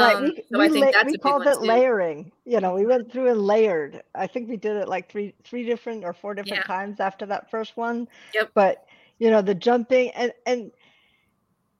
right. 0.00 0.22
We, 0.22 0.28
um, 0.28 0.36
so 0.50 0.58
we, 0.58 0.64
I 0.64 0.68
think 0.68 0.92
that's 0.92 1.12
we 1.12 1.18
called 1.18 1.46
it 1.46 1.60
layering. 1.60 2.32
You 2.44 2.60
know, 2.60 2.74
we 2.74 2.86
went 2.86 3.10
through 3.10 3.30
and 3.30 3.40
layered. 3.40 4.02
I 4.14 4.26
think 4.26 4.48
we 4.48 4.56
did 4.56 4.76
it 4.76 4.88
like 4.88 5.10
three 5.10 5.34
three 5.44 5.64
different 5.64 6.04
or 6.04 6.12
four 6.12 6.34
different 6.34 6.62
yeah. 6.62 6.74
times 6.76 7.00
after 7.00 7.26
that 7.26 7.50
first 7.50 7.76
one. 7.76 8.08
Yep. 8.34 8.50
But 8.54 8.86
you 9.18 9.30
know, 9.30 9.42
the 9.42 9.54
jumping 9.54 10.10
and 10.10 10.32
and 10.46 10.70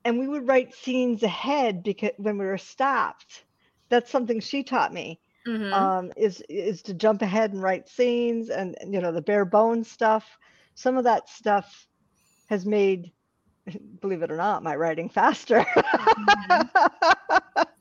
and 0.04 0.18
we 0.18 0.28
would 0.28 0.46
write 0.46 0.74
scenes 0.74 1.22
ahead 1.22 1.82
because 1.82 2.12
when 2.16 2.38
we 2.38 2.44
were 2.44 2.58
stopped. 2.58 3.44
That's 3.90 4.10
something 4.10 4.40
she 4.40 4.64
taught 4.64 4.92
me. 4.92 5.20
Mm-hmm. 5.46 5.74
Um, 5.74 6.12
is 6.16 6.42
is 6.48 6.80
to 6.82 6.94
jump 6.94 7.20
ahead 7.20 7.52
and 7.52 7.62
write 7.62 7.86
scenes 7.86 8.48
and 8.48 8.76
you 8.90 9.00
know 9.00 9.12
the 9.12 9.20
bare 9.20 9.44
bones 9.44 9.90
stuff. 9.90 10.38
Some 10.74 10.96
of 10.96 11.04
that 11.04 11.28
stuff 11.28 11.86
has 12.46 12.64
made 12.64 13.12
believe 14.00 14.22
it 14.22 14.30
or 14.30 14.36
not, 14.36 14.62
my 14.62 14.76
writing 14.76 15.08
faster. 15.08 15.60
mm-hmm. 15.60 17.62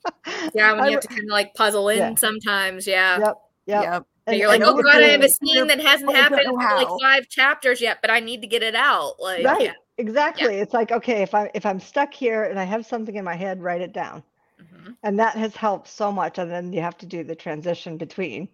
Yeah, 0.54 0.74
when 0.74 0.86
you 0.86 0.92
have 0.92 1.02
to 1.02 1.08
kind 1.08 1.22
of 1.22 1.30
like 1.30 1.54
puzzle 1.54 1.90
in 1.90 1.98
yeah. 1.98 2.16
sometimes. 2.16 2.86
Yeah. 2.86 3.20
Yep. 3.20 3.36
Yep. 3.66 3.84
yep. 3.84 4.06
And, 4.28 4.38
you're 4.38 4.48
like, 4.48 4.62
oh 4.62 4.82
god, 4.82 5.02
I 5.02 5.08
have 5.08 5.24
a 5.24 5.30
scene 5.30 5.68
that 5.68 5.80
hasn't 5.80 6.14
happened 6.14 6.46
for 6.46 6.54
like 6.54 6.88
five 7.02 7.28
chapters 7.30 7.82
yet, 7.82 8.00
but 8.02 8.10
I 8.10 8.20
need 8.20 8.42
to 8.42 8.48
get 8.48 8.62
it 8.62 8.76
out. 8.76 9.16
Like, 9.20 9.46
right. 9.46 9.62
Yeah. 9.62 9.74
Exactly. 9.98 10.56
Yeah. 10.56 10.64
It's 10.64 10.74
like, 10.74 10.92
okay, 10.92 11.22
if 11.22 11.34
I 11.34 11.52
if 11.54 11.66
I'm 11.66 11.80
stuck 11.80 12.14
here 12.14 12.44
and 12.44 12.60
I 12.60 12.64
have 12.64 12.86
something 12.86 13.16
in 13.16 13.24
my 13.24 13.36
head, 13.36 13.62
write 13.62 13.82
it 13.82 13.94
down. 13.94 14.24
Mm-hmm. 14.62 14.92
And 15.04 15.20
that 15.20 15.36
has 15.36 15.56
helped 15.56 15.88
so 15.88 16.12
much. 16.12 16.38
And 16.38 16.50
then 16.50 16.74
you 16.74 16.82
have 16.82 16.98
to 17.00 17.06
do 17.06 17.24
the 17.24 17.36
transition 17.36 17.98
between. 17.98 18.48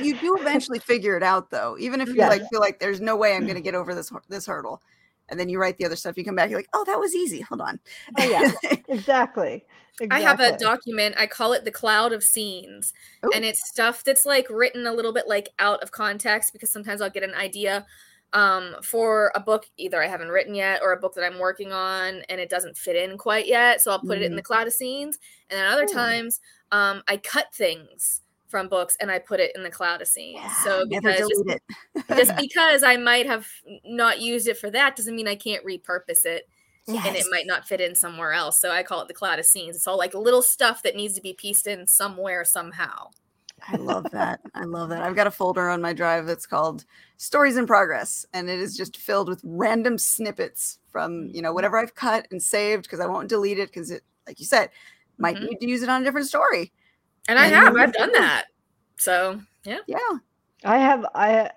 you 0.00 0.16
do 0.16 0.36
eventually 0.40 0.78
figure 0.78 1.16
it 1.16 1.22
out 1.22 1.50
though, 1.50 1.76
even 1.78 2.00
if 2.00 2.08
you 2.08 2.16
yes. 2.16 2.30
like 2.30 2.42
feel 2.50 2.60
like 2.60 2.80
there's 2.80 3.00
no 3.00 3.16
way 3.16 3.34
I'm 3.34 3.46
gonna 3.46 3.60
get 3.60 3.74
over 3.74 3.94
this 3.94 4.12
this 4.28 4.46
hurdle 4.46 4.82
and 5.30 5.38
then 5.38 5.48
you 5.48 5.58
write 5.58 5.78
the 5.78 5.86
other 5.86 5.96
stuff. 5.96 6.16
You 6.16 6.24
come 6.24 6.34
back, 6.34 6.50
you're 6.50 6.58
like, 6.58 6.68
oh, 6.74 6.84
that 6.84 6.98
was 6.98 7.14
easy. 7.14 7.40
Hold 7.40 7.60
on. 7.60 7.80
Oh, 8.18 8.24
yeah, 8.28 8.50
exactly. 8.88 9.64
exactly. 10.00 10.10
I 10.10 10.20
have 10.20 10.40
a 10.40 10.56
document. 10.58 11.14
I 11.18 11.26
call 11.26 11.52
it 11.52 11.64
the 11.64 11.70
cloud 11.70 12.12
of 12.12 12.22
scenes, 12.22 12.92
Ooh. 13.24 13.30
and 13.34 13.44
it's 13.44 13.68
stuff 13.68 14.04
that's 14.04 14.26
like 14.26 14.46
written 14.50 14.86
a 14.86 14.92
little 14.92 15.12
bit 15.12 15.28
like 15.28 15.48
out 15.58 15.82
of 15.82 15.92
context 15.92 16.52
because 16.52 16.70
sometimes 16.70 17.00
I'll 17.00 17.10
get 17.10 17.22
an 17.22 17.34
idea 17.34 17.86
um, 18.32 18.76
for 18.82 19.32
a 19.34 19.40
book 19.40 19.66
either 19.76 20.02
I 20.02 20.06
haven't 20.06 20.28
written 20.28 20.54
yet 20.54 20.80
or 20.82 20.92
a 20.92 21.00
book 21.00 21.14
that 21.14 21.24
I'm 21.24 21.38
working 21.38 21.72
on 21.72 22.22
and 22.28 22.40
it 22.40 22.48
doesn't 22.48 22.76
fit 22.76 22.96
in 22.96 23.18
quite 23.18 23.46
yet. 23.46 23.80
So 23.80 23.90
I'll 23.90 23.98
put 23.98 24.18
mm. 24.18 24.22
it 24.22 24.22
in 24.22 24.36
the 24.36 24.42
mm. 24.42 24.44
cloud 24.44 24.66
of 24.66 24.72
scenes. 24.72 25.18
And 25.48 25.58
then 25.58 25.72
other 25.72 25.84
Ooh. 25.84 25.92
times 25.92 26.40
um, 26.70 27.02
I 27.08 27.16
cut 27.16 27.52
things 27.52 28.22
from 28.50 28.68
books 28.68 28.96
and 29.00 29.10
I 29.10 29.18
put 29.18 29.40
it 29.40 29.52
in 29.54 29.62
the 29.62 29.70
cloud 29.70 30.02
of 30.02 30.08
scenes. 30.08 30.40
Yeah, 30.42 30.64
so 30.64 30.86
because 30.86 31.18
just, 31.18 31.44
just, 32.08 32.36
because 32.40 32.82
I 32.82 32.96
might 32.96 33.26
have 33.26 33.46
not 33.84 34.20
used 34.20 34.48
it 34.48 34.58
for 34.58 34.70
that 34.70 34.96
doesn't 34.96 35.14
mean 35.14 35.28
I 35.28 35.36
can't 35.36 35.64
repurpose 35.64 36.24
it. 36.24 36.48
Yes. 36.86 37.06
And 37.06 37.16
it 37.16 37.26
might 37.30 37.46
not 37.46 37.68
fit 37.68 37.80
in 37.80 37.94
somewhere 37.94 38.32
else. 38.32 38.60
So 38.60 38.70
I 38.70 38.82
call 38.82 39.02
it 39.02 39.08
the 39.08 39.14
cloud 39.14 39.38
of 39.38 39.46
scenes. 39.46 39.76
It's 39.76 39.86
all 39.86 39.98
like 39.98 40.14
little 40.14 40.42
stuff 40.42 40.82
that 40.82 40.96
needs 40.96 41.14
to 41.14 41.20
be 41.20 41.32
pieced 41.32 41.66
in 41.66 41.86
somewhere, 41.86 42.44
somehow. 42.44 43.10
I 43.68 43.76
love 43.76 44.10
that. 44.12 44.40
I 44.54 44.64
love 44.64 44.88
that. 44.88 45.02
I've 45.02 45.14
got 45.14 45.26
a 45.26 45.30
folder 45.30 45.68
on 45.68 45.82
my 45.82 45.92
drive 45.92 46.26
that's 46.26 46.46
called 46.46 46.84
Stories 47.18 47.56
in 47.56 47.66
Progress, 47.66 48.24
and 48.32 48.48
it 48.48 48.58
is 48.58 48.76
just 48.76 48.96
filled 48.96 49.28
with 49.28 49.40
random 49.44 49.98
snippets 49.98 50.78
from 50.88 51.28
you 51.32 51.42
know 51.42 51.52
whatever 51.52 51.78
I've 51.78 51.94
cut 51.94 52.26
and 52.30 52.42
saved 52.42 52.84
because 52.84 53.00
I 53.00 53.06
won't 53.06 53.28
delete 53.28 53.58
it 53.58 53.68
because 53.68 53.90
it, 53.90 54.02
like 54.26 54.40
you 54.40 54.46
said, 54.46 54.70
might 55.18 55.36
mm-hmm. 55.36 55.46
need 55.46 55.60
to 55.60 55.68
use 55.68 55.82
it 55.82 55.88
on 55.88 56.00
a 56.00 56.04
different 56.04 56.28
story. 56.28 56.72
And, 57.28 57.38
and 57.38 57.38
I 57.38 57.46
have. 57.46 57.76
I've 57.76 57.92
done 57.92 58.12
that. 58.12 58.46
So 58.96 59.40
yeah, 59.64 59.78
yeah. 59.86 59.98
I 60.64 60.78
have. 60.78 61.06
I 61.14 61.50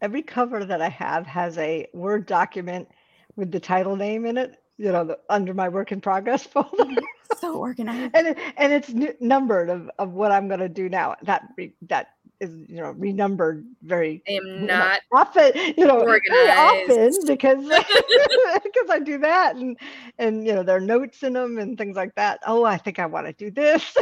every 0.00 0.22
cover 0.22 0.64
that 0.64 0.82
I 0.82 0.88
have 0.88 1.26
has 1.26 1.56
a 1.58 1.86
Word 1.94 2.26
document 2.26 2.88
with 3.36 3.50
the 3.50 3.60
title 3.60 3.96
name 3.96 4.26
in 4.26 4.36
it. 4.36 4.60
You 4.76 4.90
know, 4.90 5.04
the, 5.04 5.18
under 5.30 5.54
my 5.54 5.68
work 5.68 5.92
in 5.92 6.00
progress 6.00 6.42
folder. 6.46 7.00
so 7.40 7.56
organized 7.56 8.14
and 8.14 8.28
it, 8.28 8.38
and 8.56 8.72
it's 8.72 8.90
n- 8.90 9.14
numbered 9.20 9.68
of, 9.68 9.90
of 9.98 10.12
what 10.12 10.30
i'm 10.30 10.48
going 10.48 10.60
to 10.60 10.68
do 10.68 10.88
now 10.88 11.14
that 11.22 11.42
re, 11.56 11.72
that 11.82 12.08
is 12.40 12.50
you 12.68 12.76
know 12.76 12.90
renumbered 12.92 13.64
very 13.82 14.22
i 14.28 14.32
am 14.32 14.66
not 14.66 15.00
know, 15.12 15.18
often 15.18 15.52
you 15.76 15.86
know 15.86 16.00
organized. 16.00 16.90
often 16.90 17.12
because 17.26 17.64
because 18.64 18.90
i 18.90 18.98
do 19.02 19.18
that 19.18 19.56
and 19.56 19.76
and 20.18 20.46
you 20.46 20.54
know 20.54 20.62
there 20.62 20.76
are 20.76 20.80
notes 20.80 21.22
in 21.22 21.32
them 21.32 21.58
and 21.58 21.78
things 21.78 21.96
like 21.96 22.14
that 22.14 22.40
oh 22.46 22.64
i 22.64 22.76
think 22.76 22.98
i 22.98 23.06
want 23.06 23.26
to 23.26 23.32
do 23.32 23.50
this 23.50 23.96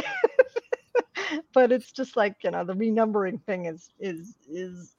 but 1.53 1.71
it's 1.71 1.91
just 1.91 2.15
like 2.15 2.35
you 2.43 2.51
know 2.51 2.63
the 2.63 2.73
renumbering 2.73 3.43
thing 3.45 3.65
is 3.65 3.91
is 3.99 4.35
is 4.49 4.95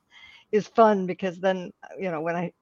is 0.53 0.67
fun 0.69 1.07
because 1.07 1.39
then 1.41 1.73
you 1.99 2.11
know 2.11 2.21
when 2.21 2.37
i 2.37 2.53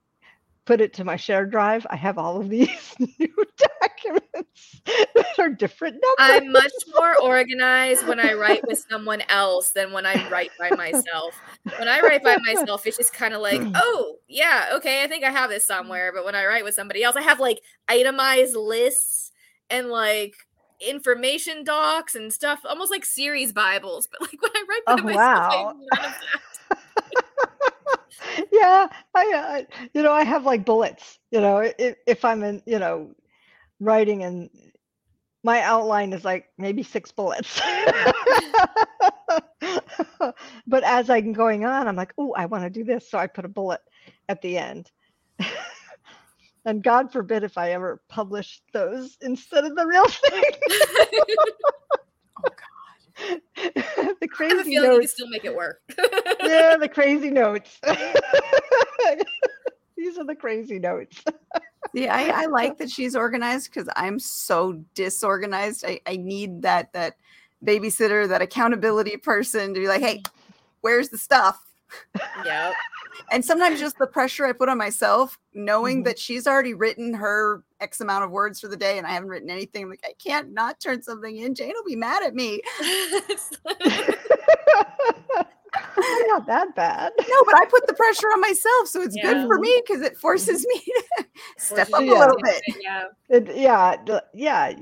put 0.64 0.81
it 0.81 0.92
to 0.94 1.05
my 1.05 1.16
shared 1.16 1.51
drive, 1.51 1.87
I 1.90 1.96
have 1.96 2.18
all 2.18 2.40
of 2.40 2.48
these 2.48 2.94
new 3.18 3.35
documents 3.81 4.81
that 4.87 5.38
are 5.38 5.48
different 5.48 5.94
numbers. 5.94 6.42
I'm 6.44 6.53
much 6.53 6.72
more 6.94 7.20
organized 7.20 8.07
when 8.07 8.20
I 8.20 8.35
write 8.35 8.66
with 8.66 8.85
someone 8.90 9.22
else 9.29 9.70
than 9.70 9.92
when 9.92 10.07
I 10.07 10.29
write 10.29 10.51
by 10.59 10.70
myself. 10.70 11.40
When 11.79 11.88
I 11.88 12.01
write 12.01 12.22
by 12.22 12.37
myself, 12.44 12.87
it's 12.87 12.96
just 12.96 13.12
kind 13.12 13.35
of 13.35 13.40
like, 13.40 13.61
oh, 13.75 14.16
yeah, 14.29 14.70
okay, 14.75 15.03
I 15.03 15.09
think 15.09 15.25
I 15.25 15.31
have 15.31 15.51
this 15.51 15.66
somewhere. 15.66 16.12
But 16.14 16.25
when 16.25 16.35
I 16.35 16.46
write 16.46 16.64
with 16.64 16.75
somebody 16.75 17.03
else, 17.03 17.16
I 17.16 17.22
have 17.22 17.40
like 17.40 17.61
itemized 17.88 18.57
lists 18.57 19.33
and 19.68 19.88
like 19.88 20.35
information 20.86 21.64
docs 21.64 22.14
and 22.14 22.32
stuff, 22.32 22.60
almost 22.64 22.90
like 22.90 23.04
series 23.04 23.52
Bibles. 23.52 24.08
But 24.10 24.22
like 24.22 24.32
when 24.42 24.50
I 24.54 24.64
write 24.68 24.84
by 24.86 24.92
oh, 24.92 25.04
myself, 25.04 25.16
wow. 25.16 25.50
I 25.50 25.56
have 25.56 25.76
none 25.92 26.04
of 26.06 26.14
that. 26.20 26.32
yeah, 28.52 28.88
I, 29.14 29.64
uh, 29.70 29.86
you 29.94 30.02
know, 30.02 30.12
I 30.12 30.24
have 30.24 30.44
like 30.44 30.64
bullets. 30.64 31.18
You 31.30 31.40
know, 31.40 31.58
if, 31.58 31.96
if 32.06 32.24
I'm 32.24 32.42
in, 32.42 32.62
you 32.66 32.78
know, 32.78 33.10
writing 33.80 34.22
and 34.24 34.48
my 35.44 35.60
outline 35.60 36.12
is 36.12 36.24
like 36.24 36.46
maybe 36.58 36.82
six 36.82 37.10
bullets. 37.10 37.60
but 40.66 40.84
as 40.84 41.10
I'm 41.10 41.32
going 41.32 41.64
on, 41.64 41.88
I'm 41.88 41.96
like, 41.96 42.12
oh, 42.16 42.32
I 42.36 42.46
want 42.46 42.64
to 42.64 42.70
do 42.70 42.84
this, 42.84 43.10
so 43.10 43.18
I 43.18 43.26
put 43.26 43.44
a 43.44 43.48
bullet 43.48 43.80
at 44.28 44.40
the 44.40 44.56
end. 44.58 44.90
And 46.64 46.83
God 46.83 47.12
forbid 47.12 47.42
if 47.42 47.59
I 47.59 47.72
ever 47.72 48.01
publish 48.09 48.62
those 48.72 49.16
instead 49.20 49.64
of 49.64 49.75
the 49.77 49.87
real 49.87 50.07
thing. 50.09 50.42
Oh 52.38 52.42
God. 52.44 53.40
the 54.20 54.29
crazy 54.29 54.55
I 54.55 54.57
have 54.57 54.66
a 54.66 54.70
feeling 54.70 54.90
notes. 54.90 55.03
you 55.03 55.09
still 55.09 55.29
make 55.29 55.44
it 55.44 55.55
work. 55.55 55.81
yeah, 56.42 56.77
the 56.77 56.88
crazy 56.92 57.31
notes. 57.31 57.79
These 59.96 60.18
are 60.18 60.25
the 60.25 60.35
crazy 60.35 60.79
notes. 60.79 61.22
Yeah, 61.94 62.14
I, 62.14 62.44
I 62.44 62.46
like 62.46 62.79
that 62.79 62.90
she's 62.90 63.14
organized 63.14 63.70
because 63.72 63.88
I'm 63.96 64.18
so 64.18 64.83
disorganized. 64.94 65.85
I, 65.87 66.01
I 66.07 66.16
need 66.16 66.62
that 66.62 66.92
that 66.94 67.16
babysitter, 67.64 68.27
that 68.29 68.42
accountability 68.42 69.16
person 69.18 69.75
to 69.75 69.81
be 69.81 69.87
like, 69.87 70.01
hey, 70.01 70.22
where's 70.81 71.11
the 71.11 71.18
stuff? 71.18 71.61
Yeah. 72.44 72.72
And 73.31 73.44
sometimes 73.44 73.81
just 73.81 73.98
the 73.98 74.07
pressure 74.07 74.46
I 74.46 74.53
put 74.53 74.68
on 74.68 74.79
myself, 74.79 75.38
knowing 75.55 75.98
mm-hmm. 75.98 76.05
that 76.05 76.18
she's 76.18 76.46
already 76.46 76.75
written 76.75 77.14
her 77.14 77.64
X 77.81 78.01
amount 78.01 78.25
of 78.25 78.31
words 78.31 78.61
for 78.61 78.68
the 78.68 78.77
day 78.77 78.98
and 78.98 79.07
I 79.07 79.11
haven't 79.11 79.29
written 79.29 79.51
anything. 79.51 79.85
I'm 79.85 79.90
like, 79.90 80.05
I 80.05 80.14
can't 80.22 80.53
not 80.53 80.81
turn 80.81 81.03
something 81.03 81.37
in. 81.37 81.55
Jane 81.55 81.72
will 81.75 81.85
be 81.85 81.96
mad 81.96 82.22
at 82.22 82.35
me. 82.35 82.61
not 86.33 86.46
that 86.46 86.75
bad. 86.75 87.12
No, 87.18 87.42
but 87.44 87.57
I 87.57 87.64
put 87.66 87.87
the 87.87 87.94
pressure 87.94 88.29
on 88.29 88.40
myself, 88.40 88.88
so 88.88 89.03
it's 89.03 89.16
yeah. 89.16 89.33
good 89.33 89.46
for 89.46 89.59
me 89.59 89.83
because 89.87 90.03
it 90.03 90.16
forces 90.16 90.66
me 90.66 90.81
to 91.18 91.27
step 91.59 91.88
up 91.92 92.03
yeah. 92.03 92.12
a 92.12 92.18
little 92.18 92.38
bit. 92.42 92.62
Yeah, 92.81 93.05
it, 93.29 93.57
yeah, 93.57 93.96
yeah. 94.35 94.72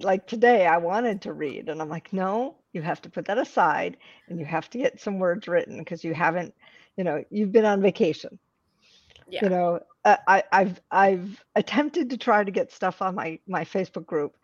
Like 0.00 0.26
today, 0.26 0.66
I 0.66 0.76
wanted 0.76 1.22
to 1.22 1.32
read, 1.32 1.68
and 1.68 1.80
I'm 1.80 1.88
like, 1.88 2.12
no, 2.12 2.56
you 2.72 2.82
have 2.82 3.00
to 3.02 3.10
put 3.10 3.26
that 3.26 3.38
aside, 3.38 3.96
and 4.28 4.38
you 4.38 4.44
have 4.46 4.68
to 4.70 4.78
get 4.78 5.00
some 5.00 5.18
words 5.18 5.46
written 5.46 5.78
because 5.78 6.02
you 6.02 6.14
haven't, 6.14 6.54
you 6.96 7.04
know, 7.04 7.24
you've 7.30 7.52
been 7.52 7.64
on 7.64 7.80
vacation. 7.80 8.38
Yeah. 9.28 9.44
You 9.44 9.50
know, 9.50 9.80
uh, 10.04 10.16
I, 10.28 10.42
I've 10.52 10.80
I've 10.90 11.42
attempted 11.56 12.10
to 12.10 12.16
try 12.16 12.44
to 12.44 12.50
get 12.50 12.70
stuff 12.70 13.00
on 13.02 13.14
my 13.14 13.38
my 13.46 13.64
Facebook 13.64 14.06
group, 14.06 14.36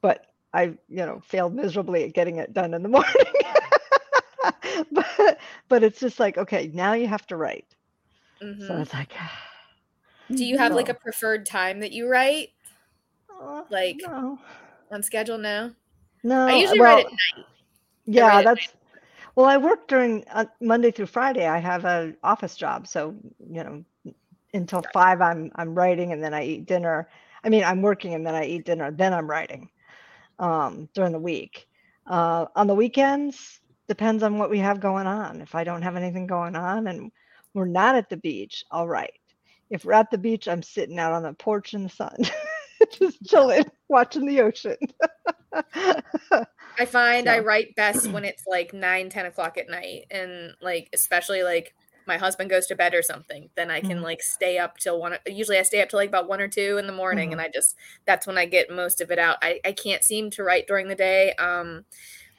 but 0.00 0.26
I 0.52 0.62
you 0.62 1.04
know 1.06 1.20
failed 1.24 1.54
miserably 1.54 2.04
at 2.04 2.12
getting 2.12 2.36
it 2.36 2.52
done 2.52 2.74
in 2.74 2.82
the 2.82 2.88
morning. 2.90 3.14
but 4.92 5.38
but 5.68 5.82
it's 5.82 5.98
just 5.98 6.20
like 6.20 6.36
okay, 6.38 6.70
now 6.74 6.92
you 6.92 7.06
have 7.06 7.26
to 7.28 7.36
write. 7.36 7.74
Mm-hmm. 8.42 8.66
So 8.66 8.76
it's 8.76 8.92
like. 8.92 9.12
Do 10.30 10.44
you 10.44 10.58
have 10.58 10.72
no. 10.72 10.76
like 10.76 10.90
a 10.90 10.94
preferred 10.94 11.46
time 11.46 11.80
that 11.80 11.92
you 11.92 12.06
write? 12.06 12.50
Uh, 13.30 13.62
like 13.70 13.96
no. 14.06 14.38
on 14.90 15.02
schedule? 15.02 15.38
No. 15.38 15.72
No. 16.22 16.46
I 16.46 16.56
usually 16.56 16.80
well, 16.80 16.96
write 16.96 17.06
at 17.06 17.12
night. 17.12 17.46
Yeah, 18.04 18.42
that's. 18.42 18.68
Well, 19.38 19.46
I 19.46 19.56
work 19.56 19.86
during 19.86 20.24
uh, 20.32 20.46
Monday 20.60 20.90
through 20.90 21.06
Friday. 21.06 21.46
I 21.46 21.58
have 21.58 21.84
an 21.84 22.16
office 22.24 22.56
job, 22.56 22.88
so 22.88 23.14
you 23.38 23.62
know, 23.62 23.84
until 24.52 24.82
five, 24.92 25.20
I'm 25.20 25.52
I'm 25.54 25.76
writing, 25.76 26.10
and 26.10 26.20
then 26.20 26.34
I 26.34 26.42
eat 26.42 26.66
dinner. 26.66 27.08
I 27.44 27.48
mean, 27.48 27.62
I'm 27.62 27.80
working, 27.80 28.14
and 28.14 28.26
then 28.26 28.34
I 28.34 28.46
eat 28.46 28.64
dinner. 28.66 28.90
Then 28.90 29.14
I'm 29.14 29.30
writing 29.30 29.70
um, 30.40 30.88
during 30.92 31.12
the 31.12 31.20
week. 31.20 31.68
Uh, 32.04 32.46
on 32.56 32.66
the 32.66 32.74
weekends, 32.74 33.60
depends 33.86 34.24
on 34.24 34.38
what 34.38 34.50
we 34.50 34.58
have 34.58 34.80
going 34.80 35.06
on. 35.06 35.40
If 35.40 35.54
I 35.54 35.62
don't 35.62 35.82
have 35.82 35.94
anything 35.94 36.26
going 36.26 36.56
on 36.56 36.88
and 36.88 37.12
we're 37.54 37.66
not 37.68 37.94
at 37.94 38.10
the 38.10 38.16
beach, 38.16 38.64
I'll 38.72 38.88
write. 38.88 39.20
If 39.70 39.84
we're 39.84 39.92
at 39.92 40.10
the 40.10 40.18
beach, 40.18 40.48
I'm 40.48 40.64
sitting 40.64 40.98
out 40.98 41.12
on 41.12 41.22
the 41.22 41.32
porch 41.34 41.74
in 41.74 41.84
the 41.84 41.90
sun, 41.90 42.16
just 42.90 43.24
chilling, 43.24 43.66
watching 43.88 44.26
the 44.26 44.40
ocean. 44.40 44.78
I 46.78 46.84
find 46.84 47.26
so. 47.26 47.32
I 47.32 47.40
write 47.40 47.74
best 47.74 48.08
when 48.08 48.24
it's 48.24 48.44
like 48.46 48.72
9, 48.72 49.10
10 49.10 49.26
o'clock 49.26 49.58
at 49.58 49.68
night. 49.68 50.06
And 50.10 50.54
like, 50.60 50.88
especially 50.92 51.42
like 51.42 51.74
my 52.06 52.16
husband 52.16 52.48
goes 52.48 52.66
to 52.68 52.76
bed 52.76 52.94
or 52.94 53.02
something, 53.02 53.50
then 53.54 53.70
I 53.70 53.80
can 53.80 53.90
mm-hmm. 53.96 54.04
like 54.04 54.22
stay 54.22 54.58
up 54.58 54.78
till 54.78 54.98
one. 54.98 55.16
Usually 55.26 55.58
I 55.58 55.62
stay 55.62 55.82
up 55.82 55.90
till 55.90 55.98
like 55.98 56.08
about 56.08 56.28
one 56.28 56.40
or 56.40 56.48
two 56.48 56.78
in 56.78 56.86
the 56.86 56.92
morning. 56.92 57.30
Mm-hmm. 57.30 57.40
And 57.40 57.40
I 57.40 57.50
just, 57.52 57.76
that's 58.06 58.26
when 58.26 58.38
I 58.38 58.46
get 58.46 58.70
most 58.70 59.00
of 59.00 59.10
it 59.10 59.18
out. 59.18 59.36
I, 59.42 59.60
I 59.64 59.72
can't 59.72 60.02
seem 60.02 60.30
to 60.30 60.42
write 60.42 60.66
during 60.66 60.88
the 60.88 60.94
day. 60.94 61.34
Um, 61.34 61.84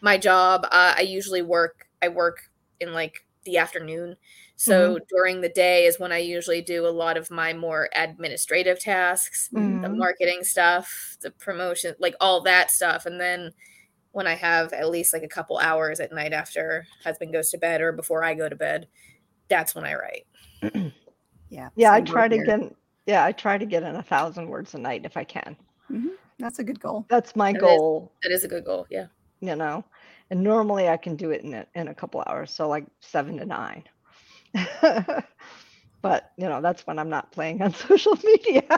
my 0.01 0.17
job 0.17 0.65
uh, 0.65 0.93
i 0.97 1.01
usually 1.01 1.41
work 1.41 1.87
i 2.01 2.07
work 2.07 2.49
in 2.79 2.93
like 2.93 3.25
the 3.45 3.57
afternoon 3.57 4.15
so 4.55 4.95
mm-hmm. 4.95 5.03
during 5.09 5.41
the 5.41 5.49
day 5.49 5.85
is 5.85 5.99
when 5.99 6.11
i 6.11 6.17
usually 6.17 6.61
do 6.61 6.85
a 6.85 6.89
lot 6.89 7.17
of 7.17 7.31
my 7.31 7.53
more 7.53 7.89
administrative 7.95 8.79
tasks 8.79 9.49
mm-hmm. 9.53 9.81
the 9.81 9.89
marketing 9.89 10.43
stuff 10.43 11.17
the 11.21 11.31
promotion 11.31 11.95
like 11.99 12.15
all 12.19 12.41
that 12.41 12.69
stuff 12.69 13.05
and 13.05 13.19
then 13.19 13.51
when 14.11 14.27
i 14.27 14.33
have 14.33 14.73
at 14.73 14.89
least 14.89 15.13
like 15.13 15.23
a 15.23 15.27
couple 15.27 15.57
hours 15.57 15.99
at 15.99 16.11
night 16.11 16.33
after 16.33 16.85
husband 17.03 17.33
goes 17.33 17.49
to 17.49 17.57
bed 17.57 17.81
or 17.81 17.91
before 17.91 18.23
i 18.23 18.33
go 18.33 18.49
to 18.49 18.55
bed 18.55 18.87
that's 19.49 19.75
when 19.75 19.85
i 19.85 19.93
write 19.93 20.25
yeah 21.49 21.69
yeah 21.75 21.93
i 21.93 22.01
try 22.01 22.27
to 22.27 22.35
here. 22.35 22.45
get 22.45 22.75
yeah 23.05 23.25
i 23.25 23.31
try 23.31 23.57
to 23.57 23.65
get 23.65 23.83
in 23.83 23.95
a 23.95 24.03
thousand 24.03 24.47
words 24.47 24.73
a 24.73 24.77
night 24.77 25.05
if 25.05 25.17
i 25.17 25.23
can 25.23 25.55
mm-hmm. 25.91 26.09
that's 26.37 26.59
a 26.59 26.63
good 26.63 26.79
goal 26.79 27.05
that's 27.09 27.35
my 27.35 27.51
that 27.51 27.61
goal 27.61 28.11
is, 28.15 28.29
that 28.29 28.33
is 28.33 28.43
a 28.43 28.47
good 28.47 28.65
goal 28.65 28.85
yeah 28.89 29.07
you 29.41 29.55
know 29.55 29.83
and 30.29 30.43
normally 30.43 30.89
i 30.89 30.97
can 30.97 31.15
do 31.15 31.31
it 31.31 31.41
in 31.41 31.53
a, 31.53 31.65
in 31.75 31.87
a 31.87 31.93
couple 31.93 32.23
hours 32.27 32.51
so 32.51 32.67
like 32.67 32.85
seven 32.99 33.37
to 33.37 33.45
nine 33.45 33.83
but 36.01 36.31
you 36.37 36.47
know 36.47 36.61
that's 36.61 36.85
when 36.87 36.99
I'm 36.99 37.09
not 37.09 37.31
playing 37.31 37.61
on 37.61 37.73
social 37.87 38.17
media. 38.23 38.63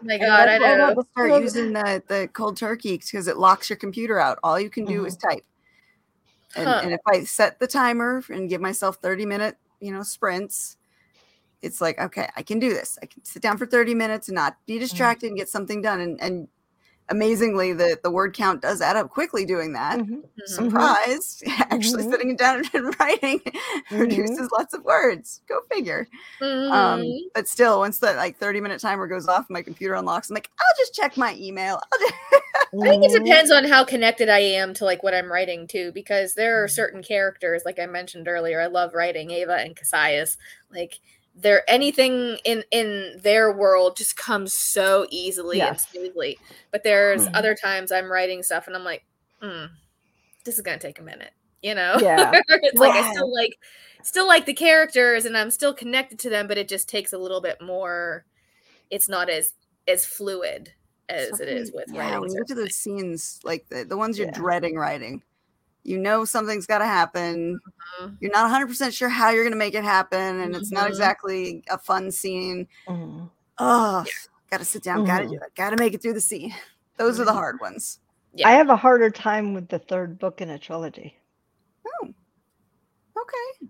oh 0.00 0.04
my 0.04 0.18
God, 0.18 0.48
I 0.48 0.58
don't 0.58 0.78
know. 0.78 0.92
We'll 0.94 1.08
start 1.12 1.42
using 1.42 1.72
the 1.72 2.02
the 2.06 2.28
cold 2.32 2.56
turkey 2.56 2.98
because 2.98 3.28
it 3.28 3.36
locks 3.36 3.68
your 3.68 3.76
computer 3.76 4.18
out. 4.18 4.38
All 4.42 4.58
you 4.58 4.70
can 4.70 4.84
do 4.84 4.98
mm-hmm. 4.98 5.06
is 5.06 5.16
type. 5.16 5.44
And, 6.56 6.66
huh. 6.66 6.80
and 6.82 6.92
if 6.92 7.00
I 7.06 7.24
set 7.24 7.58
the 7.58 7.66
timer 7.66 8.22
and 8.30 8.48
give 8.48 8.60
myself 8.60 8.96
30 8.96 9.26
minute, 9.26 9.56
you 9.80 9.92
know, 9.92 10.02
sprints, 10.02 10.76
it's 11.60 11.80
like, 11.80 11.98
okay, 11.98 12.28
I 12.36 12.42
can 12.42 12.58
do 12.58 12.70
this. 12.70 12.98
I 13.02 13.06
can 13.06 13.24
sit 13.24 13.42
down 13.42 13.58
for 13.58 13.66
30 13.66 13.94
minutes 13.94 14.28
and 14.28 14.34
not 14.34 14.56
be 14.66 14.74
mm-hmm. 14.74 14.80
distracted 14.80 15.26
mm-hmm. 15.26 15.32
and 15.32 15.38
get 15.38 15.48
something 15.48 15.82
done. 15.82 16.00
And, 16.00 16.20
and 16.20 16.48
amazingly 17.10 17.72
the 17.72 17.98
the 18.02 18.10
word 18.10 18.34
count 18.34 18.62
does 18.62 18.80
add 18.80 18.96
up 18.96 19.10
quickly 19.10 19.44
doing 19.44 19.72
that 19.72 19.98
mm-hmm. 19.98 20.14
mm-hmm. 20.14 20.46
surprise 20.46 21.42
mm-hmm. 21.46 21.62
actually 21.70 22.02
mm-hmm. 22.02 22.12
sitting 22.12 22.36
down 22.36 22.62
and 22.72 22.94
writing 23.00 23.40
mm-hmm. 23.46 23.98
reduces 23.98 24.50
lots 24.52 24.74
of 24.74 24.84
words 24.84 25.40
go 25.48 25.60
figure 25.72 26.06
um, 26.40 27.00
mm-hmm. 27.00 27.26
but 27.34 27.48
still 27.48 27.78
once 27.78 27.98
that 27.98 28.16
like 28.16 28.36
30 28.36 28.60
minute 28.60 28.80
timer 28.80 29.06
goes 29.06 29.26
off 29.26 29.46
my 29.48 29.62
computer 29.62 29.94
unlocks 29.94 30.30
i'm 30.30 30.34
like 30.34 30.50
i'll 30.60 30.76
just 30.76 30.94
check 30.94 31.16
my 31.16 31.34
email 31.38 31.80
i 31.94 32.88
think 32.88 33.04
it 33.04 33.24
depends 33.24 33.50
on 33.50 33.64
how 33.64 33.84
connected 33.84 34.28
i 34.28 34.38
am 34.38 34.74
to 34.74 34.84
like 34.84 35.02
what 35.02 35.14
i'm 35.14 35.32
writing 35.32 35.66
too 35.66 35.90
because 35.92 36.34
there 36.34 36.62
are 36.62 36.68
certain 36.68 37.02
characters 37.02 37.62
like 37.64 37.78
i 37.78 37.86
mentioned 37.86 38.28
earlier 38.28 38.60
i 38.60 38.66
love 38.66 38.94
writing 38.94 39.30
ava 39.30 39.56
and 39.56 39.76
cassius 39.76 40.36
like 40.70 41.00
there 41.40 41.68
anything 41.68 42.38
in 42.44 42.64
in 42.70 43.18
their 43.22 43.52
world 43.52 43.96
just 43.96 44.16
comes 44.16 44.52
so 44.54 45.06
easily 45.10 45.58
yes. 45.58 45.68
and 45.68 45.80
smoothly. 45.80 46.38
But 46.70 46.82
there's 46.82 47.24
mm-hmm. 47.24 47.34
other 47.34 47.54
times 47.54 47.92
i'm 47.92 48.10
writing 48.10 48.42
stuff 48.42 48.66
and 48.66 48.76
i'm 48.76 48.84
like 48.84 49.04
mm, 49.42 49.68
this 50.44 50.56
is 50.56 50.62
gonna 50.62 50.78
take 50.78 50.98
a 50.98 51.02
minute 51.02 51.32
you 51.62 51.74
know? 51.74 51.96
Yeah. 52.00 52.40
It's 52.48 52.78
like 52.78 52.94
i 52.94 53.10
still 53.12 53.32
like 53.32 53.58
still 54.02 54.26
like 54.26 54.46
the 54.46 54.54
characters 54.54 55.24
and 55.24 55.36
i'm 55.36 55.50
still 55.50 55.74
connected 55.74 56.18
to 56.20 56.30
them 56.30 56.46
but 56.46 56.58
it 56.58 56.68
just 56.68 56.88
takes 56.88 57.12
a 57.12 57.18
little 57.18 57.40
bit 57.40 57.60
more. 57.60 58.24
It's 58.90 59.08
not 59.08 59.28
as 59.28 59.54
as 59.86 60.04
fluid 60.04 60.72
as 61.08 61.30
Something, 61.30 61.48
it 61.48 61.56
is 61.56 61.72
with 61.72 61.86
yeah, 61.92 62.00
writing 62.00 62.20
when 62.20 62.30
you 62.30 62.38
get 62.38 62.48
to 62.48 62.54
those 62.54 62.74
scenes 62.74 63.40
like 63.44 63.66
the, 63.68 63.84
the 63.84 63.96
ones 63.96 64.18
you're 64.18 64.28
yeah. 64.28 64.34
dreading 64.34 64.76
writing 64.76 65.22
you 65.88 65.98
know 65.98 66.24
something's 66.24 66.66
got 66.66 66.78
to 66.78 66.86
happen. 66.86 67.58
Mm-hmm. 68.00 68.14
You're 68.20 68.32
not 68.32 68.50
100% 68.50 68.92
sure 68.92 69.08
how 69.08 69.30
you're 69.30 69.42
going 69.42 69.52
to 69.52 69.58
make 69.58 69.74
it 69.74 69.84
happen. 69.84 70.40
And 70.40 70.52
mm-hmm. 70.52 70.60
it's 70.60 70.70
not 70.70 70.82
mm-hmm. 70.82 70.90
exactly 70.90 71.64
a 71.70 71.78
fun 71.78 72.10
scene. 72.10 72.68
Mm-hmm. 72.86 73.24
Oh, 73.58 74.04
yeah. 74.06 74.12
got 74.50 74.58
to 74.58 74.64
sit 74.64 74.82
down, 74.82 75.04
got 75.04 75.20
to 75.20 75.26
do 75.26 75.34
it, 75.34 75.54
got 75.56 75.70
to 75.70 75.76
make 75.76 75.94
it 75.94 76.02
through 76.02 76.12
the 76.12 76.20
scene. 76.20 76.54
Those 76.96 77.18
are 77.18 77.24
the 77.24 77.30
mm-hmm. 77.30 77.38
hard 77.38 77.60
ones. 77.60 78.00
Yeah. 78.34 78.48
I 78.48 78.52
have 78.52 78.68
a 78.68 78.76
harder 78.76 79.10
time 79.10 79.54
with 79.54 79.68
the 79.68 79.78
third 79.78 80.18
book 80.18 80.40
in 80.40 80.50
a 80.50 80.58
trilogy. 80.58 81.16
Oh, 81.86 82.14
okay. 83.16 83.68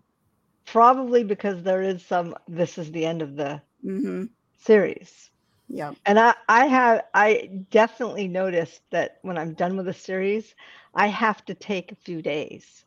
Probably 0.67 1.25
because 1.25 1.63
there 1.63 1.83
is 1.83 2.05
some, 2.05 2.35
this 2.49 2.77
is 2.77 2.91
the 2.91 3.07
end 3.07 3.23
of 3.23 3.37
the 3.37 3.63
mm-hmm. 3.85 4.25
series. 4.59 5.31
Yeah. 5.69 5.93
And 6.07 6.19
I, 6.19 6.35
I 6.49 6.67
have, 6.67 7.05
I 7.15 7.51
definitely 7.71 8.29
noticed 8.29 8.81
that 8.91 9.19
when 9.23 9.37
I'm 9.37 9.55
done 9.55 9.77
with 9.77 9.89
a 9.89 9.95
series, 9.95 10.55
I 10.95 11.09
have 11.09 11.45
to 11.47 11.55
take 11.55 11.93
a 11.93 11.97
few 11.97 12.23
days 12.23 12.85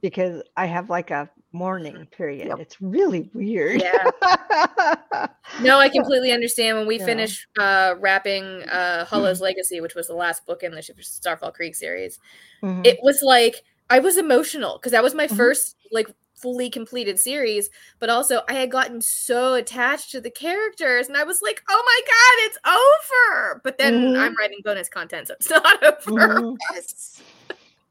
because 0.00 0.42
I 0.56 0.66
have 0.66 0.90
like 0.90 1.10
a 1.10 1.30
mourning 1.52 2.06
period. 2.06 2.48
Yep. 2.48 2.58
It's 2.58 2.80
really 2.80 3.30
weird. 3.32 3.80
Yeah. 3.80 4.10
no, 5.62 5.78
I 5.78 5.88
completely 5.88 6.32
understand. 6.32 6.78
When 6.78 6.86
we 6.86 6.98
yeah. 6.98 7.04
finished 7.04 7.46
uh, 7.58 7.94
wrapping 7.98 8.62
uh, 8.64 9.04
Hollow's 9.04 9.38
mm-hmm. 9.38 9.44
Legacy, 9.44 9.80
which 9.80 9.94
was 9.94 10.08
the 10.08 10.14
last 10.14 10.46
book 10.46 10.62
in 10.62 10.72
the 10.72 10.82
Starfall 11.00 11.52
Creek 11.52 11.74
series, 11.74 12.18
mm-hmm. 12.62 12.82
it 12.84 12.98
was 13.02 13.22
like 13.22 13.62
I 13.90 14.00
was 14.00 14.18
emotional 14.18 14.78
because 14.78 14.92
that 14.92 15.02
was 15.02 15.14
my 15.14 15.26
mm-hmm. 15.26 15.36
first 15.36 15.76
like 15.90 16.08
fully 16.40 16.70
completed 16.70 17.18
series, 17.18 17.70
but 17.98 18.10
also 18.10 18.42
I 18.48 18.54
had 18.54 18.70
gotten 18.70 19.00
so 19.00 19.54
attached 19.54 20.10
to 20.12 20.20
the 20.20 20.30
characters 20.30 21.08
and 21.08 21.16
I 21.16 21.24
was 21.24 21.42
like, 21.42 21.62
oh 21.68 21.82
my 21.84 22.00
god, 22.06 22.46
it's 22.46 22.58
over. 22.66 23.60
But 23.64 23.78
then 23.78 23.94
mm-hmm. 23.94 24.20
I'm 24.20 24.36
writing 24.36 24.58
bonus 24.64 24.88
content, 24.88 25.28
so 25.28 25.34
it's 25.34 25.50
not 25.50 25.82
over. 25.82 26.40
Mm-hmm. 26.40 27.22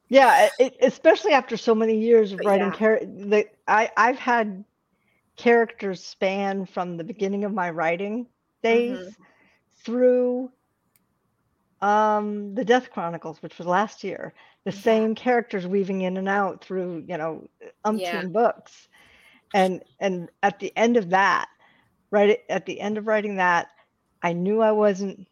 yeah, 0.10 0.50
it, 0.60 0.76
especially 0.82 1.34
after 1.34 1.58
so 1.58 1.76
many 1.76 2.00
years 2.00 2.32
of 2.32 2.40
writing 2.46 2.68
yeah. 2.68 2.78
character 2.78 3.44
I 3.68 3.92
I've 3.98 4.20
had 4.20 4.64
characters 5.36 6.04
span 6.04 6.66
from 6.66 6.98
the 6.98 7.04
beginning 7.04 7.44
of 7.44 7.54
my 7.54 7.70
writing 7.70 8.26
days 8.64 8.98
mm-hmm. 8.98 9.24
through 9.84 10.52
um 11.82 12.56
the 12.56 12.66
Death 12.66 12.90
Chronicles, 12.92 13.42
which 13.42 13.58
was 13.58 13.68
last 13.68 14.04
year 14.04 14.34
the 14.68 14.72
same 14.74 15.16
characters 15.16 15.66
weaving 15.66 16.02
in 16.02 16.18
and 16.18 16.28
out 16.28 16.62
through 16.62 17.02
you 17.08 17.18
know 17.18 17.48
umpteen 17.86 18.02
yeah. 18.02 18.26
books. 18.26 18.90
And 19.54 19.82
and 20.02 20.28
at 20.44 20.60
the 20.60 20.74
end 20.76 20.98
of 20.98 21.12
that 21.12 21.48
right 22.12 22.40
at 22.50 22.66
the 22.66 22.82
end 22.82 22.98
of 22.98 23.08
writing 23.08 23.38
that 23.38 23.70
i 24.24 24.34
knew 24.34 24.60
i 24.60 24.74
wasn't 24.74 25.26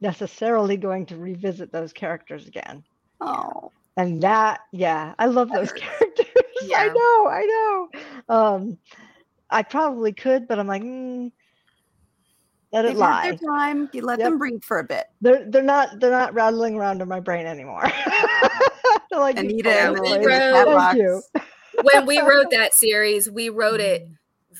necessarily 0.00 0.76
going 0.76 1.04
to 1.06 1.16
revisit 1.16 1.72
those 1.72 1.92
characters 1.92 2.46
again. 2.46 2.84
Oh. 3.20 3.72
And 3.96 4.22
that 4.22 4.60
yeah 4.70 5.14
i 5.18 5.26
love 5.26 5.50
those 5.50 5.72
characters. 5.72 6.26
Yeah. 6.62 6.78
i 6.78 6.88
know 6.88 7.28
i 7.28 7.44
know. 7.52 8.34
Um 8.36 8.78
i 9.50 9.64
probably 9.64 10.12
could 10.12 10.46
but 10.46 10.60
i'm 10.60 10.68
like 10.68 10.82
mm, 10.82 11.32
let 12.76 12.84
it 12.84 12.96
lie. 12.96 13.30
Their 13.30 13.38
time. 13.48 13.88
You 13.92 14.02
let 14.02 14.18
yep. 14.18 14.30
them 14.30 14.38
breathe 14.38 14.62
for 14.62 14.78
a 14.78 14.84
bit. 14.84 15.06
They're 15.20 15.44
they're 15.48 15.62
not 15.62 15.98
they're 16.00 16.10
not 16.10 16.34
rattling 16.34 16.76
around 16.76 17.00
in 17.00 17.08
my 17.08 17.20
brain 17.20 17.46
anymore. 17.46 17.82
like 19.12 19.38
Anita 19.38 19.94
we 19.94 20.26
wrote, 20.26 21.22
when 21.82 22.06
we 22.06 22.20
wrote 22.20 22.50
that 22.50 22.74
series, 22.74 23.30
we 23.30 23.48
wrote 23.48 23.80
it 23.80 24.02
mm-hmm. 24.02 24.12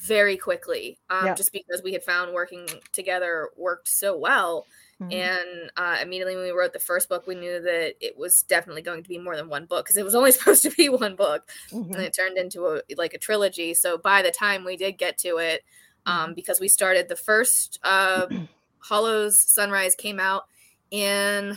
very 0.07 0.37
quickly, 0.37 0.99
um, 1.11 1.37
just 1.37 1.53
because 1.53 1.83
we 1.85 1.93
had 1.93 2.03
found 2.03 2.33
working 2.33 2.67
together 2.93 3.51
worked 3.57 3.89
so 3.89 4.17
well. 4.17 4.67
Mm-hmm. 5.01 5.13
And 5.13 5.71
uh, 5.77 5.99
immediately 6.01 6.37
when 6.37 6.45
we 6.45 6.53
wrote 6.53 6.73
the 6.73 6.79
first 6.79 7.11
book, 7.11 7.27
we 7.27 7.35
knew 7.35 7.61
that 7.61 7.95
it 8.01 8.17
was 8.17 8.43
definitely 8.49 8.81
going 8.81 9.03
to 9.03 9.09
be 9.09 9.19
more 9.19 9.37
than 9.37 9.51
one 9.51 9.67
book 9.67 9.85
because 9.85 9.99
it 9.99 10.05
was 10.05 10.15
only 10.15 10.33
supposed 10.33 10.63
to 10.63 10.71
be 10.71 10.89
one 10.89 11.17
book, 11.17 11.51
mm-hmm. 11.71 11.93
and 11.93 12.03
it 12.03 12.15
turned 12.15 12.39
into 12.39 12.67
a 12.67 12.81
like 12.97 13.13
a 13.13 13.19
trilogy. 13.19 13.75
So 13.75 13.99
by 13.99 14.23
the 14.23 14.31
time 14.31 14.65
we 14.65 14.77
did 14.77 14.93
get 14.93 15.19
to 15.19 15.37
it, 15.37 15.63
um, 16.07 16.19
mm-hmm. 16.19 16.33
because 16.35 16.61
we 16.61 16.69
started 16.69 17.09
the 17.09 17.17
first 17.17 17.79
uh, 17.85 18.27
Hollows 18.79 19.37
Sunrise 19.53 19.95
came 19.95 20.19
out 20.19 20.45
in 20.91 21.57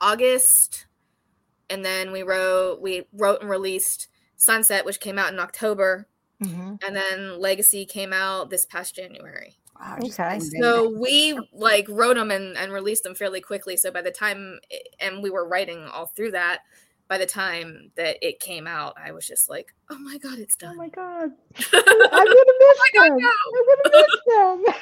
August 0.00 0.86
and 1.70 1.84
then 1.84 2.12
we 2.12 2.22
wrote 2.22 2.80
we 2.80 3.04
wrote 3.12 3.40
and 3.40 3.50
released 3.50 4.08
Sunset, 4.36 4.84
which 4.84 5.00
came 5.00 5.18
out 5.18 5.32
in 5.32 5.38
October, 5.38 6.06
mm-hmm. 6.42 6.74
and 6.86 6.96
then 6.96 7.40
Legacy 7.40 7.86
came 7.86 8.12
out 8.12 8.50
this 8.50 8.66
past 8.66 8.94
January. 8.94 9.56
Wow, 9.80 9.98
okay. 10.02 10.40
So 10.60 10.90
we 10.90 11.38
like 11.52 11.86
wrote 11.88 12.16
them 12.16 12.30
and, 12.30 12.56
and 12.56 12.72
released 12.72 13.02
them 13.02 13.14
fairly 13.14 13.40
quickly. 13.40 13.76
So 13.76 13.90
by 13.90 14.02
the 14.02 14.10
time, 14.10 14.58
and 15.00 15.22
we 15.22 15.30
were 15.30 15.46
writing 15.46 15.84
all 15.92 16.06
through 16.06 16.32
that, 16.32 16.60
by 17.08 17.18
the 17.18 17.26
time 17.26 17.90
that 17.96 18.16
it 18.20 18.40
came 18.40 18.66
out, 18.66 18.94
I 19.02 19.12
was 19.12 19.26
just 19.26 19.48
like, 19.48 19.74
"Oh 19.90 19.98
my 19.98 20.18
god, 20.18 20.38
it's 20.38 20.56
oh 20.62 20.66
done! 20.66 20.76
Oh 20.76 20.78
my 20.78 20.88
god, 20.88 21.30
I'm 22.12 22.26
gonna 22.26 22.52
miss 22.58 22.78
oh 22.94 23.08
them! 23.08 23.18
God, 23.20 23.34
I'm 23.54 23.66
gonna 23.66 23.90
miss 23.92 24.20
them!" 24.26 24.74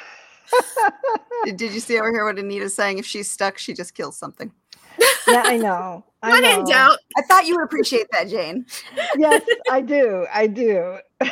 did, 1.45 1.57
did 1.57 1.73
you 1.73 1.79
see 1.79 1.97
over 1.99 2.11
here 2.11 2.25
what 2.25 2.37
Anita's 2.37 2.75
saying? 2.75 2.97
If 2.97 3.05
she's 3.05 3.29
stuck, 3.29 3.57
she 3.57 3.73
just 3.73 3.93
kills 3.93 4.17
something 4.17 4.51
yeah, 5.27 5.43
I 5.45 5.57
know. 5.57 6.03
I 6.21 6.31
when 6.31 6.43
know. 6.43 6.59
in 6.59 6.65
doubt. 6.65 6.97
I 7.17 7.21
thought 7.23 7.45
you 7.45 7.55
would 7.55 7.63
appreciate 7.63 8.07
that, 8.11 8.29
Jane. 8.29 8.65
yes, 9.17 9.43
I 9.69 9.81
do. 9.81 10.25
I 10.33 10.47
do. 10.47 10.97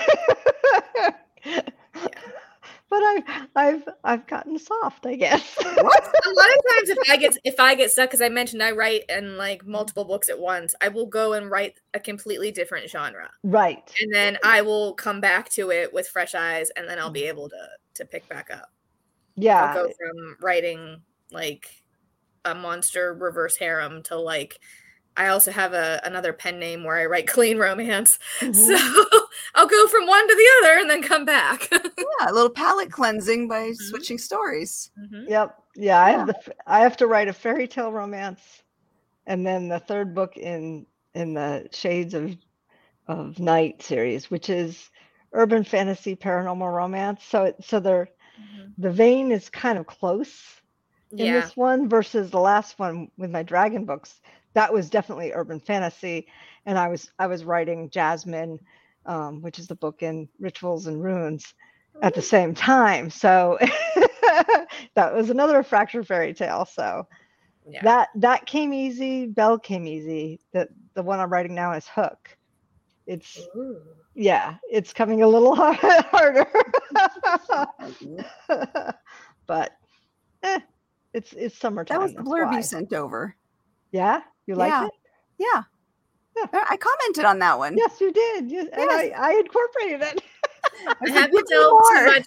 But 2.93 3.01
I've 3.01 3.49
I've 3.56 3.89
I've 4.03 4.27
gotten 4.27 4.60
soft, 4.60 5.08
I 5.08 5.15
guess. 5.15 5.58
What? 5.63 6.03
A 6.03 6.29
lot 6.29 6.49
of 6.49 6.63
times, 6.69 6.89
if 6.89 6.97
I 7.10 7.17
get 7.17 7.38
if 7.43 7.60
I 7.60 7.73
get 7.73 7.89
stuck, 7.89 8.12
because 8.12 8.21
I 8.21 8.29
mentioned 8.29 8.62
I 8.62 8.71
write 8.71 9.06
in 9.10 9.36
like 9.36 9.65
multiple 9.65 10.06
books 10.06 10.29
at 10.29 10.39
once, 10.39 10.75
I 10.79 10.89
will 10.89 11.08
go 11.08 11.34
and 11.34 11.49
write 11.49 11.79
a 11.95 11.99
completely 11.99 12.51
different 12.51 12.88
genre. 12.91 13.32
Right. 13.43 13.91
And 13.99 14.13
then 14.13 14.38
I 14.43 14.62
will 14.62 14.93
come 14.93 15.19
back 15.19 15.49
to 15.53 15.71
it 15.71 15.91
with 15.91 16.08
fresh 16.08 16.36
eyes, 16.36 16.69
and 16.75 16.88
then 16.88 16.99
I'll 16.99 17.10
be 17.10 17.23
able 17.23 17.49
to 17.49 17.67
to 17.95 18.06
pick 18.06 18.29
back 18.29 18.51
up. 18.51 18.71
Yeah. 19.36 19.63
I'll 19.63 19.88
go 19.88 19.93
from 19.97 20.38
writing 20.39 21.01
like 21.32 21.65
a 22.45 22.53
monster 22.53 23.15
reverse 23.15 23.58
harem 23.58 24.03
to 24.03 24.19
like 24.19 24.60
I 25.15 25.28
also 25.28 25.52
have 25.52 25.73
a 25.73 26.02
another 26.04 26.34
pen 26.34 26.60
name 26.60 26.84
where 26.84 26.97
I 26.97 27.06
write 27.06 27.28
clean 27.36 27.58
romance. 27.58 28.19
Mm-hmm. 28.39 28.54
So 28.54 29.19
I'll 29.56 29.67
go 29.67 29.88
from 29.88 30.08
one 30.08 30.28
to 30.28 30.36
the 30.36 30.49
other 30.62 30.80
and 30.80 30.89
then 30.89 31.02
come 31.02 31.26
back. 31.26 31.69
yeah, 31.71 32.30
a 32.30 32.34
little 32.34 32.49
palette 32.49 32.91
cleansing 32.91 33.47
by 33.47 33.69
mm-hmm. 33.69 33.73
switching 33.73 34.17
stories. 34.17 34.91
Mm-hmm. 34.99 35.30
Yep. 35.30 35.60
Yeah, 35.76 35.99
I 35.99 36.12
yeah. 36.12 36.17
have 36.17 36.28
the 36.28 36.56
I 36.67 36.80
have 36.80 36.97
to 36.97 37.08
write 37.08 37.28
a 37.28 37.34
fairy 37.34 37.67
tale 37.67 37.91
romance 37.91 38.63
and 39.28 39.45
then 39.45 39.69
the 39.69 39.80
third 39.80 40.13
book 40.13 40.38
in 40.38 40.86
in 41.13 41.34
the 41.34 41.67
Shades 41.71 42.13
of 42.13 42.36
of 43.08 43.39
Night 43.39 43.82
series, 43.82 44.32
which 44.32 44.49
is 44.49 44.89
urban 45.34 45.63
fantasy 45.63 46.15
paranormal 46.15 46.73
romance. 46.73 47.23
So 47.23 47.54
so 47.62 47.80
they're 47.80 48.10
mm-hmm. 48.39 48.69
the 48.78 48.91
vein 48.91 49.32
is 49.32 49.49
kind 49.49 49.78
of 49.78 49.88
close 49.88 50.62
in 51.12 51.28
yeah. 51.28 51.41
this 51.41 51.56
one 51.56 51.88
versus 51.88 52.32
the 52.32 52.39
last 52.39 52.80
one 52.80 53.10
with 53.17 53.30
my 53.30 53.43
dragon 53.43 53.86
books 53.86 54.19
that 54.53 54.71
was 54.71 54.89
definitely 54.89 55.31
urban 55.33 55.59
fantasy 55.59 56.27
and 56.65 56.77
i 56.77 56.87
was 56.87 57.11
i 57.19 57.27
was 57.27 57.43
writing 57.43 57.89
jasmine 57.89 58.59
um, 59.05 59.41
which 59.41 59.59
is 59.59 59.67
the 59.67 59.75
book 59.75 60.01
in 60.01 60.29
rituals 60.39 60.87
and 60.87 61.03
runes 61.03 61.53
at 62.01 62.13
the 62.15 62.21
same 62.21 62.53
time. 62.55 63.09
So 63.09 63.57
that 64.95 65.13
was 65.13 65.29
another 65.29 65.63
fractured 65.63 66.07
fairy 66.07 66.33
tale. 66.33 66.65
So 66.65 67.07
yeah. 67.67 67.81
that 67.83 68.09
that 68.15 68.45
came 68.45 68.73
easy. 68.73 69.27
Bell 69.27 69.59
came 69.59 69.85
easy. 69.85 70.39
The 70.51 70.67
the 70.93 71.03
one 71.03 71.19
I'm 71.19 71.31
writing 71.31 71.55
now 71.55 71.73
is 71.73 71.87
Hook. 71.87 72.37
It's 73.05 73.37
Ooh. 73.55 73.81
yeah, 74.15 74.55
it's 74.69 74.93
coming 74.93 75.21
a 75.21 75.27
little 75.27 75.55
harder. 75.59 76.47
but 79.45 79.71
eh, 80.43 80.59
it's 81.13 81.33
it's 81.33 81.57
summertime. 81.57 81.99
That 81.99 82.03
was 82.03 82.13
the 82.13 82.21
blurb 82.21 82.53
you 82.53 82.63
sent 82.63 82.93
over. 82.93 83.35
Yeah, 83.93 84.21
you 84.47 84.56
liked 84.56 84.73
yeah. 84.73 84.86
it. 84.88 84.91
Yeah. 85.38 85.63
Yeah. 86.36 86.65
I 86.67 86.77
commented 86.77 87.25
on 87.25 87.38
that 87.39 87.60
one. 87.60 87.77
Yes, 87.77 88.01
you 88.01 88.12
did. 88.12 88.49
Yes, 88.49 88.67
yes. 88.71 88.79
and 88.82 88.89
I, 88.89 89.13
I 89.15 89.34
incorporated 89.34 90.01
it. 90.01 90.23
I 91.06 91.10
haven't 91.10 91.47
delved 91.47 91.86
too 91.91 92.06
much. 92.06 92.25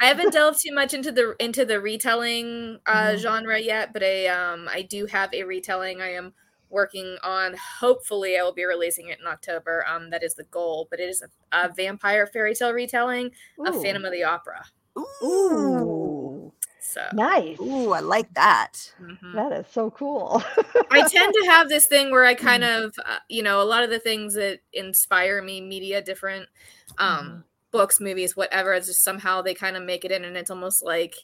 I 0.00 0.06
haven't 0.06 0.32
delved 0.32 0.60
too 0.60 0.74
much 0.74 0.92
into 0.92 1.12
the 1.12 1.36
into 1.38 1.64
the 1.64 1.80
retelling 1.80 2.80
uh, 2.86 2.92
mm-hmm. 2.92 3.18
genre 3.18 3.58
yet, 3.60 3.92
but 3.92 4.02
I 4.02 4.26
um 4.26 4.68
I 4.68 4.82
do 4.82 5.06
have 5.06 5.32
a 5.32 5.44
retelling 5.44 6.00
I 6.00 6.14
am 6.14 6.34
working 6.68 7.16
on. 7.22 7.54
Hopefully, 7.78 8.36
I 8.36 8.42
will 8.42 8.52
be 8.52 8.64
releasing 8.64 9.08
it 9.08 9.20
in 9.20 9.26
October. 9.26 9.84
Um, 9.88 10.10
that 10.10 10.24
is 10.24 10.34
the 10.34 10.44
goal. 10.44 10.88
But 10.90 10.98
it 10.98 11.08
is 11.08 11.22
a, 11.22 11.28
a 11.56 11.72
vampire 11.72 12.26
fairy 12.26 12.54
tale 12.54 12.72
retelling 12.72 13.30
Ooh. 13.60 13.66
of 13.66 13.80
Phantom 13.80 14.04
of 14.04 14.10
the 14.10 14.24
Opera. 14.24 14.64
Ooh. 15.22 16.23
So 16.86 17.02
nice. 17.14 17.58
Ooh, 17.60 17.92
I 17.92 18.00
like 18.00 18.32
that. 18.34 18.72
Mm-hmm. 19.00 19.34
that 19.36 19.52
is 19.52 19.66
so 19.72 19.90
cool. 19.90 20.42
I 20.90 21.08
tend 21.08 21.32
to 21.32 21.46
have 21.48 21.70
this 21.70 21.86
thing 21.86 22.10
where 22.10 22.26
I 22.26 22.34
kind 22.50 22.62
mm. 22.62 22.84
of, 22.84 22.94
uh, 23.06 23.18
you 23.28 23.42
know, 23.42 23.62
a 23.62 23.64
lot 23.64 23.82
of 23.82 23.90
the 23.90 23.98
things 23.98 24.34
that 24.34 24.60
inspire 24.74 25.42
me, 25.42 25.62
media, 25.62 26.02
different 26.02 26.46
um, 26.98 27.26
mm. 27.26 27.42
books, 27.70 28.00
movies, 28.00 28.36
whatever, 28.36 28.74
it's 28.74 28.86
just 28.86 29.02
somehow 29.02 29.40
they 29.40 29.54
kind 29.54 29.76
of 29.76 29.82
make 29.82 30.04
it 30.04 30.12
in, 30.12 30.24
and 30.24 30.36
it's 30.36 30.50
almost 30.50 30.84
like 30.84 31.14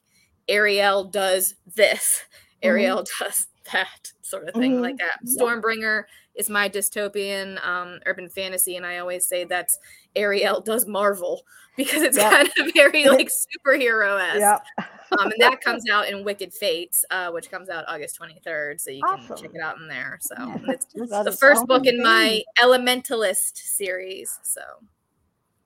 Ariel 0.49 1.05
does 1.05 1.55
this, 1.77 2.25
Ariel 2.63 3.03
mm. 3.03 3.09
does 3.21 3.47
that 3.73 4.13
sort 4.23 4.49
of 4.49 4.55
thing, 4.55 4.75
mm-hmm. 4.75 4.83
like 4.83 4.99
that. 4.99 5.19
Stormbringer 5.25 6.05
is 6.35 6.49
my 6.49 6.69
dystopian 6.69 7.65
um, 7.67 8.01
urban 8.07 8.29
fantasy, 8.29 8.77
and 8.77 8.87
I 8.87 8.99
always 8.99 9.27
say 9.27 9.45
that's 9.45 9.79
Ariel 10.17 10.61
does 10.61 10.87
Marvel 10.87 11.43
because 11.77 12.03
it's 12.03 12.17
yep. 12.17 12.33
kind 12.33 12.51
of 12.59 12.75
very 12.75 13.07
like 13.07 13.29
superhero 13.29 14.21
esque. 14.21 14.39
Yep. 14.79 14.89
um, 15.19 15.31
and 15.31 15.41
that 15.41 15.61
comes 15.61 15.89
out 15.91 16.09
in 16.09 16.25
Wicked 16.25 16.53
Fates, 16.53 17.05
uh, 17.11 17.31
which 17.31 17.51
comes 17.51 17.69
out 17.69 17.85
August 17.89 18.19
23rd. 18.21 18.81
So 18.81 18.91
you 18.91 19.03
can 19.03 19.37
check 19.37 19.51
it 19.55 19.61
out 19.61 19.79
in 19.79 19.89
there. 19.89 20.19
So 20.21 20.35
yeah. 20.39 20.59
it's, 20.69 20.87
the 20.93 21.37
first 21.39 21.67
book 21.67 21.87
in 21.87 22.03
my 22.03 22.43
Elementalist 22.59 23.57
series. 23.57 24.39
So 24.43 24.63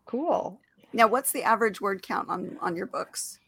cool. 0.04 0.60
Now, 0.92 1.08
what's 1.08 1.32
the 1.32 1.42
average 1.42 1.80
word 1.80 2.02
count 2.02 2.28
on 2.28 2.56
on 2.60 2.76
your 2.76 2.86
books? 2.86 3.40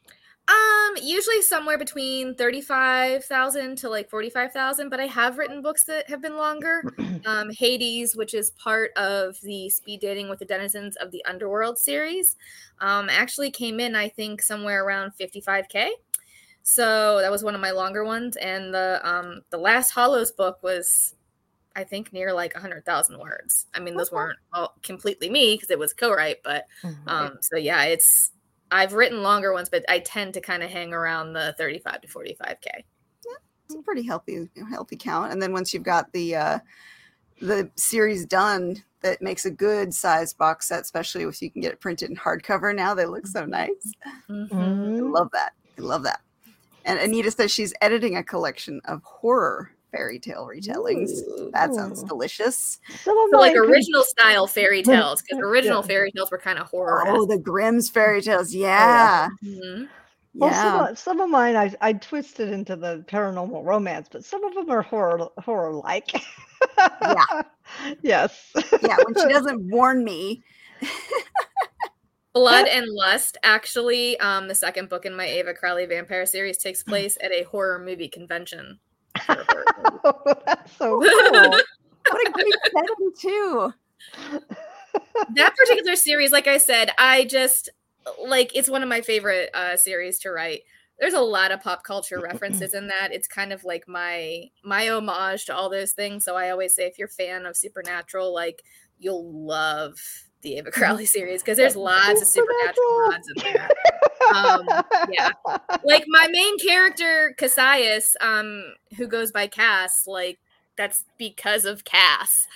Um, 0.49 0.95
usually 1.03 1.43
somewhere 1.43 1.77
between 1.77 2.37
35,000 2.37 3.77
to 3.79 3.89
like 3.89 4.09
45,000, 4.09 4.89
but 4.89 5.01
I 5.01 5.07
have 5.07 5.39
written 5.39 5.61
books 5.61 5.85
that 5.85 6.09
have 6.09 6.23
been 6.23 6.37
longer. 6.37 6.83
Um, 7.25 7.51
Hades, 7.51 8.15
which 8.15 8.35
is 8.35 8.51
part 8.53 8.93
of 8.97 9.37
the 9.43 9.69
Speed 9.69 10.01
Dating 10.01 10.29
with 10.29 10.39
the 10.39 10.45
Denizens 10.45 10.95
of 10.97 11.11
the 11.11 11.25
Underworld 11.25 11.77
series, 11.77 12.37
um, 12.81 13.09
actually 13.11 13.51
came 13.51 13.81
in, 13.81 13.97
I 13.97 14.09
think, 14.09 14.41
somewhere 14.41 14.85
around 14.85 15.11
55K. 15.19 15.89
So 16.69 17.21
that 17.21 17.31
was 17.31 17.45
one 17.45 17.55
of 17.55 17.61
my 17.61 17.71
longer 17.71 18.05
ones. 18.05 18.37
And 18.37 18.75
the 18.75 19.01
um 19.05 19.41
the 19.51 19.57
last 19.57 19.93
Hollows 19.93 20.33
book 20.33 20.63
was 20.63 21.15
I 21.77 21.85
think 21.85 22.13
near 22.13 22.33
like 22.33 22.55
100,000 22.55 23.19
words. 23.19 23.67
I 23.73 23.79
mean, 23.79 23.97
those 23.97 24.11
weren't 24.11 24.39
all 24.53 24.75
completely 24.83 25.31
me 25.31 25.55
because 25.55 25.71
it 25.71 25.79
was 25.79 25.93
co-write, 25.93 26.43
but 26.43 26.67
mm-hmm. 26.83 27.09
um 27.09 27.39
so 27.41 27.57
yeah, 27.57 27.85
it's 27.85 28.33
I've 28.77 28.93
written 28.93 29.23
longer 29.23 29.55
ones, 29.55 29.71
but 29.71 29.85
I 29.89 30.01
tend 30.01 30.35
to 30.35 30.41
kind 30.43 30.63
of 30.63 30.69
hang 30.69 30.93
around 30.93 31.33
the 31.33 31.55
35 31.57 32.03
to 32.03 32.09
45k. 32.09 32.67
Yeah, 32.75 33.33
it's 33.65 33.75
a 33.75 33.83
pretty 33.83 34.03
healthy 34.03 34.51
healthy 34.69 34.97
count. 34.97 35.33
And 35.33 35.41
then 35.41 35.53
once 35.53 35.73
you've 35.73 35.83
got 35.83 36.13
the 36.13 36.37
uh, 36.37 36.59
the 37.41 37.71
series 37.77 38.27
done, 38.27 38.85
that 39.01 39.23
makes 39.23 39.47
a 39.47 39.51
good 39.51 39.95
size 39.95 40.35
box 40.35 40.69
set, 40.69 40.83
especially 40.83 41.23
if 41.23 41.41
you 41.41 41.51
can 41.51 41.63
get 41.63 41.73
it 41.73 41.81
printed 41.81 42.11
in 42.11 42.17
hardcover. 42.17 42.75
Now 42.75 42.93
they 42.93 43.07
look 43.07 43.27
so 43.27 43.47
nice. 43.47 43.93
Mm-hmm. 44.29 44.55
I 44.55 45.01
love 45.01 45.31
that. 45.33 45.53
I 45.79 45.81
love 45.81 46.03
that. 46.03 46.21
And 46.85 46.99
Anita 46.99 47.31
says 47.31 47.51
she's 47.51 47.73
editing 47.81 48.17
a 48.17 48.23
collection 48.23 48.83
of 48.85 49.03
horror 49.03 49.73
fairy 49.97 50.19
tale 50.19 50.47
retellings. 50.47 51.11
Ooh. 51.11 51.51
That 51.53 51.75
sounds 51.75 52.03
delicious. 52.03 52.79
So 53.03 53.29
like 53.33 53.57
original 53.57 54.03
style 54.03 54.47
fairy 54.47 54.83
tales, 54.83 55.23
because 55.23 55.41
original 55.41 55.81
yeah. 55.83 55.87
fairy 55.87 56.13
tales 56.13 56.31
were 56.31 56.39
kind 56.39 56.59
of 56.59 56.67
horror. 56.69 57.05
Oh, 57.07 57.27
the 57.27 57.39
Grimm's 57.39 57.89
fairy 57.89 58.23
tales. 58.23 58.55
Yeah. 58.55 59.29
Oh, 59.31 59.37
yeah. 59.43 59.57
Mm-hmm. 59.57 59.85
Well, 60.35 60.51
yeah. 60.51 60.63
some, 60.63 60.81
of, 60.81 60.99
some 60.99 61.21
of 61.21 61.31
mine 61.31 61.57
I, 61.57 61.75
I 61.81 61.95
twisted 61.95 62.51
into 62.51 62.77
the 62.77 63.05
paranormal 63.09 63.65
romance, 63.65 64.09
but 64.11 64.25
some 64.25 64.45
of 64.45 64.55
them 64.55 64.71
are 64.71 64.83
horror 64.83 65.29
horror 65.39 65.73
like. 65.73 66.13
yeah. 66.79 67.43
Yes. 68.01 68.53
yeah, 68.81 68.97
when 69.05 69.15
she 69.17 69.29
doesn't 69.29 69.71
warn 69.71 70.05
me. 70.05 70.45
Blood 72.37 72.69
and 72.71 72.87
Lust, 72.89 73.39
actually, 73.43 74.21
um, 74.21 74.47
the 74.47 74.55
second 74.55 74.91
book 74.91 75.07
in 75.07 75.17
my 75.17 75.25
Ava 75.25 75.55
Crowley 75.55 75.87
vampire 75.87 76.27
series 76.27 76.59
takes 76.59 76.83
place 76.83 77.17
at 77.23 77.33
a 77.33 77.45
horror 77.45 77.79
movie 77.79 78.09
convention. 78.09 78.79
oh, 80.05 80.35
that's 80.45 80.73
so 80.77 81.01
cool. 81.01 81.51
what 82.11 82.29
a 82.29 82.31
great 82.33 82.55
setting 82.65 83.13
too. 83.19 83.73
that 85.35 85.57
particular 85.57 85.97
series, 85.97 86.33
like 86.33 86.47
I 86.47 86.59
said, 86.59 86.91
I 86.99 87.25
just 87.25 87.71
like 88.27 88.55
it's 88.55 88.71
one 88.71 88.83
of 88.83 88.89
my 88.89 89.01
favorite 89.01 89.51
uh, 89.55 89.77
series 89.77 90.19
to 90.21 90.31
write. 90.31 90.63
There's 90.99 91.15
a 91.15 91.21
lot 91.21 91.53
of 91.53 91.61
pop 91.61 91.85
culture 91.85 92.19
references 92.21 92.73
in 92.73 92.87
that. 92.87 93.13
It's 93.13 93.29
kind 93.29 93.53
of 93.53 93.65
like 93.65 93.87
my 93.87 94.45
my 94.65 94.89
homage 94.89 95.45
to 95.47 95.55
all 95.55 95.69
those 95.69 95.93
things. 95.93 96.25
So 96.25 96.37
I 96.37 96.51
always 96.51 96.75
say, 96.75 96.87
if 96.87 96.99
you're 96.99 97.09
a 97.09 97.11
fan 97.11 97.45
of 97.45 97.57
Supernatural, 97.57 98.33
like 98.33 98.63
you'll 98.99 99.31
love 99.47 99.99
the 100.47 100.59
Ava 100.59 100.71
Crowley 100.71 101.07
series 101.07 101.43
because 101.43 101.59
there's 101.59 101.75
lots 101.75 102.23
of 102.23 102.29
supernatural 102.29 103.11
nods 103.11 103.29
in 103.35 103.43
there. 103.43 103.69
Um, 104.33 104.69
yeah, 105.11 105.31
like 105.85 106.05
my 106.07 106.29
main 106.31 106.57
character 106.59 107.35
Cassius, 107.37 108.15
um, 108.21 108.63
who 108.97 109.09
goes 109.09 109.33
by 109.33 109.49
Cass, 109.49 110.07
like 110.07 110.39
that's 110.77 111.05
because 111.19 111.65
of 111.65 111.85
Cass. 111.85 112.47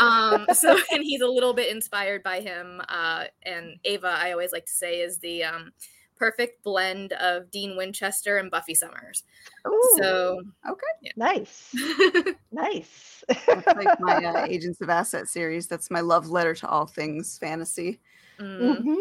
Um, 0.00 0.46
so 0.54 0.76
and 0.92 1.04
he's 1.04 1.20
a 1.20 1.28
little 1.28 1.54
bit 1.54 1.70
inspired 1.70 2.24
by 2.24 2.40
him. 2.40 2.82
Uh, 2.88 3.26
and 3.44 3.76
Ava, 3.84 4.08
I 4.08 4.32
always 4.32 4.50
like 4.50 4.66
to 4.66 4.72
say, 4.72 5.00
is 5.00 5.18
the 5.18 5.44
um, 5.44 5.72
perfect 6.16 6.62
blend 6.62 7.12
of 7.14 7.50
Dean 7.50 7.76
Winchester 7.76 8.38
and 8.38 8.50
Buffy 8.50 8.74
Summers. 8.74 9.24
Ooh, 9.66 9.96
so 9.98 10.42
okay, 10.68 10.82
yeah. 11.02 11.12
nice, 11.16 11.74
nice. 12.52 13.24
That's 13.46 13.66
like 13.66 14.00
my 14.00 14.24
uh, 14.24 14.46
Agents 14.48 14.80
of 14.80 14.90
Asset 14.90 15.28
series. 15.28 15.66
That's 15.66 15.90
my 15.90 16.00
love 16.00 16.28
letter 16.28 16.54
to 16.54 16.68
all 16.68 16.86
things 16.86 17.38
fantasy. 17.38 18.00
Mm-hmm. 18.38 18.94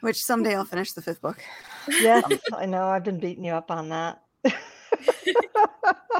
Which 0.00 0.24
someday 0.24 0.54
I'll 0.54 0.64
finish 0.64 0.92
the 0.92 1.02
fifth 1.02 1.20
book. 1.20 1.42
Yes, 1.88 2.24
I 2.54 2.64
know. 2.64 2.84
I've 2.84 3.04
been 3.04 3.20
beating 3.20 3.44
you 3.44 3.52
up 3.52 3.70
on 3.70 3.90
that. 3.90 4.22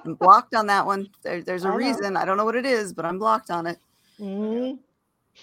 I'm 0.05 0.15
blocked 0.15 0.55
on 0.55 0.67
that 0.67 0.87
one. 0.87 1.09
There, 1.23 1.43
there's 1.43 1.65
a 1.65 1.69
I 1.69 1.75
reason. 1.75 2.17
I 2.17 2.25
don't 2.25 2.37
know 2.37 2.45
what 2.45 2.57
it 2.57 2.67
is, 2.67 2.93
but 2.93 3.05
I'm 3.05 3.19
blocked 3.19 3.51
on 3.51 3.67
it. 3.67 3.79
Mm-hmm. 4.21 4.77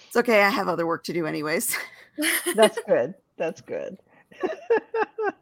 It's 0.06 0.16
okay. 0.16 0.42
I 0.42 0.50
have 0.50 0.68
other 0.68 0.86
work 0.86 1.04
to 1.04 1.12
do, 1.12 1.26
anyways. 1.26 1.76
That's 2.54 2.78
good. 2.86 3.14
That's 3.36 3.60
good. 3.60 3.98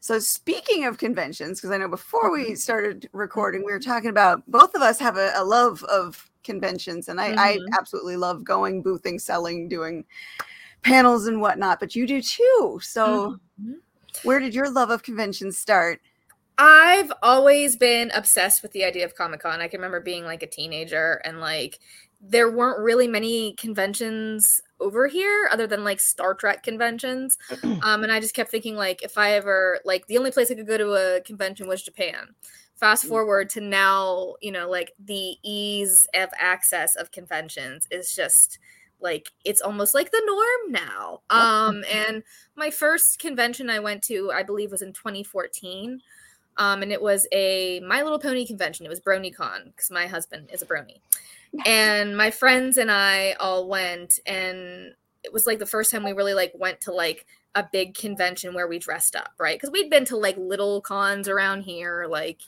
so 0.00 0.18
speaking 0.18 0.84
of 0.84 0.98
conventions, 0.98 1.60
because 1.60 1.70
I 1.70 1.78
know 1.78 1.88
before 1.88 2.32
we 2.32 2.54
started 2.54 3.08
recording, 3.12 3.64
we 3.64 3.72
were 3.72 3.80
talking 3.80 4.10
about 4.10 4.42
both 4.50 4.74
of 4.74 4.82
us 4.82 4.98
have 5.00 5.16
a, 5.16 5.32
a 5.36 5.44
love 5.44 5.82
of 5.84 6.30
conventions, 6.42 7.08
and 7.08 7.20
I, 7.20 7.30
mm-hmm. 7.30 7.38
I 7.38 7.58
absolutely 7.78 8.16
love 8.16 8.44
going, 8.44 8.82
boothing, 8.82 9.18
selling, 9.18 9.68
doing 9.68 10.04
panels 10.82 11.26
and 11.26 11.40
whatnot. 11.40 11.80
But 11.80 11.96
you 11.96 12.06
do 12.06 12.20
too. 12.20 12.78
So, 12.82 13.38
mm-hmm. 13.60 13.74
where 14.22 14.40
did 14.40 14.54
your 14.54 14.70
love 14.70 14.90
of 14.90 15.02
conventions 15.02 15.58
start? 15.58 16.00
I've 16.56 17.12
always 17.22 17.76
been 17.76 18.12
obsessed 18.14 18.62
with 18.62 18.72
the 18.72 18.84
idea 18.84 19.04
of 19.04 19.16
Comic 19.16 19.40
Con. 19.40 19.60
I 19.60 19.66
can 19.66 19.80
remember 19.80 20.00
being 20.00 20.24
like 20.24 20.42
a 20.42 20.46
teenager 20.46 21.20
and 21.24 21.40
like 21.40 21.80
there 22.20 22.50
weren't 22.50 22.78
really 22.78 23.08
many 23.08 23.54
conventions 23.54 24.60
over 24.80 25.06
here 25.06 25.48
other 25.52 25.66
than 25.66 25.84
like 25.84 26.00
Star 26.00 26.34
Trek 26.34 26.62
conventions. 26.62 27.38
Um, 27.82 28.02
and 28.02 28.10
I 28.10 28.20
just 28.20 28.34
kept 28.34 28.50
thinking 28.50 28.76
like 28.76 29.02
if 29.02 29.18
I 29.18 29.32
ever 29.32 29.80
like 29.84 30.06
the 30.06 30.16
only 30.16 30.30
place 30.30 30.50
I 30.50 30.54
could 30.54 30.66
go 30.66 30.78
to 30.78 30.92
a 30.92 31.20
convention 31.20 31.66
was 31.68 31.82
Japan. 31.82 32.34
Fast 32.76 33.04
mm. 33.04 33.08
forward 33.08 33.50
to 33.50 33.60
now, 33.60 34.34
you 34.40 34.50
know, 34.50 34.70
like 34.70 34.92
the 34.98 35.36
ease 35.42 36.06
of 36.14 36.30
access 36.38 36.96
of 36.96 37.10
conventions 37.10 37.86
is 37.90 38.14
just 38.14 38.58
like 39.00 39.32
it's 39.44 39.60
almost 39.60 39.92
like 39.92 40.12
the 40.12 40.22
norm 40.24 40.72
now. 40.72 41.20
Um, 41.30 41.84
and 41.92 42.22
my 42.56 42.70
first 42.70 43.18
convention 43.18 43.68
I 43.68 43.80
went 43.80 44.02
to, 44.04 44.32
I 44.32 44.42
believe, 44.42 44.70
was 44.70 44.82
in 44.82 44.92
2014. 44.92 46.00
Um, 46.56 46.82
and 46.82 46.92
it 46.92 47.02
was 47.02 47.26
a 47.32 47.80
My 47.80 48.02
Little 48.02 48.18
Pony 48.18 48.46
convention. 48.46 48.86
It 48.86 48.88
was 48.88 49.00
BronyCon 49.00 49.66
because 49.66 49.90
my 49.90 50.06
husband 50.06 50.48
is 50.52 50.62
a 50.62 50.66
brony 50.66 51.00
and 51.66 52.16
my 52.16 52.30
friends 52.30 52.78
and 52.78 52.90
I 52.90 53.32
all 53.34 53.68
went 53.68 54.18
and 54.26 54.94
it 55.22 55.32
was 55.32 55.46
like 55.46 55.58
the 55.58 55.66
first 55.66 55.90
time 55.90 56.04
we 56.04 56.12
really 56.12 56.34
like 56.34 56.52
went 56.54 56.82
to 56.82 56.92
like 56.92 57.26
a 57.54 57.66
big 57.72 57.94
convention 57.94 58.54
where 58.54 58.66
we 58.66 58.78
dressed 58.78 59.16
up, 59.16 59.32
right? 59.38 59.56
Because 59.56 59.70
we'd 59.70 59.90
been 59.90 60.04
to 60.06 60.16
like 60.16 60.36
little 60.36 60.80
cons 60.80 61.28
around 61.28 61.62
here, 61.62 62.06
like, 62.08 62.40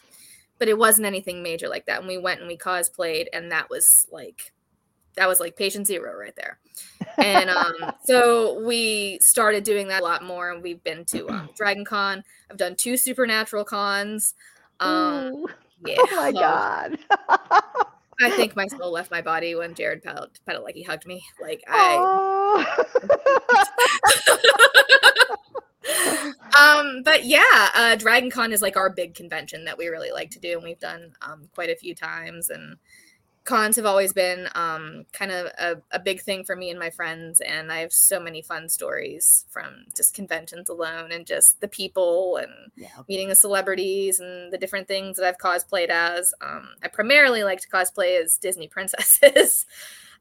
but 0.59 0.69
it 0.69 0.79
wasn't 0.79 1.07
anything 1.07 1.43
major 1.43 1.69
like 1.69 1.87
that. 1.87 2.01
And 2.01 2.09
we 2.09 2.19
went 2.19 2.41
and 2.41 2.49
we 2.49 2.57
cosplayed, 2.57 3.27
and 3.33 3.53
that 3.53 3.71
was 3.71 4.07
like, 4.11 4.53
that 5.17 5.29
was 5.29 5.41
like 5.41 5.57
patient 5.57 5.87
zero 5.87 6.15
right 6.17 6.35
there. 6.37 6.59
And 7.19 7.51
um, 7.51 7.75
so 8.05 8.61
we 8.65 9.19
started 9.21 9.65
doing 9.65 9.89
that 9.89 10.03
a 10.03 10.05
lot 10.05 10.25
more, 10.25 10.51
and 10.51 10.63
we've 10.63 10.83
been 10.83 11.05
to 11.07 11.29
um, 11.29 11.51
Dragon 11.57 11.85
Con. 11.85 12.25
I've 12.51 12.57
done 12.57 12.75
two 12.77 12.97
supernatural 12.97 13.65
cons. 13.65 14.35
Um, 14.81 15.47
yeah. 15.87 15.97
Oh 15.99 16.17
my 16.17 16.33
god. 16.33 16.99
I 18.21 18.31
think 18.37 18.57
my 18.57 18.67
soul 18.67 18.91
left 18.91 19.11
my 19.11 19.23
body 19.23 19.55
when 19.55 19.75
Jared 19.75 20.03
Padalecki 20.03 20.87
hugged 20.87 21.07
me. 21.07 21.25
Like 21.41 21.63
I. 21.67 21.97
um, 26.59 27.03
but 27.05 27.25
yeah, 27.25 27.71
uh, 27.75 27.97
Dragon 27.97 28.31
Con 28.31 28.53
is 28.53 28.63
like 28.63 28.77
our 28.77 28.91
big 28.91 29.15
convention 29.15 29.65
that 29.65 29.79
we 29.79 29.89
really 29.89 30.11
like 30.11 30.31
to 30.31 30.39
do, 30.41 30.53
and 30.55 30.65
we've 30.65 30.81
done 30.81 31.13
um, 31.23 31.49
quite 31.55 31.71
a 31.71 31.77
few 31.77 31.95
times. 31.95 32.51
And 32.51 32.77
cons 33.47 33.77
have 33.77 33.87
always 33.87 34.13
been 34.13 34.49
um, 34.55 35.07
kind 35.13 35.31
of 35.31 35.47
a, 35.59 35.77
a, 35.93 36.01
big 36.01 36.21
thing 36.21 36.45
for 36.45 36.55
me 36.57 36.69
and 36.69 36.79
my 36.79 36.91
friends 36.91 37.41
and 37.41 37.73
i 37.73 37.79
have 37.79 37.93
so 37.93 38.21
many 38.21 38.43
fun 38.43 38.69
stories 38.69 39.47
from 39.49 39.87
just 39.97 40.15
conventions 40.15 40.69
alone 40.69 41.11
and 41.13 41.27
just 41.27 41.61
the 41.61 41.69
people 41.69 42.37
and 42.37 42.51
yeah. 42.77 42.89
meeting 43.09 43.29
the 43.29 43.35
celebrities 43.35 44.21
and 44.21 44.53
the 44.53 44.59
different 44.59 44.87
things 44.87 45.17
that 45.17 45.27
i've 45.27 45.39
cosplayed 45.39 45.89
as. 45.89 46.35
Um, 46.43 46.69
i 46.83 46.89
primarily 46.89 47.45
like 47.45 47.61
to 47.61 47.69
cosplay 47.69 48.23
as 48.23 48.37
disney 48.37 48.69
princesses. 48.77 49.65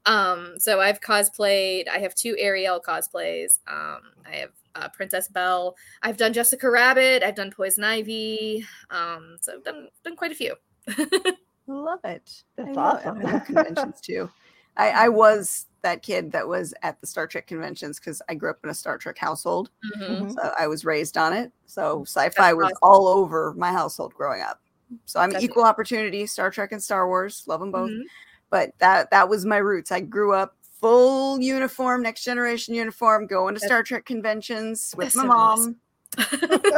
Um, 0.05 0.55
so 0.59 0.80
i've 0.80 1.01
cosplayed 1.01 1.88
i 1.89 1.97
have 1.97 2.15
two 2.15 2.36
ariel 2.39 2.80
cosplays. 2.80 3.59
Um, 3.67 4.01
i 4.26 4.36
have 4.36 4.51
uh, 4.76 4.89
princess 4.89 5.30
belle. 5.30 5.76
I've 6.03 6.17
done 6.17 6.34
jessica 6.34 6.69
rabbit. 6.69 7.23
I've 7.23 7.36
done 7.36 7.49
poison 7.49 7.84
ivy. 7.84 8.65
Um, 8.89 9.38
so 9.41 9.53
i've 9.55 9.63
done, 9.63 9.88
done 10.03 10.15
quite 10.15 10.32
a 10.32 10.36
few 10.36 10.55
Love 11.68 11.99
it. 12.03 12.43
That's 12.55 12.78
I 12.78 12.82
awesome. 12.82 13.20
Love, 13.20 13.26
I 13.26 13.32
love 13.34 13.45
conventions 13.45 14.01
too. 14.01 14.30
I, 14.78 14.89
I 14.89 15.09
was 15.09 15.68
that 15.82 16.01
kid 16.01 16.32
that 16.32 16.47
was 16.47 16.74
at 16.82 16.99
the 16.99 17.07
Star 17.07 17.28
Trek 17.28 17.47
conventions 17.47 17.99
because 17.99 18.22
I 18.28 18.36
grew 18.36 18.49
up 18.49 18.59
in 18.63 18.70
a 18.70 18.74
Star 18.74 18.97
Trek 18.97 19.18
household. 19.18 19.70
Mm-hmm. 19.97 20.32
So 20.32 20.51
I 20.59 20.68
was 20.68 20.84
raised 20.84 21.18
on 21.18 21.34
it. 21.34 21.51
So 21.66 22.03
sci-fi 22.03 22.53
was 22.53 22.74
all 22.82 23.07
over 23.07 23.53
my 23.55 23.72
household 23.72 24.13
growing 24.13 24.41
up. 24.41 24.59
So 25.05 25.20
I'm 25.20 25.32
That's 25.32 25.43
equal 25.43 25.63
it. 25.63 25.68
opportunity, 25.68 26.26
Star 26.26 26.51
Trek 26.51 26.72
and 26.72 26.82
Star 26.82 27.07
Wars, 27.07 27.43
love 27.47 27.59
them 27.59 27.72
both. 27.72 27.89
Mm-hmm. 27.89 28.01
But 28.49 28.72
that 28.80 29.09
that 29.11 29.30
was 29.30 29.45
my 29.45 29.57
roots. 29.57 29.91
I 29.91 30.01
grew 30.01 30.34
up 30.34 30.55
full 30.80 31.39
uniform, 31.41 32.03
next 32.03 32.24
generation 32.24 32.76
uniform, 32.76 33.28
going 33.28 33.55
to 33.55 33.59
That's, 33.59 33.70
Star 33.70 33.84
Trek 33.84 34.05
conventions 34.05 34.93
with 34.97 35.16
my 35.16 35.22
so 35.24 35.28
mom. 35.28 35.38
Awesome. 35.38 35.76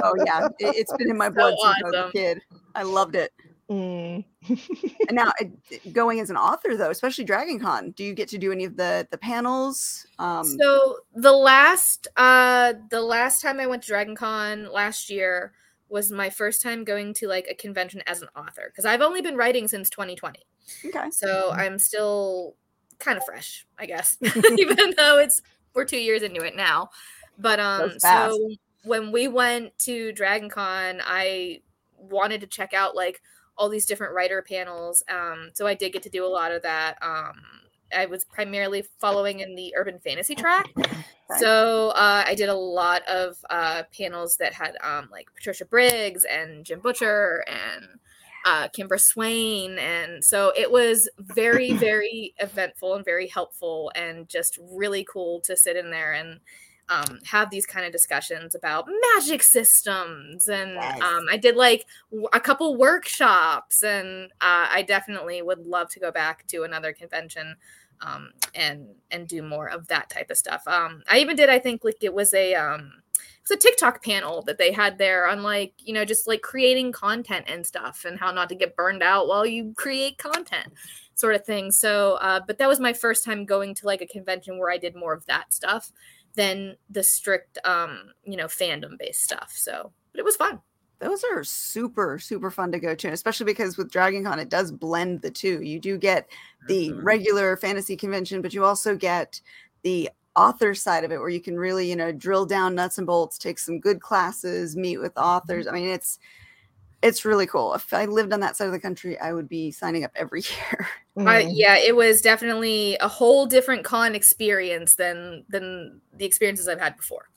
oh 0.03 0.13
yeah, 0.25 0.47
it, 0.59 0.75
has 0.75 0.97
been 0.97 1.09
in 1.09 1.17
my 1.17 1.29
blood 1.29 1.55
so 1.59 1.67
since 1.67 1.77
awesome. 1.83 1.95
I 1.95 2.01
was 2.05 2.09
a 2.09 2.11
kid. 2.11 2.41
I 2.75 2.83
loved 2.83 3.15
it. 3.15 3.33
Mm. 3.69 4.23
and 4.49 5.11
now, 5.11 5.31
going 5.91 6.19
as 6.19 6.29
an 6.29 6.37
author, 6.37 6.77
though, 6.77 6.89
especially 6.89 7.25
Dragon 7.25 7.59
Con, 7.59 7.91
do 7.91 8.03
you 8.03 8.13
get 8.13 8.29
to 8.29 8.37
do 8.37 8.51
any 8.51 8.63
of 8.65 8.77
the 8.77 9.07
the 9.11 9.17
panels? 9.17 10.07
Um, 10.19 10.45
so 10.45 10.97
the 11.13 11.33
last 11.33 12.07
uh 12.15 12.73
the 12.89 13.01
last 13.01 13.41
time 13.41 13.59
I 13.59 13.67
went 13.67 13.83
to 13.83 13.87
Dragon 13.89 14.15
Con 14.15 14.71
last 14.71 15.09
year 15.09 15.53
was 15.89 16.11
my 16.11 16.29
first 16.29 16.61
time 16.61 16.83
going 16.83 17.13
to 17.15 17.27
like 17.27 17.47
a 17.49 17.55
convention 17.55 18.01
as 18.07 18.21
an 18.21 18.29
author 18.35 18.63
because 18.67 18.85
I've 18.85 19.01
only 19.01 19.21
been 19.21 19.35
writing 19.35 19.67
since 19.67 19.89
2020. 19.89 20.39
Okay. 20.85 21.09
So 21.11 21.51
I'm 21.51 21.79
still 21.79 22.55
kind 22.99 23.17
of 23.17 23.23
fresh, 23.25 23.65
I 23.77 23.85
guess, 23.85 24.17
even 24.57 24.93
though 24.97 25.19
it's 25.19 25.41
we're 25.73 25.85
two 25.85 25.97
years 25.97 26.23
into 26.23 26.41
it 26.41 26.55
now. 26.55 26.89
But 27.37 27.59
um, 27.59 27.99
so 27.99 28.49
when 28.83 29.11
we 29.11 29.27
went 29.27 29.77
to 29.79 30.11
Dragon 30.11 30.49
Con, 30.49 31.01
I 31.05 31.61
wanted 31.97 32.41
to 32.41 32.47
check 32.47 32.73
out 32.73 32.95
like 32.95 33.21
all 33.57 33.69
these 33.69 33.85
different 33.85 34.13
writer 34.13 34.41
panels. 34.41 35.03
Um, 35.09 35.51
so 35.53 35.65
I 35.67 35.73
did 35.73 35.93
get 35.93 36.03
to 36.03 36.09
do 36.09 36.25
a 36.25 36.27
lot 36.27 36.51
of 36.51 36.61
that. 36.63 36.97
Um, 37.01 37.33
I 37.95 38.05
was 38.05 38.25
primarily 38.25 38.83
following 38.99 39.39
in 39.39 39.55
the 39.55 39.73
urban 39.75 39.99
fantasy 39.99 40.35
track. 40.35 40.67
So 41.39 41.89
uh, 41.89 42.23
I 42.25 42.35
did 42.35 42.49
a 42.49 42.53
lot 42.55 43.05
of 43.07 43.37
uh, 43.49 43.83
panels 43.97 44.37
that 44.37 44.53
had 44.53 44.75
um, 44.81 45.09
like 45.11 45.27
Patricia 45.35 45.65
Briggs 45.65 46.23
and 46.23 46.65
Jim 46.65 46.79
Butcher 46.79 47.43
and 47.47 47.85
uh, 48.45 48.67
Kimber 48.69 48.97
Swain. 48.97 49.77
And 49.77 50.23
so 50.23 50.53
it 50.55 50.71
was 50.71 51.09
very, 51.19 51.73
very 51.73 52.33
eventful 52.39 52.95
and 52.95 53.03
very 53.03 53.27
helpful 53.27 53.91
and 53.95 54.29
just 54.29 54.57
really 54.71 55.05
cool 55.11 55.41
to 55.41 55.57
sit 55.57 55.75
in 55.75 55.91
there 55.91 56.13
and 56.13 56.39
um, 56.89 57.19
have 57.25 57.49
these 57.49 57.65
kind 57.65 57.85
of 57.85 57.91
discussions 57.91 58.55
about 58.55 58.87
magic 59.15 59.43
systems 59.43 60.47
and 60.47 60.73
yes. 60.73 61.01
um, 61.01 61.25
i 61.29 61.37
did 61.37 61.55
like 61.55 61.85
w- 62.11 62.29
a 62.33 62.39
couple 62.39 62.75
workshops 62.75 63.83
and 63.83 64.31
uh, 64.41 64.67
i 64.71 64.83
definitely 64.87 65.41
would 65.41 65.65
love 65.65 65.89
to 65.89 65.99
go 65.99 66.11
back 66.11 66.45
to 66.47 66.63
another 66.63 66.93
convention 66.93 67.55
um, 68.01 68.31
and 68.55 68.87
and 69.11 69.27
do 69.27 69.41
more 69.41 69.67
of 69.67 69.87
that 69.87 70.09
type 70.09 70.29
of 70.29 70.37
stuff. 70.37 70.67
Um, 70.67 71.03
i 71.09 71.19
even 71.19 71.35
did 71.35 71.49
i 71.49 71.59
think 71.59 71.83
like 71.83 72.03
it 72.03 72.13
was 72.13 72.33
a 72.33 72.53
um, 72.55 72.91
it 73.13 73.49
was 73.49 73.51
a 73.51 73.57
tiktok 73.57 74.03
panel 74.03 74.41
that 74.43 74.57
they 74.57 74.71
had 74.71 74.97
there 74.97 75.27
on 75.27 75.43
like 75.43 75.73
you 75.79 75.93
know 75.93 76.05
just 76.05 76.27
like 76.27 76.41
creating 76.41 76.91
content 76.91 77.45
and 77.47 77.65
stuff 77.65 78.05
and 78.05 78.19
how 78.19 78.31
not 78.31 78.49
to 78.49 78.55
get 78.55 78.75
burned 78.75 79.03
out 79.03 79.27
while 79.27 79.45
you 79.45 79.73
create 79.75 80.17
content 80.17 80.73
sort 81.15 81.33
of 81.33 81.43
thing. 81.45 81.71
So 81.71 82.15
uh, 82.21 82.41
but 82.45 82.57
that 82.59 82.67
was 82.67 82.79
my 82.79 82.93
first 82.93 83.25
time 83.25 83.45
going 83.45 83.73
to 83.75 83.85
like 83.85 84.01
a 84.01 84.07
convention 84.07 84.59
where 84.59 84.71
i 84.71 84.77
did 84.77 84.95
more 84.95 85.13
of 85.13 85.25
that 85.25 85.53
stuff 85.53 85.91
than 86.37 86.77
the 86.89 87.03
strict 87.03 87.57
um 87.65 88.13
you 88.23 88.37
know 88.37 88.45
fandom 88.45 88.97
based 88.97 89.23
stuff 89.23 89.51
so 89.53 89.91
but 90.13 90.19
it 90.19 90.25
was 90.25 90.37
fun 90.37 90.61
those 90.99 91.23
are 91.31 91.43
super 91.43 92.17
super 92.17 92.49
fun 92.49 92.71
to 92.71 92.79
go 92.79 92.95
to 92.95 93.09
especially 93.09 93.45
because 93.45 93.75
with 93.75 93.91
dragon 93.91 94.23
con 94.23 94.39
it 94.39 94.49
does 94.49 94.71
blend 94.71 95.21
the 95.21 95.31
two 95.31 95.61
you 95.61 95.79
do 95.79 95.97
get 95.97 96.29
the 96.67 96.89
mm-hmm. 96.89 97.03
regular 97.03 97.57
fantasy 97.57 97.97
convention 97.97 98.41
but 98.41 98.53
you 98.53 98.63
also 98.63 98.95
get 98.95 99.41
the 99.81 100.09
author 100.35 100.75
side 100.75 101.03
of 101.03 101.11
it 101.11 101.17
where 101.17 101.29
you 101.29 101.41
can 101.41 101.57
really 101.57 101.89
you 101.89 101.95
know 101.95 102.11
drill 102.11 102.45
down 102.45 102.75
nuts 102.75 102.99
and 102.99 103.07
bolts 103.07 103.37
take 103.37 103.57
some 103.57 103.79
good 103.79 103.99
classes 103.99 104.77
meet 104.77 104.97
with 104.97 105.17
authors 105.17 105.65
mm-hmm. 105.65 105.75
i 105.75 105.79
mean 105.79 105.89
it's 105.89 106.19
it's 107.01 107.25
really 107.25 107.45
cool. 107.45 107.73
If 107.75 107.93
I 107.93 108.05
lived 108.05 108.33
on 108.33 108.39
that 108.39 108.55
side 108.55 108.65
of 108.65 108.71
the 108.71 108.79
country, 108.79 109.19
I 109.19 109.33
would 109.33 109.47
be 109.47 109.71
signing 109.71 110.03
up 110.03 110.11
every 110.15 110.41
year. 110.71 110.87
Mm. 111.17 111.51
yeah, 111.53 111.77
it 111.77 111.95
was 111.95 112.21
definitely 112.21 112.97
a 112.99 113.07
whole 113.07 113.45
different 113.45 113.83
con 113.83 114.15
experience 114.15 114.95
than 114.95 115.45
than 115.49 116.01
the 116.13 116.25
experiences 116.25 116.67
I've 116.67 116.79
had 116.79 116.97
before, 116.97 117.29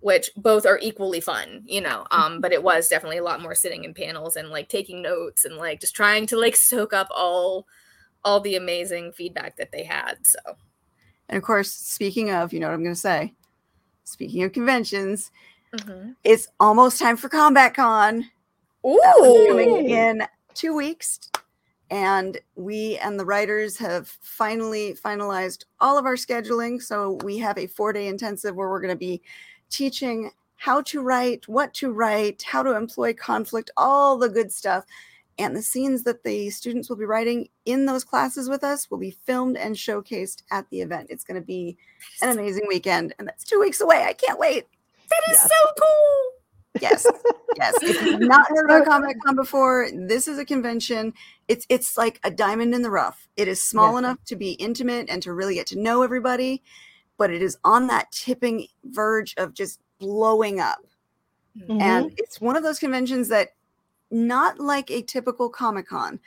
which 0.00 0.30
both 0.36 0.66
are 0.66 0.78
equally 0.82 1.20
fun, 1.20 1.62
you 1.64 1.80
know. 1.80 2.06
Um, 2.10 2.40
but 2.40 2.52
it 2.52 2.62
was 2.62 2.88
definitely 2.88 3.18
a 3.18 3.24
lot 3.24 3.40
more 3.40 3.54
sitting 3.54 3.84
in 3.84 3.94
panels 3.94 4.36
and 4.36 4.50
like 4.50 4.68
taking 4.68 5.02
notes 5.02 5.44
and 5.44 5.56
like 5.56 5.80
just 5.80 5.94
trying 5.94 6.26
to 6.26 6.36
like 6.36 6.56
soak 6.56 6.92
up 6.92 7.08
all 7.14 7.66
all 8.24 8.40
the 8.40 8.56
amazing 8.56 9.12
feedback 9.12 9.56
that 9.56 9.70
they 9.70 9.84
had. 9.84 10.16
So, 10.24 10.38
and 11.28 11.36
of 11.36 11.44
course, 11.44 11.72
speaking 11.72 12.30
of, 12.30 12.52
you 12.52 12.58
know 12.58 12.66
what 12.66 12.74
I'm 12.74 12.82
going 12.82 12.94
to 12.94 13.00
say. 13.00 13.34
Speaking 14.04 14.42
of 14.42 14.52
conventions, 14.52 15.30
mm-hmm. 15.74 16.12
it's 16.24 16.48
almost 16.58 16.98
time 16.98 17.16
for 17.16 17.28
Combat 17.28 17.74
Con. 17.74 18.24
Ooh. 18.88 19.46
coming 19.48 19.90
in 19.90 20.22
two 20.54 20.74
weeks. 20.74 21.30
And 21.90 22.38
we 22.54 22.98
and 22.98 23.18
the 23.18 23.24
writers 23.24 23.78
have 23.78 24.08
finally 24.20 24.94
finalized 24.94 25.64
all 25.80 25.96
of 25.96 26.04
our 26.04 26.16
scheduling. 26.16 26.82
So 26.82 27.12
we 27.24 27.38
have 27.38 27.56
a 27.56 27.66
four 27.66 27.92
day 27.92 28.08
intensive 28.08 28.54
where 28.54 28.68
we're 28.68 28.80
going 28.80 28.94
to 28.94 28.96
be 28.96 29.22
teaching 29.70 30.30
how 30.56 30.82
to 30.82 31.00
write, 31.00 31.48
what 31.48 31.72
to 31.74 31.92
write, 31.92 32.42
how 32.42 32.62
to 32.62 32.76
employ 32.76 33.14
conflict, 33.14 33.70
all 33.76 34.18
the 34.18 34.28
good 34.28 34.52
stuff. 34.52 34.84
And 35.38 35.54
the 35.54 35.62
scenes 35.62 36.02
that 36.02 36.24
the 36.24 36.50
students 36.50 36.88
will 36.88 36.96
be 36.96 37.04
writing 37.04 37.48
in 37.64 37.86
those 37.86 38.02
classes 38.02 38.48
with 38.48 38.64
us 38.64 38.90
will 38.90 38.98
be 38.98 39.12
filmed 39.12 39.56
and 39.56 39.76
showcased 39.76 40.42
at 40.50 40.68
the 40.70 40.80
event. 40.80 41.06
It's 41.10 41.22
going 41.22 41.40
to 41.40 41.46
be 41.46 41.76
an 42.20 42.30
amazing 42.30 42.64
weekend. 42.66 43.14
And 43.18 43.28
that's 43.28 43.44
two 43.44 43.60
weeks 43.60 43.80
away. 43.80 44.04
I 44.04 44.14
can't 44.14 44.38
wait. 44.38 44.66
That 45.08 45.32
is 45.32 45.38
yeah. 45.38 45.46
so 45.46 45.72
cool. 45.80 46.37
Yes, 46.80 47.06
yes. 47.56 47.74
If 47.82 48.02
you've 48.02 48.20
not 48.28 48.48
heard 48.48 48.64
about 48.64 48.86
Combat 48.86 49.16
Con 49.24 49.36
before, 49.36 49.88
this 49.92 50.28
is 50.28 50.38
a 50.38 50.44
convention. 50.44 51.12
It's 51.48 51.66
it's 51.68 51.96
like 51.96 52.20
a 52.24 52.30
diamond 52.30 52.74
in 52.74 52.82
the 52.82 52.90
rough. 52.90 53.28
It 53.36 53.48
is 53.48 53.62
small 53.62 53.92
yeah. 53.92 53.98
enough 53.98 54.24
to 54.26 54.36
be 54.36 54.52
intimate 54.52 55.08
and 55.08 55.22
to 55.22 55.32
really 55.32 55.54
get 55.54 55.66
to 55.68 55.78
know 55.78 56.02
everybody, 56.02 56.62
but 57.16 57.30
it 57.30 57.42
is 57.42 57.56
on 57.64 57.86
that 57.88 58.10
tipping 58.12 58.66
verge 58.84 59.34
of 59.36 59.54
just 59.54 59.80
blowing 59.98 60.60
up. 60.60 60.84
Mm-hmm. 61.58 61.80
And 61.80 62.12
it's 62.16 62.40
one 62.40 62.56
of 62.56 62.62
those 62.62 62.78
conventions 62.78 63.28
that, 63.28 63.54
not 64.10 64.58
like 64.58 64.90
a 64.90 65.02
typical 65.02 65.50
Comic 65.50 65.88
Con, 65.88 66.20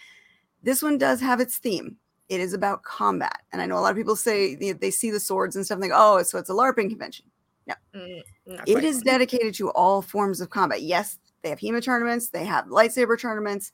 this 0.64 0.84
one 0.84 0.98
does 0.98 1.22
have 1.22 1.40
its 1.40 1.58
theme. 1.58 1.98
It 2.30 2.40
is 2.40 2.54
about 2.54 2.84
combat, 2.84 3.42
and 3.52 3.62
I 3.62 3.66
know 3.66 3.78
a 3.78 3.82
lot 3.82 3.92
of 3.92 3.98
people 3.98 4.16
say 4.16 4.56
they 4.56 4.92
see 4.92 5.12
the 5.12 5.20
swords 5.20 5.56
and 5.56 5.66
stuff. 5.66 5.76
And 5.76 5.84
they 5.84 5.90
go, 5.90 5.96
"Oh, 5.98 6.24
so 6.24 6.38
it's 6.38 6.50
a 6.50 6.54
LARPing 6.54 6.90
convention." 6.90 7.26
No, 7.68 7.74
mm, 8.58 8.64
it 8.68 8.84
is 8.84 9.02
dedicated 9.02 9.54
to 9.56 9.70
all 9.72 10.02
forms 10.02 10.42
of 10.42 10.50
combat. 10.50 10.82
Yes, 10.82 11.20
they 11.42 11.50
have 11.50 11.60
HEMA 11.60 11.82
tournaments, 11.82 12.30
they 12.30 12.46
have 12.46 12.66
lightsaber 12.66 13.20
tournaments. 13.20 13.72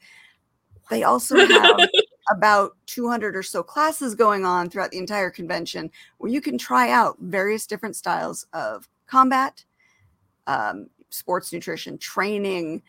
They 0.89 1.03
also 1.03 1.35
have 1.45 1.89
about 2.31 2.77
200 2.85 3.35
or 3.35 3.43
so 3.43 3.63
classes 3.63 4.15
going 4.15 4.45
on 4.45 4.69
throughout 4.69 4.91
the 4.91 4.97
entire 4.97 5.29
convention 5.29 5.91
where 6.17 6.31
you 6.31 6.41
can 6.41 6.57
try 6.57 6.91
out 6.91 7.17
various 7.19 7.67
different 7.67 7.95
styles 7.95 8.45
of 8.53 8.87
combat 9.05 9.63
um, 10.47 10.87
sports 11.09 11.51
nutrition 11.51 11.97
training 11.97 12.81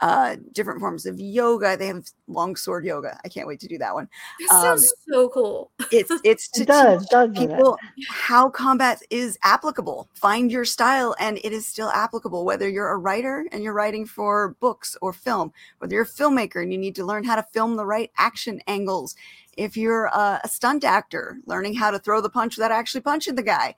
uh, 0.00 0.36
different 0.52 0.80
forms 0.80 1.06
of 1.06 1.20
yoga. 1.20 1.76
They 1.76 1.86
have 1.86 2.08
long 2.26 2.56
sword 2.56 2.84
yoga. 2.84 3.18
I 3.24 3.28
can't 3.28 3.46
wait 3.46 3.60
to 3.60 3.68
do 3.68 3.78
that 3.78 3.94
one. 3.94 4.08
That 4.40 4.48
sounds 4.48 4.82
um, 4.82 5.12
so 5.12 5.28
cool. 5.28 5.70
It's 5.92 6.10
it's 6.24 6.48
to 6.50 6.62
it 6.62 6.66
does, 6.66 7.06
does 7.06 7.30
people 7.30 7.76
it? 7.96 8.06
how 8.08 8.48
combat 8.50 9.02
is 9.10 9.38
applicable. 9.42 10.08
Find 10.14 10.50
your 10.50 10.64
style, 10.64 11.14
and 11.20 11.38
it 11.38 11.52
is 11.52 11.66
still 11.66 11.90
applicable. 11.90 12.44
Whether 12.44 12.68
you're 12.68 12.90
a 12.90 12.98
writer 12.98 13.46
and 13.52 13.62
you're 13.62 13.72
writing 13.72 14.04
for 14.04 14.56
books 14.60 14.96
or 15.00 15.12
film, 15.12 15.52
whether 15.78 15.94
you're 15.94 16.04
a 16.04 16.06
filmmaker 16.06 16.62
and 16.62 16.72
you 16.72 16.78
need 16.78 16.96
to 16.96 17.04
learn 17.04 17.24
how 17.24 17.36
to 17.36 17.46
film 17.52 17.76
the 17.76 17.86
right 17.86 18.10
action 18.16 18.60
angles. 18.66 19.14
If 19.56 19.76
you're 19.76 20.06
a, 20.06 20.40
a 20.42 20.48
stunt 20.48 20.82
actor, 20.82 21.38
learning 21.46 21.74
how 21.74 21.92
to 21.92 22.00
throw 22.00 22.20
the 22.20 22.28
punch 22.28 22.56
without 22.56 22.72
actually 22.72 23.02
punching 23.02 23.36
the 23.36 23.42
guy. 23.42 23.76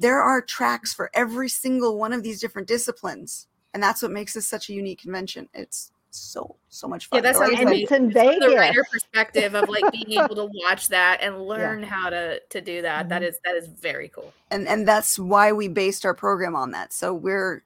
There 0.00 0.20
are 0.22 0.40
tracks 0.40 0.94
for 0.94 1.10
every 1.12 1.48
single 1.48 1.98
one 1.98 2.12
of 2.12 2.22
these 2.22 2.40
different 2.40 2.68
disciplines 2.68 3.47
and 3.74 3.82
that's 3.82 4.02
what 4.02 4.10
makes 4.10 4.34
this 4.34 4.46
such 4.46 4.68
a 4.68 4.72
unique 4.72 5.00
convention. 5.00 5.48
It's 5.54 5.92
so 6.10 6.56
so 6.68 6.88
much 6.88 7.06
fun. 7.06 7.18
Yeah, 7.18 7.32
that's 7.32 7.38
and 7.38 7.70
it's 7.70 7.92
in 7.92 8.10
Vegas. 8.10 8.38
The 8.40 8.56
writer 8.56 8.84
perspective 8.90 9.54
of 9.54 9.68
like 9.68 9.90
being 9.92 10.12
able 10.22 10.34
to 10.36 10.48
watch 10.64 10.88
that 10.88 11.20
and 11.22 11.46
learn 11.46 11.80
yeah. 11.80 11.86
how 11.86 12.10
to 12.10 12.40
to 12.40 12.60
do 12.60 12.82
that. 12.82 13.00
Mm-hmm. 13.00 13.08
that 13.10 13.22
is 13.22 13.38
that 13.44 13.56
is 13.56 13.66
very 13.66 14.08
cool. 14.08 14.32
And 14.50 14.66
and 14.68 14.86
that's 14.86 15.18
why 15.18 15.52
we 15.52 15.68
based 15.68 16.04
our 16.04 16.14
program 16.14 16.56
on 16.56 16.70
that. 16.72 16.92
So 16.92 17.12
we're 17.12 17.62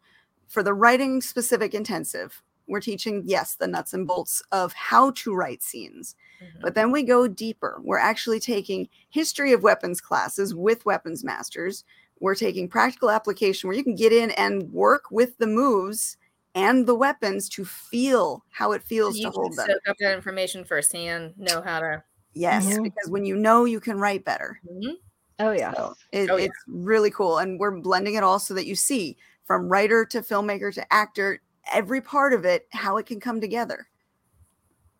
for 0.48 0.62
the 0.62 0.74
writing 0.74 1.22
specific 1.22 1.74
intensive, 1.74 2.42
we're 2.66 2.80
teaching 2.80 3.22
yes 3.24 3.54
the 3.54 3.66
nuts 3.66 3.94
and 3.94 4.06
bolts 4.06 4.42
of 4.52 4.72
how 4.72 5.12
to 5.12 5.34
write 5.34 5.62
scenes. 5.62 6.16
Mm-hmm. 6.42 6.58
But 6.62 6.74
then 6.74 6.90
we 6.90 7.02
go 7.04 7.28
deeper. 7.28 7.80
We're 7.82 7.98
actually 7.98 8.40
taking 8.40 8.88
history 9.08 9.52
of 9.52 9.62
weapons 9.62 10.00
classes 10.00 10.54
with 10.54 10.84
weapons 10.84 11.22
masters 11.22 11.84
we're 12.22 12.36
taking 12.36 12.68
practical 12.68 13.10
application 13.10 13.66
where 13.66 13.76
you 13.76 13.82
can 13.82 13.96
get 13.96 14.12
in 14.12 14.30
and 14.32 14.72
work 14.72 15.10
with 15.10 15.36
the 15.38 15.46
moves 15.46 16.16
and 16.54 16.86
the 16.86 16.94
weapons 16.94 17.48
to 17.48 17.64
feel 17.64 18.44
how 18.48 18.70
it 18.70 18.82
feels 18.84 19.18
you 19.18 19.24
to 19.24 19.30
hold 19.32 19.56
them. 19.56 19.66
Soak 19.66 19.88
up 19.88 19.96
that 19.98 20.14
information 20.14 20.64
firsthand, 20.64 21.34
know 21.36 21.60
how 21.60 21.80
to. 21.80 22.02
Yes, 22.32 22.66
mm-hmm. 22.66 22.84
because 22.84 23.10
when 23.10 23.24
you 23.24 23.34
know, 23.34 23.64
you 23.64 23.80
can 23.80 23.98
write 23.98 24.24
better. 24.24 24.60
Mm-hmm. 24.70 24.92
Oh 25.40 25.50
yeah, 25.50 25.74
so 25.74 25.94
it, 26.12 26.30
oh, 26.30 26.36
yeah. 26.36 26.44
it's 26.44 26.56
really 26.68 27.10
cool, 27.10 27.38
and 27.38 27.58
we're 27.58 27.76
blending 27.80 28.14
it 28.14 28.22
all 28.22 28.38
so 28.38 28.54
that 28.54 28.66
you 28.66 28.76
see 28.76 29.16
from 29.44 29.68
writer 29.68 30.04
to 30.04 30.20
filmmaker 30.20 30.72
to 30.74 30.92
actor, 30.92 31.42
every 31.72 32.00
part 32.00 32.32
of 32.32 32.44
it, 32.44 32.68
how 32.70 32.98
it 32.98 33.06
can 33.06 33.18
come 33.18 33.40
together. 33.40 33.88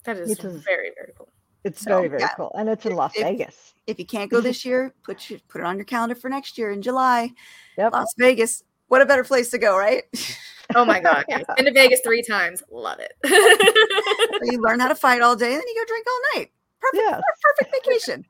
That 0.04 0.16
is 0.16 0.36
very 0.40 0.90
very 0.96 1.12
cool. 1.16 1.28
It's 1.64 1.82
so, 1.82 1.98
very 1.98 2.08
very 2.08 2.22
yeah. 2.22 2.34
cool, 2.36 2.52
and 2.56 2.68
it's 2.68 2.84
in 2.86 2.96
Las 2.96 3.12
if, 3.14 3.22
Vegas. 3.22 3.74
If 3.86 3.98
you 3.98 4.06
can't 4.06 4.30
go 4.30 4.40
this 4.48 4.64
year, 4.64 4.94
put 5.04 5.30
your, 5.30 5.38
put 5.48 5.60
it 5.60 5.64
on 5.64 5.76
your 5.76 5.84
calendar 5.84 6.14
for 6.14 6.28
next 6.28 6.58
year 6.58 6.70
in 6.70 6.82
July. 6.82 7.32
Yep. 7.78 7.92
Las 7.92 8.14
Vegas. 8.18 8.64
What 8.88 9.00
a 9.00 9.06
better 9.06 9.24
place 9.24 9.50
to 9.50 9.58
go, 9.58 9.76
right? 9.76 10.04
Oh 10.74 10.86
my 10.86 11.00
god! 11.00 11.26
Been 11.56 11.66
to 11.66 11.72
Vegas 11.72 12.00
three 12.02 12.22
times. 12.22 12.62
Love 12.70 12.98
it. 12.98 13.12
you 14.42 14.58
learn 14.58 14.80
how 14.80 14.88
to 14.88 14.94
fight 14.94 15.20
all 15.20 15.36
day, 15.36 15.52
and 15.52 15.56
then 15.56 15.68
you 15.68 15.74
go 15.74 15.84
drink 15.86 16.06
all 16.06 16.40
night. 16.40 16.50
Perfect. 16.80 17.02
Yes. 17.04 17.22
Perfect 17.42 17.74
vacation. 17.84 18.24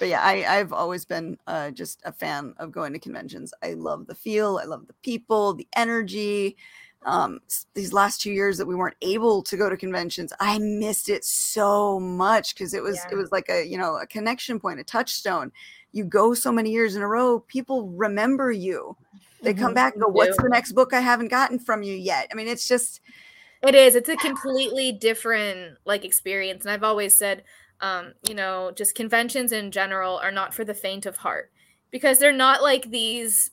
but 0.00 0.08
yeah, 0.08 0.20
I, 0.20 0.58
I've 0.58 0.72
always 0.72 1.04
been 1.04 1.38
uh, 1.46 1.70
just 1.70 2.00
a 2.04 2.12
fan 2.12 2.54
of 2.58 2.72
going 2.72 2.92
to 2.92 2.98
conventions. 2.98 3.54
I 3.62 3.74
love 3.74 4.06
the 4.06 4.16
feel. 4.16 4.58
I 4.60 4.64
love 4.64 4.88
the 4.88 4.94
people, 5.02 5.54
the 5.54 5.68
energy 5.76 6.56
um, 7.04 7.40
these 7.74 7.92
last 7.92 8.20
two 8.20 8.30
years 8.30 8.58
that 8.58 8.66
we 8.66 8.74
weren't 8.74 8.96
able 9.02 9.42
to 9.42 9.56
go 9.56 9.68
to 9.68 9.76
conventions 9.76 10.32
i 10.40 10.58
missed 10.58 11.08
it 11.08 11.24
so 11.24 11.98
much 11.98 12.54
because 12.54 12.74
it 12.74 12.82
was 12.82 12.96
yeah. 12.96 13.12
it 13.12 13.16
was 13.16 13.30
like 13.32 13.48
a 13.48 13.66
you 13.66 13.76
know 13.76 13.96
a 13.96 14.06
connection 14.06 14.60
point 14.60 14.80
a 14.80 14.84
touchstone 14.84 15.50
you 15.92 16.04
go 16.04 16.34
so 16.34 16.52
many 16.52 16.70
years 16.70 16.96
in 16.96 17.02
a 17.02 17.06
row 17.06 17.40
people 17.40 17.88
remember 17.88 18.50
you 18.52 18.96
they 19.42 19.52
come 19.52 19.66
mm-hmm. 19.66 19.74
back 19.74 19.94
and 19.94 20.02
go 20.02 20.08
what's 20.08 20.36
the 20.36 20.48
next 20.48 20.72
book 20.72 20.92
i 20.92 21.00
haven't 21.00 21.28
gotten 21.28 21.58
from 21.58 21.82
you 21.82 21.94
yet 21.94 22.28
i 22.30 22.34
mean 22.34 22.48
it's 22.48 22.68
just 22.68 23.00
it 23.62 23.74
is 23.74 23.94
it's 23.94 24.08
a 24.08 24.16
completely 24.16 24.92
different 24.92 25.76
like 25.84 26.04
experience 26.04 26.64
and 26.64 26.72
i've 26.72 26.84
always 26.84 27.16
said 27.16 27.42
um 27.80 28.12
you 28.28 28.34
know 28.34 28.72
just 28.74 28.94
conventions 28.94 29.52
in 29.52 29.70
general 29.70 30.18
are 30.18 30.32
not 30.32 30.54
for 30.54 30.64
the 30.64 30.74
faint 30.74 31.06
of 31.06 31.16
heart 31.16 31.50
because 31.90 32.18
they're 32.18 32.32
not 32.32 32.62
like 32.62 32.90
these 32.90 33.50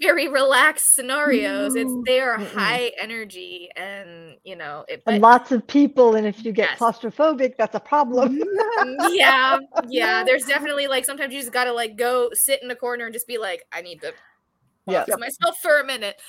very 0.00 0.28
relaxed 0.28 0.94
scenarios. 0.94 1.74
It's 1.74 1.92
they 2.06 2.20
are 2.20 2.38
Mm-mm. 2.38 2.52
high 2.52 2.92
energy 3.00 3.68
and 3.76 4.36
you 4.44 4.56
know 4.56 4.84
it, 4.88 5.02
but, 5.04 5.14
and 5.14 5.22
lots 5.22 5.52
of 5.52 5.66
people. 5.66 6.16
And 6.16 6.26
if 6.26 6.44
you 6.44 6.52
get 6.52 6.70
yes. 6.70 6.78
claustrophobic, 6.78 7.56
that's 7.56 7.74
a 7.74 7.80
problem. 7.80 8.42
yeah, 9.10 9.58
yeah. 9.88 10.24
There's 10.24 10.44
definitely 10.44 10.86
like 10.86 11.04
sometimes 11.04 11.32
you 11.32 11.40
just 11.40 11.52
gotta 11.52 11.72
like 11.72 11.96
go 11.96 12.30
sit 12.32 12.62
in 12.62 12.70
a 12.70 12.76
corner 12.76 13.04
and 13.04 13.12
just 13.12 13.26
be 13.26 13.38
like, 13.38 13.64
I 13.72 13.82
need 13.82 14.00
to 14.02 14.12
yeah 14.86 15.04
myself 15.18 15.58
for 15.60 15.80
a 15.80 15.84
minute. 15.84 16.20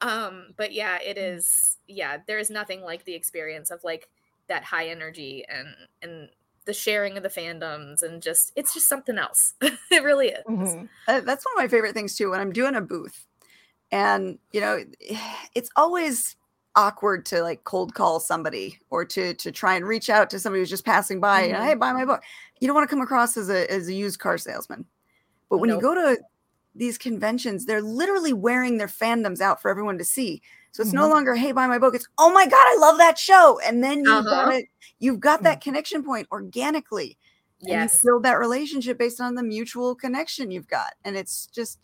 Um, 0.00 0.54
but 0.56 0.72
yeah, 0.72 0.98
it 1.02 1.16
mm. 1.16 1.76
Yeah, 1.86 2.18
there 2.26 2.38
is 2.38 2.50
nothing 2.50 2.80
like 2.82 3.04
the 3.04 3.14
experience 3.14 3.70
of 3.70 3.82
like 3.84 4.08
that 4.48 4.64
high 4.64 4.88
energy 4.88 5.44
and 5.48 5.68
and 6.02 6.28
the 6.64 6.72
sharing 6.72 7.16
of 7.16 7.22
the 7.22 7.28
fandoms 7.28 8.02
and 8.02 8.22
just 8.22 8.52
it's 8.56 8.74
just 8.74 8.88
something 8.88 9.18
else 9.18 9.54
it 9.60 10.02
really 10.02 10.28
is 10.28 10.44
mm-hmm. 10.48 10.84
uh, 11.08 11.20
that's 11.20 11.44
one 11.44 11.54
of 11.54 11.58
my 11.58 11.68
favorite 11.68 11.94
things 11.94 12.16
too 12.16 12.30
when 12.30 12.40
i'm 12.40 12.52
doing 12.52 12.74
a 12.74 12.80
booth 12.80 13.26
and 13.92 14.38
you 14.52 14.60
know 14.60 14.82
it's 15.54 15.70
always 15.76 16.36
awkward 16.76 17.24
to 17.24 17.40
like 17.42 17.62
cold 17.64 17.94
call 17.94 18.18
somebody 18.18 18.78
or 18.90 19.04
to 19.04 19.34
to 19.34 19.52
try 19.52 19.76
and 19.76 19.86
reach 19.86 20.10
out 20.10 20.28
to 20.28 20.40
somebody 20.40 20.60
who's 20.60 20.70
just 20.70 20.84
passing 20.84 21.20
by 21.20 21.44
mm-hmm. 21.44 21.54
and 21.54 21.64
hey 21.64 21.74
buy 21.74 21.92
my 21.92 22.04
book 22.04 22.22
you 22.60 22.66
don't 22.66 22.74
want 22.74 22.88
to 22.88 22.94
come 22.94 23.02
across 23.02 23.36
as 23.36 23.48
a 23.48 23.70
as 23.70 23.88
a 23.88 23.94
used 23.94 24.18
car 24.18 24.36
salesman 24.36 24.84
but 25.48 25.58
when 25.58 25.68
nope. 25.68 25.78
you 25.78 25.82
go 25.82 25.94
to 25.94 26.20
these 26.74 26.98
conventions 26.98 27.64
they're 27.64 27.82
literally 27.82 28.32
wearing 28.32 28.78
their 28.78 28.88
fandoms 28.88 29.40
out 29.40 29.62
for 29.62 29.70
everyone 29.70 29.98
to 29.98 30.04
see 30.04 30.42
so 30.74 30.80
it's 30.80 30.90
mm-hmm. 30.90 31.02
no 31.02 31.08
longer, 31.08 31.36
hey, 31.36 31.52
buy 31.52 31.68
my 31.68 31.78
book. 31.78 31.94
It's, 31.94 32.08
oh 32.18 32.32
my 32.32 32.46
God, 32.46 32.56
I 32.56 32.76
love 32.80 32.98
that 32.98 33.16
show. 33.16 33.60
And 33.64 33.82
then 33.82 34.00
you've 34.00 34.26
uh-huh. 34.26 34.46
got 34.46 34.54
it, 34.54 34.66
you've 34.98 35.20
got 35.20 35.44
that 35.44 35.58
mm. 35.58 35.62
connection 35.62 36.02
point 36.02 36.26
organically. 36.32 37.16
Yes. 37.60 38.00
you 38.02 38.10
build 38.10 38.24
that 38.24 38.40
relationship 38.40 38.98
based 38.98 39.20
on 39.20 39.36
the 39.36 39.44
mutual 39.44 39.94
connection 39.94 40.50
you've 40.50 40.66
got. 40.66 40.94
And 41.04 41.16
it's 41.16 41.46
just, 41.46 41.78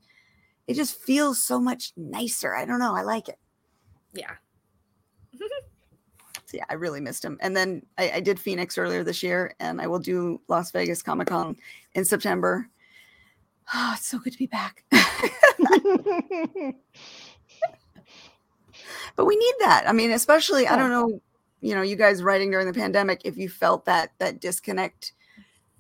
it 0.67 0.75
just 0.75 1.01
feels 1.01 1.41
so 1.41 1.61
much 1.61 1.93
nicer. 1.97 2.53
I 2.57 2.65
don't 2.65 2.81
know. 2.81 2.97
I 2.97 3.03
like 3.03 3.29
it. 3.29 3.39
Yeah. 4.13 4.33
so 5.39 5.47
yeah, 6.55 6.65
I 6.69 6.75
really 6.75 7.01
missed 7.01 7.25
him. 7.25 7.39
And 7.43 7.57
then 7.57 7.87
I, 7.97 8.11
I 8.15 8.21
did 8.21 8.41
Phoenix 8.41 8.77
earlier 8.77 9.05
this 9.05 9.23
year, 9.23 9.55
and 9.61 9.81
I 9.81 9.87
will 9.87 10.01
do 10.01 10.41
Las 10.49 10.73
Vegas 10.73 11.01
Comic 11.01 11.29
Con 11.29 11.55
in 11.95 12.05
September. 12.05 12.69
Oh, 13.73 13.93
it's 13.97 14.09
so 14.09 14.19
good 14.19 14.33
to 14.33 14.39
be 14.39 14.49
back. 14.49 14.83
but 19.17 19.25
we 19.25 19.37
need 19.37 19.55
that. 19.61 19.85
I 19.87 19.93
mean, 19.93 20.13
especially 20.13 20.67
I 20.67 20.77
don't 20.77 20.91
know, 20.91 21.21
you 21.61 21.75
know, 21.75 21.83
you 21.83 21.97
guys 21.97 22.23
writing 22.23 22.51
during 22.51 22.67
the 22.67 22.79
pandemic, 22.79 23.23
if 23.25 23.37
you 23.37 23.49
felt 23.49 23.85
that 23.87 24.13
that 24.19 24.41
disconnect 24.41 25.13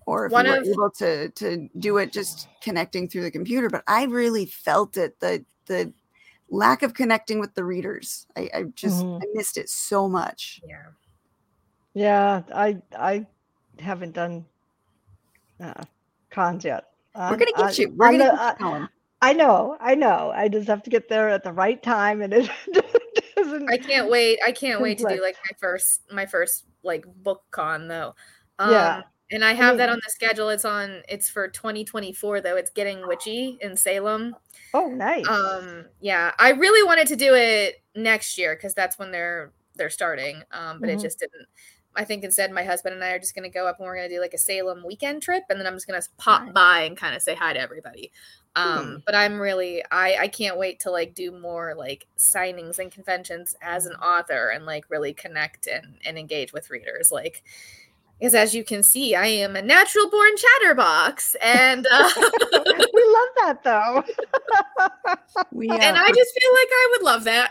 or 0.07 0.26
if 0.26 0.32
One 0.32 0.46
you 0.46 0.53
were 0.53 0.59
of, 0.59 0.66
able 0.66 0.90
to 0.90 1.28
to 1.30 1.68
do 1.78 1.98
it 1.98 2.12
just 2.12 2.48
connecting 2.61 3.09
through 3.09 3.22
the 3.22 3.30
computer. 3.30 3.68
But 3.70 3.84
I 3.86 4.05
really 4.05 4.46
felt 4.46 4.96
it 4.96 5.18
the 5.20 5.44
the 5.66 5.92
lack 6.51 6.82
of 6.82 6.94
connecting 6.94 7.38
with 7.38 7.55
the 7.55 7.64
readers. 7.64 8.26
I, 8.36 8.51
I 8.53 8.62
just 8.74 9.05
mm-hmm. 9.05 9.22
I 9.22 9.26
missed 9.34 9.57
it 9.57 9.68
so 9.68 10.09
much. 10.09 10.61
Yeah. 10.66 10.86
Yeah, 11.92 12.42
I 12.55 12.78
I 12.96 13.26
haven't 13.80 14.12
done 14.12 14.44
uh, 15.61 15.84
cons 16.30 16.64
yet. 16.64 16.86
We're 17.16 17.36
gonna 17.36 17.46
get 17.57 17.78
you. 17.78 17.90
We're 17.90 18.12
gonna 18.12 18.30
the, 18.30 18.36
get 18.36 18.61
you 18.61 18.88
I 19.22 19.32
know, 19.32 19.76
I 19.80 19.94
know. 19.94 20.32
I 20.34 20.48
just 20.48 20.68
have 20.68 20.82
to 20.84 20.90
get 20.90 21.08
there 21.08 21.28
at 21.28 21.44
the 21.44 21.52
right 21.52 21.82
time, 21.82 22.22
and 22.22 22.32
it 22.32 22.50
doesn't. 23.36 23.70
I 23.70 23.76
can't 23.76 24.10
wait. 24.10 24.38
I 24.44 24.52
can't 24.52 24.80
wait 24.80 24.98
to 24.98 25.08
do 25.08 25.22
like 25.22 25.36
my 25.50 25.56
first, 25.58 26.02
my 26.10 26.26
first 26.26 26.66
like 26.82 27.04
book 27.22 27.42
con 27.50 27.88
though. 27.88 28.14
Um, 28.58 28.72
yeah, 28.72 29.02
and 29.30 29.44
I 29.44 29.52
have 29.52 29.66
I 29.66 29.70
mean, 29.70 29.78
that 29.78 29.88
on 29.90 30.00
the 30.04 30.10
schedule. 30.10 30.48
It's 30.48 30.64
on. 30.64 31.02
It's 31.08 31.28
for 31.28 31.48
2024 31.48 32.40
though. 32.40 32.56
It's 32.56 32.70
getting 32.70 33.06
witchy 33.06 33.58
in 33.60 33.76
Salem. 33.76 34.34
Oh, 34.72 34.88
nice. 34.88 35.26
Um, 35.28 35.84
yeah, 36.00 36.32
I 36.38 36.50
really 36.50 36.86
wanted 36.86 37.06
to 37.08 37.16
do 37.16 37.34
it 37.34 37.82
next 37.94 38.38
year 38.38 38.56
because 38.56 38.74
that's 38.74 38.98
when 38.98 39.10
they're 39.10 39.52
they're 39.76 39.90
starting. 39.90 40.42
Um, 40.52 40.80
but 40.80 40.88
mm-hmm. 40.88 40.98
it 40.98 41.02
just 41.02 41.18
didn't. 41.18 41.46
I 41.96 42.04
think 42.04 42.22
instead 42.22 42.52
my 42.52 42.62
husband 42.62 42.94
and 42.94 43.02
I 43.02 43.10
are 43.10 43.18
just 43.18 43.34
going 43.34 43.50
to 43.50 43.52
go 43.52 43.66
up 43.66 43.78
and 43.78 43.86
we're 43.86 43.96
going 43.96 44.08
to 44.08 44.14
do 44.14 44.20
like 44.20 44.34
a 44.34 44.38
Salem 44.38 44.84
weekend 44.86 45.22
trip 45.22 45.42
and 45.50 45.58
then 45.58 45.66
I'm 45.66 45.74
just 45.74 45.88
going 45.88 46.00
to 46.00 46.08
pop 46.18 46.52
by 46.52 46.82
and 46.82 46.96
kind 46.96 47.16
of 47.16 47.22
say 47.22 47.34
hi 47.34 47.52
to 47.52 47.60
everybody. 47.60 48.12
Um 48.57 48.84
hmm. 48.84 48.96
but 49.07 49.14
I'm 49.14 49.38
really 49.38 49.82
I 49.90 50.16
I 50.22 50.28
can't 50.28 50.59
wait 50.59 50.80
to 50.80 50.90
like 50.90 51.14
do 51.14 51.30
more 51.30 51.74
like 51.76 52.07
signings 52.18 52.78
and 52.78 52.90
conventions 52.90 53.55
as 53.62 53.86
an 53.86 53.94
author 53.94 54.48
and 54.48 54.66
like 54.66 54.84
really 54.88 55.14
connect 55.14 55.66
and 55.66 55.98
and 56.05 56.18
engage 56.18 56.53
with 56.53 56.70
readers 56.70 57.11
like 57.12 57.42
because 58.20 58.34
as 58.34 58.55
you 58.55 58.64
can 58.64 58.82
see, 58.82 59.14
I 59.14 59.26
am 59.26 59.57
a 59.57 59.62
natural 59.62 60.11
born 60.11 60.30
chatterbox, 60.36 61.36
and 61.42 61.86
uh, 61.90 62.11
we 62.16 62.26
love 62.26 63.28
that 63.38 63.61
though. 63.64 64.05
we, 65.53 65.68
uh, 65.70 65.74
and 65.74 65.96
I 65.96 66.09
just 66.09 66.38
feel 66.38 66.53
like 66.53 66.68
I 66.70 66.88
would 66.92 67.03
love 67.03 67.24
that. 67.24 67.48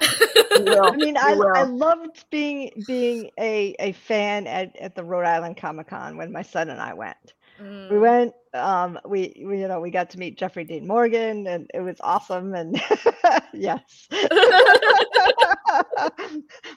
I 0.84 0.96
mean, 0.96 1.18
I, 1.18 1.34
I 1.56 1.64
loved 1.64 2.26
being 2.30 2.84
being 2.86 3.32
a, 3.40 3.76
a 3.80 3.94
fan 3.94 4.46
at, 4.46 4.76
at 4.76 4.94
the 4.94 5.04
Rhode 5.04 5.26
Island 5.26 5.58
Comic 5.58 5.88
Con 5.88 6.18
when 6.18 6.32
my 6.32 6.44
son 6.44 6.70
and 6.70 6.80
I 6.80 6.94
went. 6.94 7.34
Mm. 7.62 7.92
We 7.92 8.00
went. 8.00 8.34
Um, 8.54 8.98
we, 9.06 9.44
we, 9.46 9.62
you 9.62 9.68
know, 9.68 9.80
we 9.80 9.92
got 9.92 10.10
to 10.12 10.18
meet 10.18 10.38
Jeffrey 10.38 10.64
Dean 10.64 10.88
Morgan, 10.88 11.46
and 11.46 11.70
it 11.74 11.82
was 11.82 11.98
awesome. 12.00 12.56
And 12.56 12.82
yes, 13.54 14.08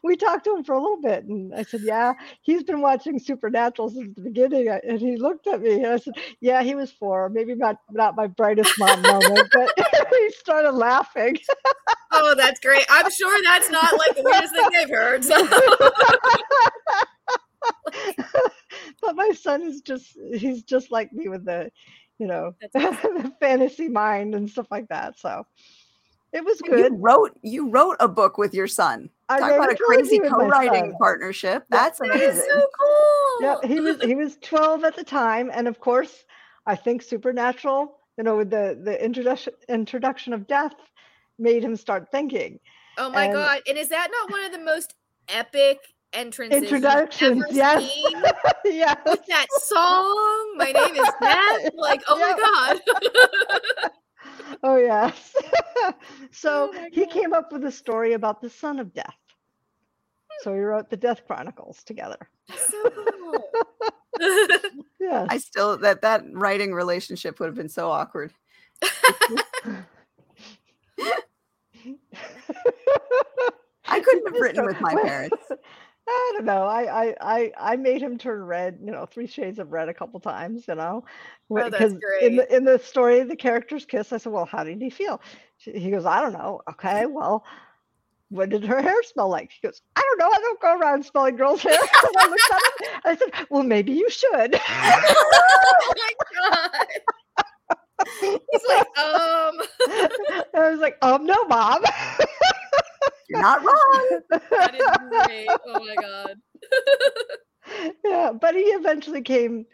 we 0.02 0.16
talked 0.16 0.44
to 0.44 0.56
him 0.56 0.64
for 0.64 0.74
a 0.74 0.80
little 0.82 1.00
bit, 1.00 1.24
and 1.24 1.54
I 1.54 1.62
said, 1.62 1.80
"Yeah, 1.82 2.14
he's 2.42 2.62
been 2.64 2.80
watching 2.80 3.18
Supernatural 3.18 3.90
since 3.90 4.14
the 4.14 4.22
beginning." 4.22 4.68
And 4.68 4.98
he 5.00 5.16
looked 5.16 5.46
at 5.46 5.62
me, 5.62 5.76
and 5.76 5.86
I 5.86 5.96
said, 5.98 6.14
"Yeah, 6.40 6.62
he 6.62 6.74
was 6.74 6.90
four. 6.90 7.28
Maybe 7.30 7.54
not 7.54 7.76
not 7.90 8.16
my 8.16 8.26
brightest 8.26 8.78
mom 8.78 9.00
moment, 9.02 9.48
but 9.52 9.70
he 10.10 10.30
started 10.30 10.72
laughing." 10.72 11.38
oh, 12.12 12.34
that's 12.36 12.60
great! 12.60 12.84
I'm 12.90 13.10
sure 13.10 13.42
that's 13.44 13.70
not 13.70 13.92
like 13.98 14.16
the 14.16 14.24
weirdest 14.24 14.52
thing 14.52 14.68
I've 14.76 14.90
heard. 14.90 15.24
So. 15.24 15.36
but 19.00 19.16
my 19.16 19.30
son 19.30 19.62
is 19.62 19.80
just 19.80 20.16
he's 20.34 20.62
just 20.62 20.90
like 20.90 21.12
me 21.12 21.28
with 21.28 21.44
the 21.44 21.70
you 22.18 22.26
know 22.26 22.54
the 22.72 23.32
fantasy 23.40 23.88
mind 23.88 24.34
and 24.34 24.48
stuff 24.50 24.66
like 24.70 24.88
that 24.88 25.18
so. 25.18 25.46
It 26.32 26.42
was 26.42 26.62
good 26.62 26.92
you 26.92 26.96
wrote 26.96 27.38
you 27.42 27.68
wrote 27.68 27.96
a 28.00 28.08
book 28.08 28.38
with 28.38 28.54
your 28.54 28.66
son. 28.66 29.10
I 29.28 29.38
talk 29.38 29.52
about 29.52 29.72
a 29.72 29.76
crazy 29.76 30.18
co-writing 30.18 30.94
partnership. 30.98 31.66
That's 31.68 32.00
amazing. 32.00 32.46
so 32.48 32.66
cool. 32.80 33.42
Yeah 33.42 33.56
he 33.68 33.80
was 33.80 34.00
he 34.02 34.14
was 34.14 34.38
12 34.40 34.84
at 34.84 34.96
the 34.96 35.04
time 35.04 35.50
and 35.52 35.68
of 35.68 35.78
course 35.78 36.24
i 36.66 36.74
think 36.74 37.02
supernatural 37.02 37.98
you 38.16 38.24
know 38.24 38.38
with 38.38 38.48
the 38.48 38.80
the 38.82 39.04
introduction 39.04 39.52
introduction 39.68 40.32
of 40.32 40.46
death 40.46 40.72
made 41.38 41.64
him 41.64 41.76
start 41.76 42.10
thinking. 42.10 42.58
Oh 42.98 43.10
my 43.10 43.24
and, 43.24 43.34
god 43.34 43.60
and 43.66 43.78
is 43.78 43.88
that 43.88 44.08
not 44.10 44.30
one 44.30 44.44
of 44.44 44.52
the 44.52 44.64
most 44.64 44.94
epic 45.28 45.78
entrances 46.12 46.62
introductions 46.62 47.44
yes. 47.50 47.90
yeah. 48.64 48.94
with 49.06 49.24
that 49.26 49.46
song 49.62 50.54
my 50.56 50.72
name 50.72 50.94
is 50.96 51.08
Beth 51.20 51.72
like 51.76 52.02
oh 52.08 52.18
my 52.18 52.34
god. 52.38 53.90
Oh 54.62 54.76
yes. 54.76 55.34
So 56.30 56.70
oh 56.72 56.86
he 56.92 57.06
came 57.06 57.32
up 57.32 57.52
with 57.52 57.64
a 57.64 57.72
story 57.72 58.12
about 58.12 58.40
the 58.40 58.50
son 58.50 58.78
of 58.78 58.92
death. 58.92 59.16
Hmm. 60.30 60.44
So 60.44 60.52
we 60.52 60.60
wrote 60.60 60.90
the 60.90 60.96
death 60.96 61.26
chronicles 61.26 61.82
together. 61.82 62.18
So 62.54 62.90
cool. 62.90 63.50
Yeah 65.00 65.26
i 65.28 65.38
still 65.38 65.76
that 65.78 66.02
that 66.02 66.22
writing 66.32 66.72
relationship 66.72 67.40
would 67.40 67.46
have 67.46 67.54
been 67.56 67.68
so 67.68 67.90
awkward. 67.90 68.32
I 73.86 74.00
couldn't 74.00 74.32
have 74.32 74.40
written 74.40 74.64
with 74.66 74.80
my 74.80 74.94
parents. 74.94 75.36
I 76.08 76.32
don't 76.34 76.44
know. 76.44 76.64
I, 76.64 77.04
I 77.04 77.14
I 77.20 77.52
I 77.58 77.76
made 77.76 78.02
him 78.02 78.18
turn 78.18 78.42
red, 78.42 78.78
you 78.84 78.90
know, 78.90 79.06
three 79.06 79.26
shades 79.26 79.58
of 79.58 79.72
red 79.72 79.88
a 79.88 79.94
couple 79.94 80.18
times, 80.20 80.64
you 80.68 80.74
know. 80.74 81.04
Because 81.52 81.94
oh, 81.94 82.26
in 82.26 82.36
the 82.36 82.54
in 82.56 82.64
the 82.64 82.78
story 82.78 83.22
the 83.22 83.36
characters 83.36 83.84
kiss. 83.84 84.12
I 84.12 84.16
said, 84.18 84.32
Well, 84.32 84.44
how 84.46 84.64
did 84.64 84.82
he 84.82 84.90
feel? 84.90 85.20
He 85.58 85.90
goes, 85.90 86.04
I 86.04 86.20
don't 86.20 86.32
know. 86.32 86.60
Okay, 86.70 87.06
well, 87.06 87.44
what 88.30 88.48
did 88.50 88.64
her 88.64 88.82
hair 88.82 89.02
smell 89.04 89.28
like? 89.28 89.52
He 89.52 89.66
goes, 89.66 89.82
I 89.94 90.00
don't 90.00 90.18
know. 90.18 90.30
I 90.34 90.38
don't 90.40 90.60
go 90.60 90.76
around 90.78 91.04
smelling 91.04 91.36
girls' 91.36 91.62
hair. 91.62 91.78
I 91.92 92.28
looked 92.28 92.42
at 92.52 92.88
him. 92.94 93.00
I 93.04 93.16
said, 93.16 93.46
Well, 93.50 93.62
maybe 93.62 93.92
you 93.92 94.10
should. 94.10 94.56
oh 94.68 95.94
my 95.96 96.12
god. 96.50 96.70
He's 98.20 98.62
like, 98.68 98.98
um. 98.98 99.60
I 100.54 100.70
was 100.70 100.80
like, 100.80 100.98
um, 101.02 101.24
no, 101.26 101.44
mom. 101.44 101.82
You're 103.28 103.42
not 103.42 103.64
wrong. 103.64 104.20
that 104.30 104.74
is 104.74 105.08
great. 105.08 105.48
Oh 105.66 105.84
my 105.84 105.94
god. 106.00 106.34
yeah, 108.04 108.32
but 108.32 108.54
he 108.54 108.62
eventually 108.62 109.22
came, 109.22 109.66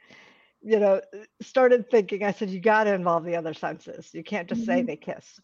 you 0.63 0.79
know, 0.79 1.01
started 1.41 1.91
thinking. 1.91 2.25
I 2.25 2.33
said, 2.33 2.51
you 2.51 2.61
got 2.61 2.85
to 2.85 2.95
involve 2.95 3.25
the 3.25 3.37
other 3.37 3.55
senses. 3.55 4.11
You 4.13 4.23
can't 4.23 4.49
just 4.49 4.63
mm-hmm. 4.63 4.71
say 4.71 4.83
they 4.83 4.97
kissed. 4.97 5.41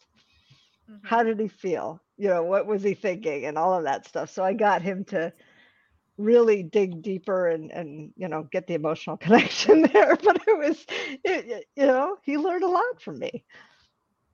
Mm-hmm. 0.89 1.07
How 1.07 1.23
did 1.23 1.39
he 1.39 1.47
feel? 1.47 2.01
You 2.17 2.29
know, 2.29 2.43
what 2.43 2.67
was 2.67 2.83
he 2.83 2.93
thinking, 2.93 3.45
and 3.45 3.57
all 3.57 3.73
of 3.73 3.83
that 3.83 4.07
stuff. 4.07 4.29
So 4.29 4.43
I 4.43 4.53
got 4.53 4.81
him 4.81 5.03
to 5.05 5.33
really 6.17 6.63
dig 6.63 7.01
deeper 7.01 7.49
and 7.49 7.71
and 7.71 8.11
you 8.15 8.27
know 8.27 8.47
get 8.51 8.67
the 8.67 8.73
emotional 8.73 9.17
connection 9.25 9.81
there 9.93 10.15
but 10.15 10.41
it 10.47 10.57
was 10.57 10.85
it, 11.23 11.65
you 11.75 11.85
know 11.85 12.15
he 12.23 12.37
learned 12.37 12.63
a 12.63 12.67
lot 12.67 13.01
from 13.01 13.19
me 13.19 13.43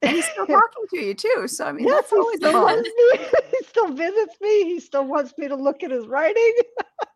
and 0.01 0.15
he's 0.15 0.25
still 0.25 0.45
talking 0.47 0.85
to 0.89 0.99
you 0.99 1.13
too. 1.13 1.47
So 1.47 1.65
I 1.65 1.71
mean, 1.71 1.87
yes, 1.87 1.95
that's 2.01 2.13
always 2.13 2.37
still 2.37 2.51
fun. 2.51 2.83
he 3.51 3.65
still 3.65 3.93
visits 3.93 4.35
me. 4.41 4.63
He 4.65 4.79
still 4.79 5.05
wants 5.05 5.37
me 5.37 5.47
to 5.47 5.55
look 5.55 5.83
at 5.83 5.91
his 5.91 6.07
writing. 6.07 6.53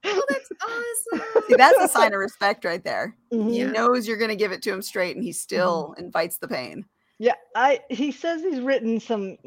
oh, 0.06 0.24
that's 0.30 0.50
awesome. 0.62 1.44
See, 1.48 1.56
that's 1.56 1.80
a 1.82 1.88
sign 1.88 2.14
of 2.14 2.20
respect 2.20 2.66
right 2.66 2.84
there. 2.84 3.16
Mm-hmm. 3.34 3.50
He 3.50 3.64
knows 3.64 4.08
you're 4.08 4.18
going 4.18 4.30
to 4.30 4.36
give 4.36 4.52
it 4.52 4.62
to 4.64 4.74
him 4.74 4.82
straight, 4.82 5.16
and 5.16 5.24
he 5.24 5.32
still 5.32 5.90
mm-hmm. 5.92 6.06
invites 6.06 6.38
the 6.38 6.48
pain. 6.48 6.86
Yeah, 7.18 7.36
I. 7.56 7.82
He 7.90 8.12
says 8.12 8.42
he's 8.42 8.60
written 8.60 9.00
some 9.00 9.38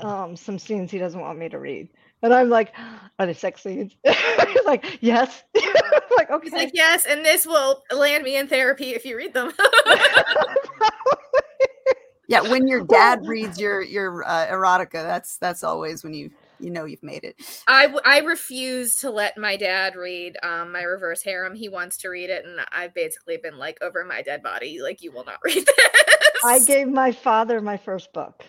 um 0.00 0.36
some 0.36 0.58
scenes 0.58 0.90
he 0.90 0.98
doesn't 0.98 1.20
want 1.20 1.38
me 1.38 1.48
to 1.48 1.58
read. 1.58 1.88
And 2.22 2.32
I'm 2.32 2.48
like, 2.48 2.72
are 3.18 3.26
they 3.26 3.34
sex 3.34 3.62
scenes? 3.62 3.94
He's 4.02 4.64
like, 4.64 4.98
yes. 5.02 5.44
like, 6.16 6.30
okay. 6.30 6.44
He's 6.44 6.52
like, 6.52 6.70
yes, 6.72 7.04
and 7.06 7.24
this 7.24 7.46
will 7.46 7.84
land 7.94 8.24
me 8.24 8.36
in 8.36 8.48
therapy 8.48 8.94
if 8.94 9.04
you 9.04 9.16
read 9.16 9.34
them. 9.34 9.52
Yeah 12.28 12.40
when 12.40 12.66
your 12.66 12.84
dad 12.84 13.20
reads 13.26 13.58
your 13.58 13.82
your 13.82 14.24
uh, 14.26 14.46
erotica 14.46 14.92
that's 14.92 15.38
that's 15.38 15.62
always 15.62 16.02
when 16.02 16.14
you 16.14 16.30
you 16.58 16.70
know 16.70 16.84
you've 16.84 17.02
made 17.02 17.24
it 17.24 17.36
I, 17.68 17.94
I 18.04 18.18
refuse 18.20 19.00
to 19.00 19.10
let 19.10 19.36
my 19.36 19.56
dad 19.56 19.94
read 19.94 20.36
um, 20.42 20.72
my 20.72 20.82
reverse 20.82 21.22
harem 21.22 21.54
he 21.54 21.68
wants 21.68 21.96
to 21.98 22.08
read 22.08 22.30
it 22.30 22.44
and 22.44 22.60
i've 22.72 22.94
basically 22.94 23.36
been 23.36 23.58
like 23.58 23.78
over 23.82 24.04
my 24.04 24.22
dead 24.22 24.42
body 24.42 24.80
like 24.80 25.02
you 25.02 25.12
will 25.12 25.24
not 25.24 25.38
read 25.44 25.66
this 25.66 26.44
i 26.44 26.58
gave 26.60 26.88
my 26.88 27.12
father 27.12 27.60
my 27.60 27.76
first 27.76 28.12
book 28.12 28.44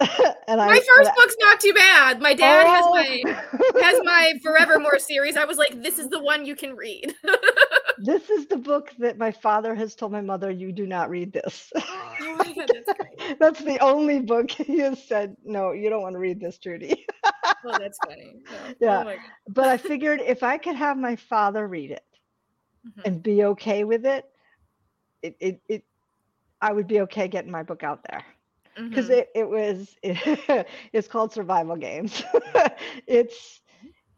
and 0.48 0.56
my 0.56 0.68
I, 0.68 0.80
first 0.80 1.10
book's 1.14 1.36
not 1.40 1.60
too 1.60 1.74
bad. 1.74 2.22
My 2.22 2.32
dad 2.32 2.64
oh. 2.66 2.96
has 2.96 3.24
my 3.24 3.82
has 3.82 4.00
my 4.02 4.32
Forevermore 4.42 4.98
series. 4.98 5.36
I 5.36 5.44
was 5.44 5.58
like, 5.58 5.82
this 5.82 5.98
is 5.98 6.08
the 6.08 6.22
one 6.22 6.46
you 6.46 6.56
can 6.56 6.74
read. 6.74 7.14
This 8.04 8.30
is 8.30 8.46
the 8.46 8.56
book 8.56 8.92
that 8.98 9.18
my 9.18 9.30
father 9.30 9.74
has 9.74 9.94
told 9.94 10.12
my 10.12 10.20
mother, 10.20 10.50
you 10.50 10.72
do 10.72 10.86
not 10.86 11.10
read 11.10 11.32
this. 11.32 11.72
Oh 11.76 12.36
my 12.38 12.44
God, 12.54 12.70
that's 12.74 12.98
great. 12.98 13.38
that's 13.38 13.60
the 13.60 13.78
only 13.80 14.20
book 14.20 14.50
he 14.50 14.78
has 14.78 15.02
said, 15.02 15.36
no, 15.44 15.72
you 15.72 15.90
don't 15.90 16.02
want 16.02 16.14
to 16.14 16.18
read 16.18 16.40
this, 16.40 16.58
Judy. 16.58 17.06
oh, 17.24 17.78
that's 17.78 17.98
funny. 18.06 18.42
Yeah. 18.80 19.04
Oh 19.06 19.14
but 19.48 19.68
I 19.68 19.76
figured 19.76 20.20
if 20.20 20.42
I 20.42 20.58
could 20.58 20.76
have 20.76 20.96
my 20.96 21.16
father 21.16 21.66
read 21.66 21.90
it 21.90 22.04
mm-hmm. 22.86 23.00
and 23.04 23.22
be 23.22 23.44
okay 23.44 23.84
with 23.84 24.06
it, 24.06 24.24
it, 25.22 25.36
it, 25.40 25.60
it, 25.68 25.84
I 26.60 26.72
would 26.72 26.86
be 26.86 27.00
okay 27.02 27.28
getting 27.28 27.50
my 27.50 27.62
book 27.62 27.82
out 27.82 28.04
there 28.10 28.24
because 28.76 29.06
mm-hmm. 29.06 29.20
it, 29.20 29.28
it 29.34 29.48
was 29.48 29.94
it, 30.02 30.66
it's 30.92 31.08
called 31.08 31.32
survival 31.32 31.76
games 31.76 32.22
it's 33.06 33.60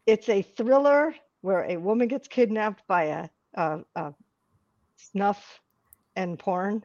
it's 0.05 0.29
a 0.29 0.41
thriller 0.41 1.13
where 1.41 1.65
a 1.69 1.77
woman 1.77 2.07
gets 2.07 2.27
kidnapped 2.27 2.85
by 2.87 3.03
a, 3.03 3.29
a, 3.55 3.79
a 3.95 4.13
snuff 4.97 5.61
and 6.15 6.37
porn 6.39 6.83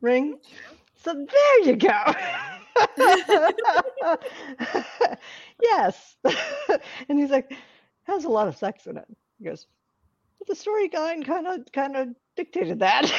ring 0.00 0.38
so 1.02 1.12
there 1.14 1.62
you 1.64 1.76
go 1.76 1.98
yes 5.62 6.16
and 7.08 7.18
he's 7.18 7.30
like 7.30 7.52
has 8.04 8.24
a 8.24 8.28
lot 8.28 8.48
of 8.48 8.56
sex 8.56 8.86
in 8.86 8.96
it 8.96 9.06
he 9.38 9.44
goes 9.44 9.66
but 10.38 10.48
the 10.48 10.54
story 10.54 10.88
guide 10.88 11.24
kind 11.26 11.46
of 11.46 11.60
kind 11.72 11.96
of 11.96 12.08
dictated 12.36 12.78
that 12.78 13.10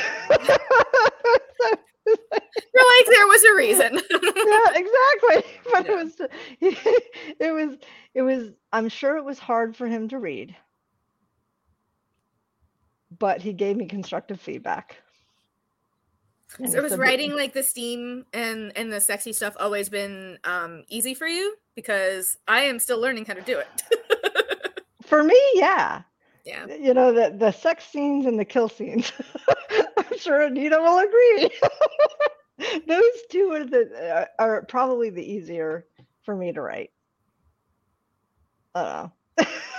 You're 2.07 2.85
like 2.97 3.05
there 3.07 3.27
was 3.27 3.43
a 3.43 3.55
reason. 3.55 3.99
yeah, 4.11 4.67
exactly. 4.75 5.51
But 5.71 5.85
yeah. 5.85 5.91
it 5.91 5.95
was 5.95 6.21
it 7.39 7.51
was 7.51 7.77
it 8.13 8.21
was 8.21 8.51
I'm 8.71 8.87
sure 8.89 9.17
it 9.17 9.25
was 9.25 9.39
hard 9.39 9.75
for 9.75 9.87
him 9.87 10.07
to 10.09 10.19
read. 10.19 10.55
But 13.19 13.41
he 13.41 13.53
gave 13.53 13.77
me 13.77 13.85
constructive 13.85 14.39
feedback. 14.39 14.97
so 16.65 16.81
was 16.81 16.97
writing 16.97 17.35
like 17.35 17.53
the 17.53 17.63
steam 17.63 18.25
and 18.33 18.71
and 18.75 18.91
the 18.91 19.01
sexy 19.01 19.33
stuff 19.33 19.55
always 19.59 19.89
been 19.89 20.37
um 20.43 20.83
easy 20.89 21.13
for 21.13 21.27
you? 21.27 21.55
Because 21.75 22.37
I 22.47 22.61
am 22.61 22.79
still 22.79 22.99
learning 22.99 23.25
how 23.25 23.33
to 23.33 23.41
do 23.41 23.59
it. 23.59 24.83
for 25.05 25.23
me, 25.23 25.39
yeah. 25.53 26.01
Yeah. 26.45 26.65
You 26.67 26.93
know, 26.93 27.11
the 27.11 27.35
the 27.37 27.51
sex 27.51 27.85
scenes 27.85 28.25
and 28.25 28.39
the 28.39 28.45
kill 28.45 28.69
scenes. 28.69 29.11
I'm 29.97 30.17
sure 30.17 30.41
Anita 30.41 30.77
will 30.79 30.99
agree. 30.99 31.49
Those 32.87 33.03
two 33.29 33.51
are 33.51 33.65
the 33.65 34.15
uh, 34.15 34.25
are 34.39 34.61
probably 34.63 35.09
the 35.09 35.23
easier 35.23 35.85
for 36.23 36.35
me 36.35 36.53
to 36.53 36.61
write. 36.61 36.91
I 38.73 38.83
don't 38.83 38.93
know. 38.93 39.11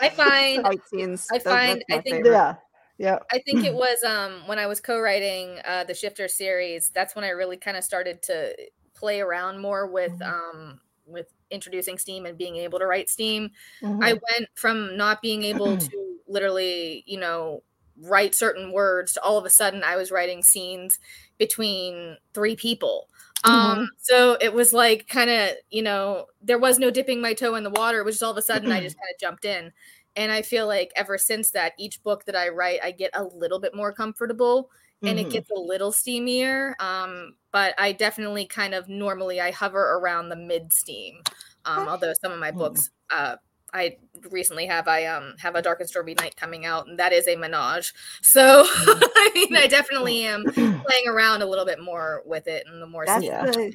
I 0.01 0.09
find 0.11 0.80
scenes. 0.89 1.26
I 1.32 1.39
find 1.39 1.82
I 1.91 2.01
think 2.01 2.16
favorite. 2.16 2.32
yeah. 2.32 2.55
Yeah. 2.99 3.18
I 3.30 3.38
think 3.38 3.64
it 3.64 3.74
was 3.74 4.03
um 4.03 4.46
when 4.46 4.59
I 4.59 4.66
was 4.66 4.80
co-writing 4.80 5.59
uh 5.64 5.84
the 5.84 5.94
Shifter 5.94 6.28
series, 6.28 6.90
that's 6.90 7.14
when 7.14 7.24
I 7.24 7.30
really 7.30 7.57
kind 7.57 7.76
of 7.76 7.84
started 7.84 8.22
to 8.24 8.55
play 8.94 9.20
around 9.20 9.61
more 9.61 9.86
with 9.86 10.12
mm-hmm. 10.18 10.59
um 10.61 10.80
with 11.07 11.26
introducing 11.51 11.96
steam 11.96 12.26
and 12.26 12.36
being 12.36 12.57
able 12.57 12.78
to 12.78 12.86
write 12.86 13.09
steam. 13.09 13.51
Mm-hmm. 13.82 14.03
I 14.03 14.12
went 14.12 14.49
from 14.55 14.96
not 14.96 15.22
being 15.22 15.44
able 15.44 15.76
to 15.78 16.16
literally, 16.26 17.05
you 17.07 17.18
know, 17.18 17.62
write 18.01 18.34
certain 18.34 18.72
words 18.72 19.12
to 19.12 19.22
all 19.22 19.38
of 19.38 19.44
a 19.44 19.51
sudden 19.51 19.82
I 19.82 19.96
was 19.96 20.11
writing 20.11 20.42
scenes 20.42 20.99
between 21.38 22.16
three 22.34 22.57
people. 22.57 23.09
Um, 23.44 23.55
mm-hmm. 23.55 23.84
so 23.99 24.36
it 24.40 24.53
was 24.53 24.72
like 24.72 25.07
kind 25.09 25.30
of, 25.30 25.51
you 25.70 25.82
know, 25.82 26.26
there 26.42 26.59
was 26.59 26.78
no 26.78 26.90
dipping 26.90 27.20
my 27.20 27.34
toe 27.34 27.55
in 27.55 27.62
the 27.62 27.70
water, 27.70 28.03
which 28.03 28.16
is 28.16 28.22
all 28.22 28.32
of 28.32 28.36
a 28.36 28.42
sudden 28.42 28.72
I 28.72 28.80
just 28.80 28.96
kind 28.99 29.09
of 29.12 29.20
jumped 29.20 29.44
in. 29.44 29.72
And 30.18 30.32
I 30.32 30.42
feel 30.42 30.66
like 30.66 30.92
ever 30.96 31.16
since 31.16 31.52
that, 31.52 31.74
each 31.78 32.02
book 32.02 32.24
that 32.24 32.34
I 32.34 32.48
write, 32.48 32.80
I 32.82 32.90
get 32.90 33.12
a 33.14 33.22
little 33.22 33.60
bit 33.60 33.72
more 33.72 33.92
comfortable 33.92 34.68
and 35.00 35.16
mm-hmm. 35.16 35.28
it 35.28 35.32
gets 35.32 35.50
a 35.52 35.58
little 35.58 35.92
steamier. 35.92 36.72
Um, 36.80 37.36
but 37.52 37.72
I 37.78 37.92
definitely 37.92 38.44
kind 38.44 38.74
of 38.74 38.88
normally 38.88 39.40
I 39.40 39.52
hover 39.52 39.80
around 39.80 40.28
the 40.28 40.36
mid 40.36 40.72
steam. 40.72 41.22
Um, 41.64 41.86
although 41.86 42.14
some 42.20 42.32
of 42.32 42.40
my 42.40 42.50
mm-hmm. 42.50 42.58
books, 42.58 42.90
uh, 43.10 43.36
I 43.72 43.98
recently 44.30 44.66
have 44.66 44.88
I 44.88 45.04
um 45.04 45.34
have 45.38 45.54
a 45.54 45.62
dark 45.62 45.80
and 45.80 45.88
stormy 45.88 46.14
night 46.14 46.34
coming 46.34 46.64
out, 46.66 46.88
and 46.88 46.98
that 46.98 47.12
is 47.12 47.28
a 47.28 47.36
menage. 47.36 47.92
So. 48.22 48.66
I 49.18 49.30
mean, 49.34 49.56
I 49.56 49.66
definitely 49.66 50.24
am 50.24 50.44
playing 50.52 51.06
around 51.06 51.42
a 51.42 51.46
little 51.46 51.66
bit 51.66 51.80
more 51.80 52.22
with 52.24 52.48
it, 52.48 52.64
and 52.66 52.82
the 52.82 52.86
more 52.86 53.04
that's 53.06 53.22
the, 53.22 53.74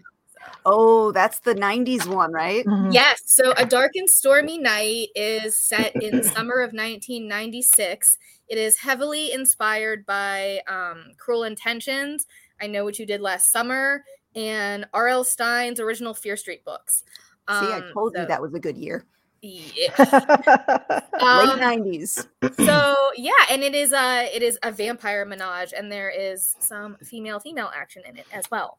Oh, 0.65 1.11
that's 1.11 1.39
the 1.39 1.55
90s 1.55 2.07
one, 2.07 2.31
right? 2.31 2.65
Mm-hmm. 2.65 2.91
Yes. 2.91 3.21
So, 3.25 3.53
A 3.57 3.65
Dark 3.65 3.91
and 3.95 4.09
Stormy 4.09 4.57
Night 4.57 5.09
is 5.15 5.57
set 5.57 5.95
in 6.01 6.17
the 6.17 6.23
summer 6.23 6.61
of 6.61 6.71
1996. 6.71 8.17
It 8.47 8.57
is 8.57 8.77
heavily 8.77 9.31
inspired 9.31 10.05
by 10.05 10.61
um, 10.67 11.11
Cruel 11.17 11.43
Intentions, 11.43 12.25
I 12.61 12.67
Know 12.67 12.83
What 12.83 12.99
You 12.99 13.05
Did 13.05 13.21
Last 13.21 13.51
Summer, 13.51 14.03
and 14.35 14.85
R.L. 14.93 15.23
Stine's 15.23 15.79
original 15.79 16.13
Fear 16.13 16.37
Street 16.37 16.63
books. 16.63 17.03
Um, 17.47 17.65
See, 17.65 17.71
I 17.71 17.77
um, 17.77 17.91
told 17.93 18.13
so, 18.15 18.21
you 18.21 18.27
that 18.27 18.41
was 18.41 18.53
a 18.53 18.59
good 18.59 18.77
year. 18.77 19.05
Yeah. 19.41 19.91
um, 21.19 21.49
Late 21.49 21.59
nineties. 21.59 22.25
So 22.57 22.95
yeah, 23.17 23.31
and 23.49 23.61
it 23.61 23.75
is 23.75 23.91
a 23.91 24.33
it 24.33 24.41
is 24.41 24.57
a 24.63 24.71
vampire 24.71 25.25
menage, 25.25 25.73
and 25.75 25.91
there 25.91 26.09
is 26.09 26.55
some 26.59 26.95
female 27.03 27.41
female 27.41 27.69
action 27.75 28.03
in 28.07 28.15
it 28.15 28.25
as 28.31 28.49
well. 28.49 28.77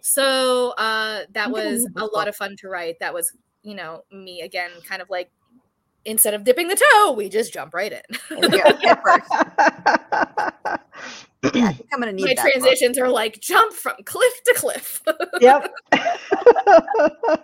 So 0.00 0.70
uh, 0.78 1.22
that 1.32 1.50
was 1.50 1.88
a 1.96 2.04
lot 2.06 2.28
of 2.28 2.36
fun 2.36 2.56
to 2.58 2.68
write. 2.68 2.98
That 3.00 3.12
was, 3.12 3.32
you 3.62 3.74
know, 3.74 4.04
me 4.10 4.40
again, 4.40 4.70
kind 4.86 5.02
of 5.02 5.10
like 5.10 5.30
instead 6.04 6.34
of 6.34 6.44
dipping 6.44 6.68
the 6.68 6.76
toe, 6.76 7.12
we 7.12 7.28
just 7.28 7.52
jump 7.52 7.74
right 7.74 7.92
in. 7.92 8.00
yeah, 11.54 11.72
I'm 11.92 12.00
gonna 12.00 12.12
need 12.12 12.24
my 12.24 12.34
transitions 12.34 12.96
book. 12.96 13.06
are 13.06 13.10
like 13.10 13.40
jump 13.40 13.72
from 13.72 13.94
cliff 14.04 14.42
to 14.44 14.54
cliff. 14.56 15.02
yep. 15.40 15.72
uh, 15.92 17.40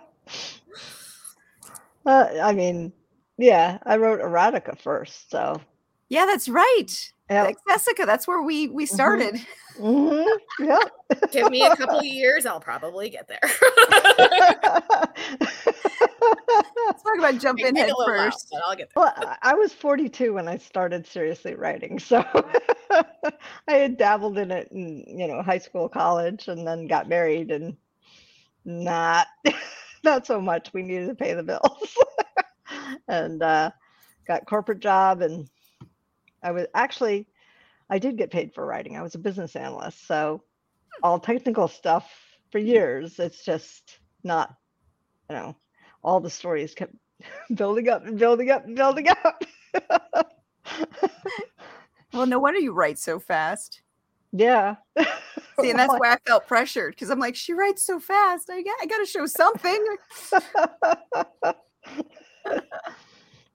I 2.05 2.53
mean, 2.53 2.91
yeah, 3.37 3.77
I 3.83 3.97
wrote 3.97 4.19
erotica 4.19 4.77
first, 4.77 5.29
so 5.29 5.61
yeah, 6.09 6.25
that's 6.25 6.49
right. 6.49 7.13
Yep. 7.29 7.55
Jessica, 7.67 8.05
that's 8.05 8.27
where 8.27 8.41
we 8.43 8.67
we 8.67 8.85
mm-hmm. 8.85 8.95
started. 8.95 9.35
Mm-hmm. 9.79 10.63
Yep. 10.63 10.91
Give 11.31 11.49
me 11.49 11.63
a 11.63 11.75
couple 11.75 11.99
of 11.99 12.05
years, 12.21 12.45
I'll 12.45 12.59
probably 12.59 13.09
get 13.09 13.27
there. 13.27 13.39
Let's 16.85 17.03
talk 17.03 17.17
about 17.17 17.37
jumping 17.41 17.75
head 17.75 17.91
first. 18.05 18.47
While, 18.49 18.61
I'll 18.67 18.75
get 18.75 18.91
there. 18.93 19.03
Well, 19.03 19.37
I 19.41 19.53
was 19.53 19.73
42 19.73 20.33
when 20.33 20.47
I 20.47 20.57
started 20.57 21.05
seriously 21.05 21.55
writing, 21.55 21.99
so 21.99 22.23
I 22.91 23.73
had 23.73 23.97
dabbled 23.97 24.37
in 24.37 24.51
it 24.51 24.69
in 24.71 25.03
you 25.07 25.27
know 25.27 25.41
high 25.41 25.57
school, 25.57 25.89
college, 25.89 26.47
and 26.47 26.65
then 26.65 26.87
got 26.87 27.09
married, 27.09 27.51
and 27.51 27.75
not 28.63 29.27
not 30.03 30.25
so 30.25 30.39
much. 30.39 30.71
We 30.73 30.83
needed 30.83 31.07
to 31.07 31.15
pay 31.15 31.33
the 31.33 31.43
bills, 31.43 31.97
and 33.07 33.41
uh, 33.41 33.71
got 34.27 34.45
corporate 34.45 34.79
job 34.79 35.21
and 35.21 35.49
I 36.45 36.51
was 36.51 36.67
actually, 36.75 37.27
I 37.89 37.97
did 37.97 38.17
get 38.17 38.29
paid 38.29 38.53
for 38.53 38.63
writing. 38.65 38.95
I 38.95 39.01
was 39.01 39.15
a 39.15 39.19
business 39.19 39.55
analyst. 39.55 40.05
So 40.05 40.43
all 41.01 41.19
technical 41.19 41.67
stuff 41.67 42.09
for 42.51 42.59
years, 42.59 43.17
it's 43.17 43.43
just 43.43 43.97
not, 44.23 44.55
you 45.29 45.35
know, 45.35 45.55
all 46.03 46.19
the 46.19 46.29
stories 46.29 46.75
kept 46.75 46.93
building 47.55 47.89
up 47.89 48.05
and 48.05 48.19
building 48.19 48.51
up 48.51 48.65
and 48.65 48.75
building 48.75 49.07
up. 49.09 49.43
well, 52.13 52.27
no 52.27 52.37
wonder 52.37 52.59
you 52.59 52.73
write 52.73 52.99
so 52.99 53.19
fast. 53.19 53.81
Yeah. 54.31 54.75
See, 55.59 55.71
and 55.71 55.79
that's 55.79 55.93
why 55.97 56.11
I 56.11 56.17
felt 56.27 56.45
pressured 56.47 56.93
because 56.93 57.09
I'm 57.09 57.19
like, 57.19 57.35
she 57.35 57.53
writes 57.53 57.83
so 57.83 57.99
fast. 57.99 58.51
I 58.51 58.61
got, 58.61 58.75
I 58.81 58.85
got 58.85 58.99
to 58.99 59.05
show 59.05 59.25
something. 59.25 59.83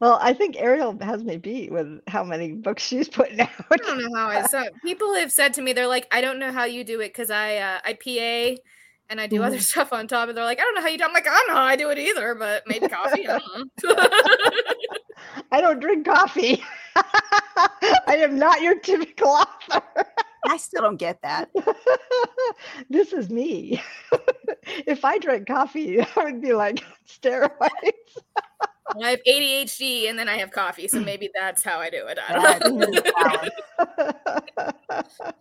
Well, 0.01 0.19
I 0.23 0.33
think 0.33 0.57
Ariel 0.59 0.97
has 1.03 1.23
me 1.23 1.37
beat 1.37 1.71
with 1.71 2.01
how 2.09 2.25
many 2.25 2.53
books 2.53 2.83
she's 2.83 3.09
putting 3.09 3.41
out. 3.41 3.51
I 3.71 3.77
don't 3.77 4.01
know 4.03 4.19
how 4.19 4.29
I 4.29 4.47
so 4.47 4.65
people 4.83 5.15
have 5.15 5.31
said 5.31 5.53
to 5.55 5.63
me, 5.63 5.75
they're 5.75 5.87
like, 5.87 6.07
I 6.11 6.23
don't 6.23 6.39
know 6.39 6.53
how 6.53 6.65
you 6.65 6.85
do 6.85 7.01
it 7.01 7.09
because 7.09 7.31
I 7.31 7.57
uh, 7.57 7.81
I 7.85 7.93
PA 7.93 8.61
and 9.11 9.21
I 9.21 9.27
do 9.27 9.41
mm. 9.41 9.45
other 9.45 9.59
stuff 9.61 9.93
on 9.93 10.09
top, 10.09 10.29
and 10.29 10.39
they're 10.39 10.45
like, 10.45 10.59
I 10.59 10.63
don't 10.63 10.75
know 10.75 10.81
how 10.81 10.89
you 10.89 10.97
do. 10.97 11.05
It. 11.05 11.09
I'm 11.09 11.13
like, 11.13 11.27
I 11.29 11.31
don't 11.31 11.49
know 11.49 11.55
how 11.55 11.65
I 11.65 11.77
do 11.77 11.91
it 11.91 11.99
either, 11.99 12.35
but 12.35 12.63
maybe 12.67 12.89
coffee. 12.89 13.29
I 13.29 13.39
don't. 13.39 13.71
I 15.53 15.61
don't 15.61 15.81
drink 15.81 16.07
coffee. 16.07 16.63
I 16.97 18.17
am 18.17 18.39
not 18.39 18.63
your 18.63 18.79
typical 18.79 19.29
author. 19.29 19.83
I 20.47 20.57
still 20.57 20.81
don't 20.81 20.97
get 20.97 21.21
that. 21.23 21.51
this 22.89 23.13
is 23.13 23.29
me. 23.29 23.83
if 24.87 25.05
I 25.05 25.19
drank 25.19 25.47
coffee, 25.47 26.01
I 26.01 26.07
would 26.17 26.41
be 26.41 26.55
like 26.55 26.83
steroids. 27.07 27.61
I 29.03 29.11
have 29.11 29.21
ADHD 29.27 30.09
and 30.09 30.19
then 30.19 30.29
I 30.29 30.39
have 30.39 30.51
coffee, 30.51 30.89
so 30.89 31.01
maybe 31.01 31.31
that's 31.35 31.63
how 31.63 31.79
I 31.79 31.91
do 31.91 32.07
it. 32.07 32.19
I 32.19 32.59
don't 32.59 32.79
know. 32.79 33.03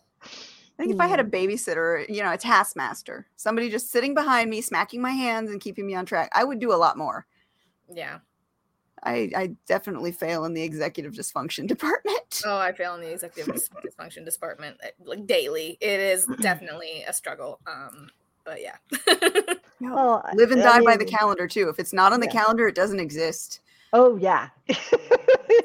I 0.79 0.83
think 0.83 0.93
if 0.93 1.01
I 1.01 1.07
had 1.07 1.19
a 1.19 1.23
hmm. 1.23 1.29
babysitter, 1.29 2.07
you 2.07 2.23
know, 2.23 2.31
a 2.31 2.37
taskmaster, 2.37 3.27
somebody 3.35 3.69
just 3.69 3.91
sitting 3.91 4.13
behind 4.13 4.49
me, 4.49 4.61
smacking 4.61 5.01
my 5.01 5.11
hands 5.11 5.51
and 5.51 5.59
keeping 5.59 5.85
me 5.85 5.93
on 5.93 6.05
track, 6.05 6.31
I 6.33 6.45
would 6.45 6.59
do 6.59 6.71
a 6.71 6.75
lot 6.75 6.97
more. 6.97 7.25
Yeah. 7.93 8.19
I, 9.03 9.29
I 9.35 9.51
definitely 9.65 10.11
fail 10.11 10.45
in 10.45 10.53
the 10.53 10.63
executive 10.63 11.13
dysfunction 11.13 11.67
department. 11.67 12.41
Oh, 12.45 12.57
I 12.57 12.71
fail 12.71 12.95
in 12.95 13.01
the 13.01 13.11
executive 13.11 13.55
dysfunction 13.85 14.25
department 14.25 14.77
eh, 14.83 14.91
like 15.03 15.25
daily. 15.25 15.77
It 15.81 15.99
is 15.99 16.25
definitely 16.41 17.03
a 17.07 17.13
struggle. 17.13 17.59
Um, 17.67 18.09
but 18.45 18.59
yeah. 18.61 18.77
well, 19.81 20.23
live 20.33 20.51
and 20.51 20.61
I 20.61 20.65
die 20.65 20.79
mean, 20.79 20.85
by 20.85 20.97
the 20.97 21.05
calendar 21.05 21.47
too. 21.47 21.69
If 21.69 21.79
it's 21.79 21.93
not 21.93 22.13
on 22.13 22.19
the 22.19 22.27
yeah. 22.27 22.33
calendar, 22.33 22.67
it 22.67 22.75
doesn't 22.75 22.99
exist. 22.99 23.61
Oh 23.93 24.17
yeah. 24.17 24.49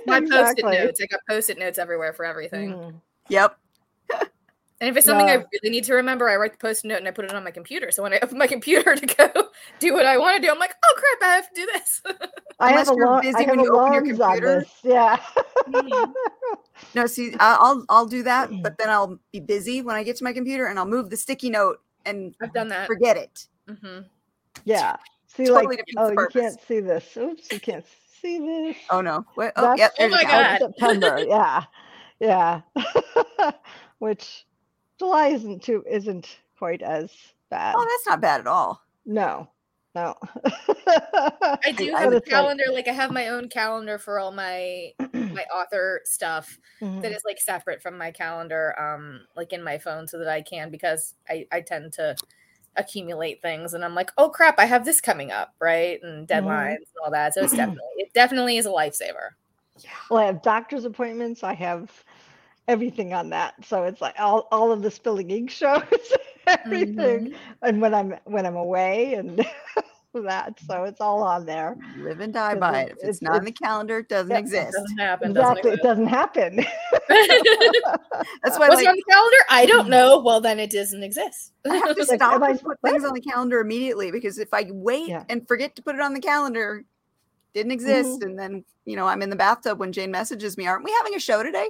My 0.06 0.18
exactly. 0.18 0.62
post-it 0.62 0.84
notes. 0.84 1.00
I 1.02 1.06
got 1.06 1.20
post-it 1.28 1.58
notes 1.58 1.78
everywhere 1.78 2.12
for 2.12 2.24
everything. 2.24 2.72
Mm. 2.72 2.94
Yep. 3.28 3.58
And 4.80 4.90
if 4.90 4.96
it's 4.98 5.06
something 5.06 5.28
I 5.30 5.34
really 5.34 5.70
need 5.70 5.84
to 5.84 5.94
remember, 5.94 6.28
I 6.28 6.36
write 6.36 6.52
the 6.52 6.58
post 6.58 6.84
it 6.84 6.88
note 6.88 6.98
and 6.98 7.08
I 7.08 7.10
put 7.10 7.24
it 7.24 7.32
on 7.32 7.42
my 7.42 7.52
computer. 7.52 7.90
So 7.90 8.02
when 8.02 8.12
I 8.12 8.18
open 8.22 8.36
my 8.36 8.46
computer 8.56 8.94
to 8.96 9.06
go 9.06 9.48
do 9.78 9.94
what 9.94 10.04
I 10.04 10.18
want 10.18 10.36
to 10.36 10.42
do, 10.42 10.52
I'm 10.52 10.58
like, 10.58 10.74
oh 10.84 10.94
crap, 10.96 11.30
I 11.30 11.34
have 11.36 11.48
to 11.48 11.54
do 11.54 11.66
this. 11.72 12.02
I 12.60 12.72
have 12.72 12.88
a 12.88 12.92
long, 12.92 13.22
busy 13.22 13.34
I 13.34 13.40
have 13.40 13.50
when 13.50 13.60
you 13.60 13.74
open 13.74 13.92
your 13.94 14.02
computer. 14.02 14.66
Yeah. 14.82 15.16
mm-hmm. 15.68 16.12
No, 16.94 17.06
see, 17.06 17.34
I'll 17.40 17.84
I'll 17.88 18.06
do 18.06 18.24
that, 18.24 18.50
but 18.62 18.76
then 18.76 18.90
I'll 18.90 19.18
be 19.32 19.40
busy 19.40 19.80
when 19.80 19.96
I 19.96 20.02
get 20.02 20.16
to 20.16 20.24
my 20.24 20.32
computer 20.32 20.66
and 20.66 20.78
I'll 20.78 20.84
move 20.84 21.08
the 21.08 21.16
sticky 21.16 21.50
note 21.50 21.80
and 22.04 22.34
I've 22.42 22.52
done 22.52 22.68
that. 22.68 22.86
Forget 22.86 23.16
it. 23.16 23.46
Mm-hmm. 23.68 24.02
Yeah. 24.64 24.96
See, 25.26 25.46
totally 25.46 25.76
like, 25.76 25.84
oh, 25.96 26.10
you 26.10 26.28
can't 26.30 26.60
see 26.60 26.80
this. 26.80 27.16
Oops, 27.16 27.52
you 27.52 27.60
can't 27.60 27.84
see 28.20 28.38
this. 28.38 28.76
Oh 28.90 29.00
no. 29.00 29.24
Wait, 29.36 29.52
oh, 29.56 29.74
yep, 29.76 29.92
oh 29.98 30.08
my 30.08 30.22
god. 30.22 30.58
September. 30.58 31.24
yeah. 31.28 31.64
Yeah. 32.20 32.60
Which 33.98 34.46
July 34.98 35.28
isn't 35.28 35.62
too 35.62 35.84
isn't 35.90 36.38
quite 36.58 36.82
as 36.82 37.10
bad. 37.50 37.74
Oh, 37.76 37.84
that's 37.84 38.06
not 38.06 38.20
bad 38.20 38.40
at 38.40 38.46
all. 38.46 38.80
No. 39.04 39.48
No. 39.94 40.16
I 40.44 41.72
do 41.76 41.94
have 41.96 42.12
a 42.12 42.20
calendar, 42.20 42.64
like, 42.66 42.86
like, 42.86 42.88
I 42.88 42.92
have 42.92 43.12
my 43.12 43.28
own 43.28 43.48
calendar 43.48 43.96
for 43.98 44.18
all 44.18 44.32
my 44.32 44.92
my 45.12 45.44
author 45.54 46.00
stuff 46.04 46.58
mm-hmm. 46.80 47.00
that 47.00 47.12
is 47.12 47.22
like 47.24 47.40
separate 47.40 47.80
from 47.80 47.96
my 47.96 48.10
calendar, 48.10 48.74
um, 48.80 49.20
like 49.36 49.52
in 49.52 49.62
my 49.62 49.78
phone 49.78 50.08
so 50.08 50.18
that 50.18 50.28
I 50.28 50.42
can 50.42 50.70
because 50.70 51.14
I, 51.28 51.46
I 51.52 51.60
tend 51.60 51.92
to 51.94 52.16
accumulate 52.76 53.40
things 53.42 53.74
and 53.74 53.84
I'm 53.84 53.94
like, 53.94 54.10
oh 54.18 54.28
crap, 54.28 54.58
I 54.58 54.64
have 54.64 54.84
this 54.84 55.00
coming 55.00 55.30
up, 55.30 55.54
right? 55.60 56.00
And 56.02 56.26
mm-hmm. 56.26 56.46
deadlines 56.46 56.72
mm-hmm. 56.72 56.72
and 56.72 57.04
all 57.04 57.10
that. 57.10 57.34
So 57.34 57.42
it's 57.42 57.54
definitely 57.54 57.82
it 57.96 58.12
definitely 58.14 58.56
is 58.56 58.66
a 58.66 58.70
lifesaver. 58.70 59.30
Yeah. 59.80 59.90
Well, 60.10 60.20
I 60.20 60.26
have 60.26 60.42
doctor's 60.42 60.84
appointments. 60.84 61.42
I 61.42 61.54
have 61.54 61.90
everything 62.68 63.12
on 63.12 63.30
that. 63.30 63.54
So 63.64 63.84
it's 63.84 64.00
like 64.00 64.14
all, 64.18 64.48
all 64.50 64.72
of 64.72 64.82
the 64.82 64.90
spilling 64.90 65.30
ink 65.30 65.50
shows, 65.50 65.82
everything. 66.46 66.96
Mm-hmm. 66.96 67.34
And 67.62 67.80
when 67.80 67.94
I'm 67.94 68.14
when 68.24 68.46
I'm 68.46 68.56
away 68.56 69.14
and 69.14 69.44
that. 70.22 70.58
So 70.66 70.84
it's 70.84 71.00
all 71.00 71.22
on 71.22 71.46
there. 71.46 71.76
Live 71.98 72.20
and 72.20 72.32
die 72.32 72.54
by 72.54 72.82
it. 72.82 72.88
If 72.88 72.92
it's, 72.94 73.04
it's 73.04 73.22
not 73.22 73.36
in 73.36 73.44
the 73.44 73.52
calendar, 73.52 73.98
it 73.98 74.08
doesn't 74.08 74.34
exist. 74.34 74.76
It 74.76 74.80
doesn't 74.80 74.98
happen. 74.98 75.30
Exactly. 75.30 75.62
Doesn't 75.62 75.78
it 75.78 75.82
doesn't 75.82 76.06
happen. 76.06 76.56
That's 78.42 78.58
why 78.58 78.68
What's 78.68 78.76
like, 78.76 78.88
on 78.88 78.96
the 78.96 79.04
calendar? 79.08 79.36
I 79.50 79.66
don't 79.66 79.88
know. 79.88 80.20
Well, 80.20 80.40
then 80.40 80.58
it 80.58 80.70
doesn't 80.70 81.02
exist. 81.02 81.52
I 81.68 81.76
have 81.76 81.96
to 81.96 82.04
stop 82.14 82.42
and 82.42 82.60
put 82.60 82.80
things 82.82 83.04
on 83.04 83.14
the 83.14 83.20
calendar 83.20 83.60
immediately 83.60 84.10
because 84.10 84.38
if 84.38 84.52
I 84.52 84.66
wait 84.70 85.08
yeah. 85.08 85.24
and 85.28 85.46
forget 85.46 85.76
to 85.76 85.82
put 85.82 85.94
it 85.94 86.00
on 86.00 86.14
the 86.14 86.20
calendar, 86.20 86.84
didn't 87.54 87.72
exist. 87.72 88.20
Mm-hmm. 88.20 88.30
And 88.30 88.38
then, 88.38 88.64
you 88.84 88.96
know, 88.96 89.06
I'm 89.06 89.22
in 89.22 89.30
the 89.30 89.36
bathtub 89.36 89.78
when 89.78 89.92
Jane 89.92 90.10
messages 90.10 90.56
me, 90.56 90.66
aren't 90.66 90.84
we 90.84 90.92
having 90.92 91.14
a 91.14 91.20
show 91.20 91.42
today? 91.42 91.68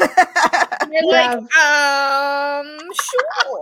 You're 0.00 1.06
like, 1.06 1.38
um, 1.56 2.78
sure. 2.92 3.60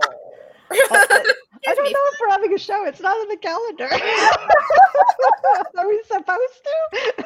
I, 1.67 1.75
don't 1.75 1.91
know 1.91 1.99
if 2.13 2.19
we're 2.19 2.29
having 2.29 2.53
a 2.53 2.57
show. 2.57 2.85
It's 2.85 3.01
not 3.01 3.15
on 3.15 3.27
the 3.27 3.37
calendar. 3.37 3.89
Are 5.77 5.87
we 5.87 6.01
supposed 6.05 6.63
to? 6.63 7.25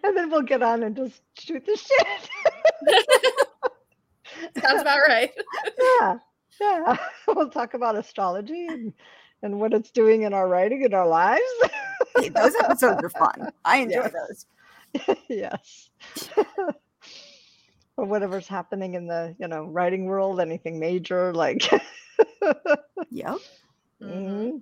and 0.04 0.16
then 0.16 0.30
we'll 0.30 0.42
get 0.42 0.62
on 0.62 0.82
and 0.82 0.96
just 0.96 1.22
shoot 1.38 1.64
the 1.64 1.76
shit. 1.76 2.06
Sounds 4.62 4.82
about 4.82 4.98
right. 5.08 5.30
yeah. 6.00 6.16
Yeah. 6.60 6.96
We'll 7.26 7.50
talk 7.50 7.74
about 7.74 7.96
astrology 7.96 8.66
and, 8.66 8.92
and 9.42 9.58
what 9.60 9.72
it's 9.72 9.90
doing 9.90 10.22
in 10.22 10.34
our 10.34 10.48
writing 10.48 10.82
in 10.82 10.94
our 10.94 11.06
lives. 11.06 11.42
hey, 12.16 12.28
those 12.28 12.54
episodes 12.56 13.02
are 13.02 13.10
fun. 13.10 13.50
I 13.64 13.78
enjoy 13.78 14.08
yes. 14.12 14.46
those. 15.06 15.16
yes. 15.28 15.90
or 17.96 18.04
whatever's 18.04 18.46
happening 18.46 18.94
in 18.94 19.06
the, 19.06 19.34
you 19.38 19.48
know, 19.48 19.64
writing 19.64 20.04
world, 20.04 20.40
anything 20.40 20.78
major, 20.78 21.32
like 21.32 21.68
yep. 23.10 23.36
Mm-hmm. 24.02 24.58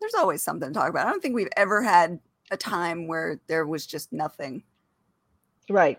There's 0.00 0.14
always 0.14 0.42
something 0.42 0.68
to 0.68 0.74
talk 0.74 0.90
about. 0.90 1.06
I 1.06 1.10
don't 1.10 1.22
think 1.22 1.34
we've 1.34 1.48
ever 1.56 1.82
had 1.82 2.18
a 2.50 2.56
time 2.56 3.06
where 3.06 3.40
there 3.46 3.66
was 3.66 3.86
just 3.86 4.12
nothing. 4.12 4.62
Right. 5.70 5.98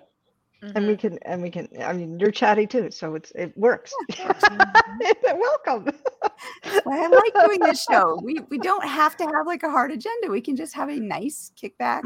Mm-hmm. 0.64 0.78
And 0.78 0.88
we 0.88 0.94
mm-hmm. 0.94 1.08
can, 1.08 1.20
and 1.24 1.42
we 1.42 1.50
can. 1.50 1.68
I 1.84 1.94
mean, 1.94 2.20
you're 2.20 2.32
chatty 2.32 2.66
too, 2.66 2.90
so 2.90 3.16
it's 3.16 3.32
it 3.32 3.56
works. 3.58 3.94
Mm-hmm. 4.12 5.40
Welcome. 5.40 5.94
well, 6.86 7.04
I 7.04 7.08
like 7.08 7.46
doing 7.46 7.60
this 7.60 7.84
show. 7.84 8.20
We 8.24 8.40
we 8.50 8.58
don't 8.58 8.88
have 8.88 9.18
to 9.18 9.26
have 9.26 9.46
like 9.46 9.64
a 9.64 9.70
hard 9.70 9.92
agenda. 9.92 10.30
We 10.30 10.42
can 10.42 10.56
just 10.56 10.74
have 10.74 10.90
a 10.90 10.96
nice 10.96 11.52
kickback, 11.62 12.04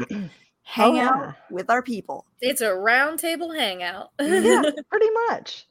hang 0.62 0.98
oh, 0.98 1.00
out 1.00 1.20
yeah. 1.20 1.32
with 1.50 1.70
our 1.70 1.82
people. 1.82 2.26
It's 2.40 2.60
a 2.60 2.74
round 2.74 3.18
table 3.18 3.52
hangout. 3.52 4.10
yeah, 4.20 4.62
pretty 4.90 5.10
much. 5.28 5.66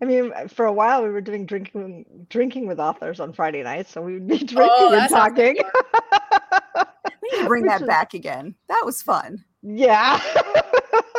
I 0.00 0.04
mean, 0.04 0.32
for 0.48 0.64
a 0.64 0.72
while 0.72 1.02
we 1.02 1.08
were 1.08 1.20
doing 1.20 1.44
drinking 1.44 2.04
drinking 2.28 2.66
with 2.68 2.78
authors 2.78 3.18
on 3.18 3.32
Friday 3.32 3.62
nights, 3.62 3.90
so 3.90 4.00
we 4.00 4.14
would 4.14 4.28
be 4.28 4.34
oh, 4.36 4.38
drinking 4.38 4.60
oh, 4.60 4.98
and 5.00 5.10
talking. 5.10 5.56
we 7.22 7.28
need 7.32 7.42
to 7.42 7.48
bring 7.48 7.64
that 7.64 7.86
back 7.86 8.14
again. 8.14 8.54
That 8.68 8.82
was 8.84 9.02
fun. 9.02 9.44
Yeah, 9.62 10.20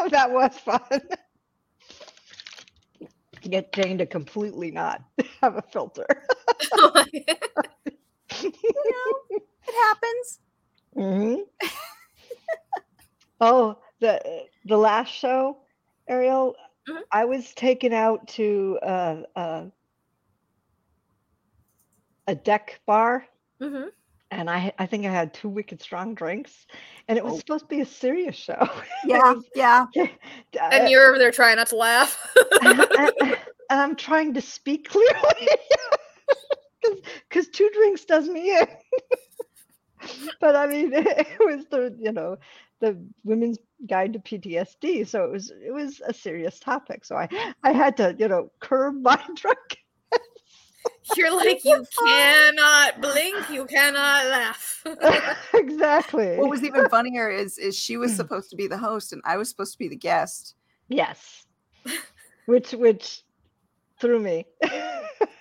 that 0.09 0.31
was 0.31 0.57
fun. 0.57 1.01
Get 3.41 3.73
Jane 3.73 3.97
to 3.97 4.05
completely 4.05 4.71
not 4.71 5.01
have 5.41 5.57
a 5.57 5.61
filter. 5.61 6.05
you 7.11 7.23
know, 8.43 9.13
it 9.31 9.75
happens. 9.75 10.39
Mm-hmm. 10.95 11.67
oh, 13.41 13.77
the 13.99 14.45
the 14.65 14.77
last 14.77 15.09
show, 15.09 15.57
Ariel. 16.07 16.55
Mm-hmm. 16.89 17.01
I 17.11 17.25
was 17.25 17.53
taken 17.53 17.93
out 17.93 18.27
to 18.29 18.79
uh, 18.81 19.21
uh, 19.35 19.65
a 22.27 22.35
deck 22.35 22.79
bar, 22.87 23.25
mm-hmm. 23.61 23.89
and 24.31 24.49
I 24.49 24.71
I 24.79 24.85
think 24.85 25.05
I 25.05 25.11
had 25.11 25.33
two 25.33 25.49
wicked 25.49 25.81
strong 25.81 26.15
drinks, 26.15 26.65
and 27.07 27.17
it 27.17 27.23
was 27.23 27.33
oh. 27.33 27.37
supposed 27.37 27.65
to 27.65 27.75
be 27.75 27.81
a 27.81 27.85
serious 27.85 28.35
show. 28.35 28.69
Yeah, 29.05 29.35
yeah. 29.55 29.85
and 30.61 30.89
you're 30.89 31.07
over 31.07 31.19
there 31.19 31.31
trying 31.31 31.57
not 31.57 31.67
to 31.67 31.77
laugh. 31.77 32.17
and, 32.63 32.79
and, 32.99 33.11
and, 33.21 33.37
I'm 33.69 33.95
trying 33.95 34.33
to 34.33 34.41
speak 34.41 34.89
clearly 34.89 35.47
because 37.29 37.49
two 37.49 37.69
drinks 37.73 38.05
does 38.05 38.27
me 38.27 38.57
in. 38.57 38.67
but 40.41 40.55
I 40.55 40.67
mean, 40.67 40.91
it 40.93 41.39
was 41.39 41.65
the 41.69 41.95
you 41.99 42.11
know 42.11 42.37
the 42.79 42.97
women's 43.23 43.59
guide 43.87 44.13
to 44.13 44.19
PTSD. 44.19 45.07
So 45.07 45.23
it 45.23 45.31
was 45.31 45.51
it 45.51 45.73
was 45.73 46.01
a 46.05 46.13
serious 46.13 46.59
topic. 46.59 47.05
So 47.05 47.15
I 47.15 47.27
I 47.63 47.71
had 47.71 47.97
to 47.97 48.15
you 48.17 48.27
know 48.27 48.51
curb 48.59 48.95
my 49.01 49.21
drunk. 49.35 49.77
You're 51.17 51.35
like 51.35 51.65
you 51.65 51.83
cannot 52.05 53.01
blink, 53.01 53.49
you 53.49 53.65
cannot 53.65 54.27
laugh. 54.27 54.85
exactly. 55.53 56.35
What 56.37 56.49
was 56.49 56.63
even 56.63 56.87
funnier 56.89 57.29
is 57.29 57.57
is 57.57 57.75
she 57.75 57.97
was 57.97 58.11
mm. 58.11 58.17
supposed 58.17 58.49
to 58.51 58.55
be 58.55 58.67
the 58.67 58.77
host 58.77 59.11
and 59.11 59.21
I 59.25 59.37
was 59.37 59.49
supposed 59.49 59.73
to 59.73 59.79
be 59.79 59.87
the 59.87 59.95
guest. 59.95 60.55
Yes. 60.87 61.47
Which 62.45 62.71
which 62.73 63.23
threw 63.99 64.19
me 64.19 64.45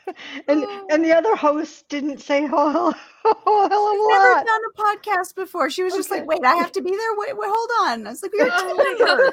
and 0.49 0.65
oh. 0.65 0.87
and 0.91 1.05
the 1.05 1.13
oh. 1.13 1.19
other 1.19 1.37
host 1.37 1.89
didn't 1.89 2.19
say 2.19 2.49
oh, 2.53 2.95
oh 3.25 3.69
hell 3.69 3.87
of 3.87 3.99
a 3.99 4.03
lot. 4.03 4.35
Never 4.35 4.47
done 4.47 4.61
a 4.69 4.73
podcast 4.83 5.35
before. 5.35 5.71
She 5.71 5.83
was 5.83 5.93
okay. 5.93 5.99
just 5.99 6.11
like, 6.11 6.27
"Wait, 6.27 6.45
I 6.45 6.57
have 6.57 6.73
to 6.73 6.83
be 6.83 6.91
there. 6.91 7.15
Wait, 7.17 7.37
wait, 7.37 7.51
hold 7.53 7.71
on." 7.83 8.07
I 8.07 8.11
was 8.11 8.23
like, 8.23 8.33
"We 8.33 8.41
are 8.41 8.49
oh 8.53 9.33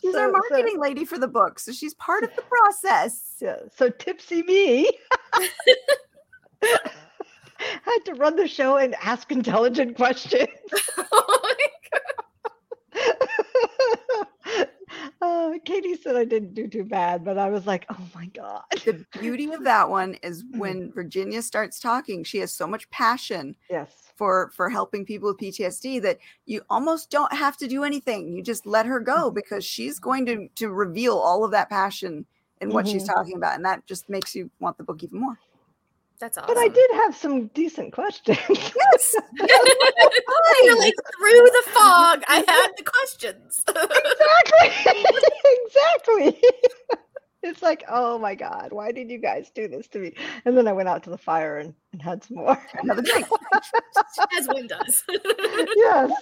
She's 0.00 0.12
so, 0.12 0.20
our 0.20 0.30
marketing 0.30 0.74
so, 0.74 0.80
lady 0.80 1.04
for 1.04 1.18
the 1.18 1.28
book, 1.28 1.58
so 1.58 1.72
she's 1.72 1.94
part 1.94 2.24
of 2.24 2.30
the 2.36 2.42
process. 2.42 3.36
Yeah. 3.40 3.56
So 3.74 3.90
tipsy 3.90 4.42
me 4.42 4.90
had 7.84 8.04
to 8.06 8.14
run 8.14 8.36
the 8.36 8.48
show 8.48 8.76
and 8.76 8.94
ask 9.02 9.30
intelligent 9.30 9.96
questions. 9.96 10.48
oh 10.98 11.40
my 11.42 11.66
god. 11.92 12.00
Uh, 15.44 15.58
Katie 15.64 15.96
said 15.96 16.16
I 16.16 16.24
didn't 16.24 16.54
do 16.54 16.68
too 16.68 16.84
bad, 16.84 17.24
but 17.24 17.38
I 17.38 17.48
was 17.48 17.66
like, 17.66 17.86
oh 17.90 18.06
my 18.14 18.26
God. 18.26 18.62
The 18.84 19.04
beauty 19.18 19.52
of 19.52 19.64
that 19.64 19.88
one 19.88 20.14
is 20.22 20.44
when 20.56 20.92
Virginia 20.92 21.42
starts 21.42 21.78
talking, 21.78 22.24
she 22.24 22.38
has 22.38 22.52
so 22.52 22.66
much 22.66 22.88
passion. 22.90 23.56
Yes. 23.70 23.90
For, 24.16 24.52
for 24.54 24.70
helping 24.70 25.04
people 25.04 25.30
with 25.30 25.38
PTSD 25.38 26.00
that 26.02 26.20
you 26.46 26.62
almost 26.70 27.10
don't 27.10 27.32
have 27.32 27.56
to 27.56 27.66
do 27.66 27.82
anything. 27.82 28.32
You 28.32 28.44
just 28.44 28.64
let 28.64 28.86
her 28.86 29.00
go 29.00 29.26
mm-hmm. 29.26 29.34
because 29.34 29.64
she's 29.64 29.98
going 29.98 30.24
to 30.26 30.46
to 30.54 30.70
reveal 30.70 31.18
all 31.18 31.44
of 31.44 31.50
that 31.50 31.68
passion 31.68 32.24
in 32.60 32.70
what 32.70 32.84
mm-hmm. 32.84 32.92
she's 32.92 33.08
talking 33.08 33.34
about. 33.34 33.56
And 33.56 33.64
that 33.64 33.84
just 33.86 34.08
makes 34.08 34.36
you 34.36 34.50
want 34.60 34.78
the 34.78 34.84
book 34.84 35.02
even 35.02 35.18
more. 35.18 35.40
That's 36.20 36.38
awesome. 36.38 36.54
But 36.54 36.60
I 36.60 36.68
did 36.68 36.90
have 36.94 37.16
some 37.16 37.48
decent 37.48 37.92
questions. 37.92 38.38
Yes. 38.48 39.16
You're 40.62 40.78
like 40.78 40.94
through 41.18 41.50
the 41.50 41.62
fog. 41.72 42.22
I 42.28 42.44
had 42.46 42.68
the 42.76 42.84
questions. 42.84 43.62
exactly. 43.68 44.92
exactly. 46.36 46.42
It's 47.42 47.62
like, 47.62 47.84
oh 47.88 48.18
my 48.18 48.34
God, 48.34 48.68
why 48.72 48.92
did 48.92 49.10
you 49.10 49.18
guys 49.18 49.50
do 49.54 49.68
this 49.68 49.88
to 49.88 49.98
me? 49.98 50.14
And 50.44 50.56
then 50.56 50.68
I 50.68 50.72
went 50.72 50.88
out 50.88 51.02
to 51.04 51.10
the 51.10 51.18
fire 51.18 51.58
and, 51.58 51.74
and 51.92 52.00
had 52.00 52.24
some 52.24 52.38
more. 52.38 52.62
Another 52.82 53.02
drink. 53.02 53.26
As 54.38 54.46
one 54.46 54.66
does. 54.66 55.02
yes. 55.76 56.12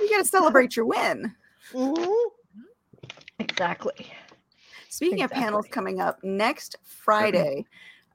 you 0.00 0.10
got 0.10 0.18
to 0.18 0.24
celebrate 0.24 0.74
your 0.74 0.86
win. 0.86 1.34
Mm-hmm. 1.72 2.12
Exactly. 3.38 4.10
Speaking 4.88 5.18
exactly. 5.18 5.38
of 5.38 5.44
panels 5.44 5.66
coming 5.70 6.00
up, 6.00 6.22
next 6.24 6.76
Friday, 6.84 7.66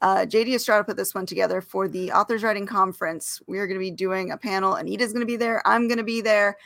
uh, 0.02 0.26
JD 0.26 0.56
Estrada 0.56 0.84
put 0.84 0.98
this 0.98 1.14
one 1.14 1.26
together 1.26 1.62
for 1.62 1.88
the 1.88 2.12
Authors 2.12 2.44
Writing 2.44 2.66
Conference. 2.66 3.42
We 3.48 3.60
are 3.60 3.68
going 3.68 3.80
to 3.80 3.84
be 3.84 3.92
doing 3.92 4.32
a 4.32 4.38
panel. 4.38 4.78
Anita's 4.78 5.12
going 5.12 5.22
to 5.22 5.28
be 5.28 5.36
there. 5.36 5.62
I'm 5.68 5.88
going 5.88 5.98
to 5.98 6.04
be 6.04 6.22
there. 6.22 6.58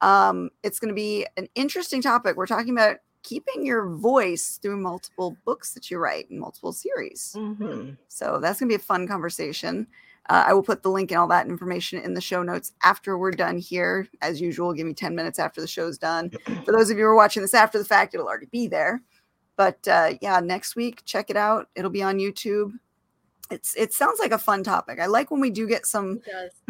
Um, 0.00 0.50
it's 0.62 0.78
going 0.78 0.90
to 0.90 0.94
be 0.94 1.26
an 1.36 1.48
interesting 1.54 2.00
topic. 2.00 2.36
We're 2.36 2.46
talking 2.46 2.72
about 2.72 2.98
keeping 3.22 3.66
your 3.66 3.88
voice 3.88 4.58
through 4.62 4.76
multiple 4.76 5.36
books 5.44 5.74
that 5.74 5.90
you 5.90 5.98
write 5.98 6.30
in 6.30 6.38
multiple 6.38 6.72
series. 6.72 7.34
Mm-hmm. 7.36 7.94
So 8.06 8.38
that's 8.40 8.60
going 8.60 8.68
to 8.68 8.76
be 8.78 8.80
a 8.80 8.84
fun 8.84 9.08
conversation. 9.08 9.88
Uh, 10.28 10.44
I 10.46 10.52
will 10.52 10.62
put 10.62 10.82
the 10.82 10.90
link 10.90 11.10
and 11.10 11.18
all 11.18 11.28
that 11.28 11.46
information 11.46 12.00
in 12.00 12.14
the 12.14 12.20
show 12.20 12.42
notes 12.42 12.72
after 12.82 13.18
we're 13.18 13.32
done 13.32 13.58
here. 13.58 14.08
As 14.22 14.40
usual, 14.40 14.72
give 14.72 14.86
me 14.86 14.94
10 14.94 15.14
minutes 15.14 15.38
after 15.38 15.60
the 15.60 15.66
show's 15.66 15.98
done. 15.98 16.30
For 16.64 16.72
those 16.72 16.90
of 16.90 16.98
you 16.98 17.04
who 17.04 17.10
are 17.10 17.16
watching 17.16 17.42
this 17.42 17.54
after 17.54 17.78
the 17.78 17.84
fact, 17.84 18.14
it'll 18.14 18.28
already 18.28 18.46
be 18.46 18.68
there. 18.68 19.02
But 19.56 19.86
uh, 19.88 20.14
yeah, 20.20 20.40
next 20.40 20.76
week, 20.76 21.02
check 21.04 21.30
it 21.30 21.36
out. 21.36 21.68
It'll 21.74 21.90
be 21.90 22.02
on 22.02 22.18
YouTube. 22.18 22.72
It's 23.50 23.76
it 23.76 23.92
sounds 23.92 24.18
like 24.18 24.32
a 24.32 24.38
fun 24.38 24.64
topic. 24.64 24.98
I 25.00 25.06
like 25.06 25.30
when 25.30 25.40
we 25.40 25.50
do 25.50 25.68
get 25.68 25.86
some 25.86 26.20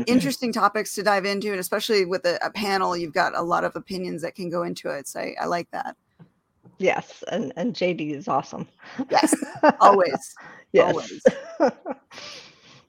interesting 0.06 0.52
topics 0.52 0.94
to 0.94 1.02
dive 1.02 1.24
into, 1.24 1.50
and 1.50 1.58
especially 1.58 2.04
with 2.04 2.24
a, 2.26 2.38
a, 2.44 2.50
panel, 2.50 2.96
you've 2.96 3.14
got 3.14 3.34
a 3.34 3.40
lot 3.42 3.64
of 3.64 3.74
opinions 3.76 4.20
that 4.22 4.34
can 4.34 4.50
go 4.50 4.62
into 4.62 4.90
it. 4.90 5.08
So 5.08 5.20
I, 5.20 5.34
I 5.40 5.46
like 5.46 5.70
that. 5.70 5.96
Yes, 6.78 7.24
and 7.32 7.52
and 7.56 7.74
JD 7.74 8.14
is 8.14 8.28
awesome. 8.28 8.68
Yes, 9.10 9.34
always. 9.80 10.34
yes. 10.72 10.90
Always. 10.90 11.22
so, 11.58 11.72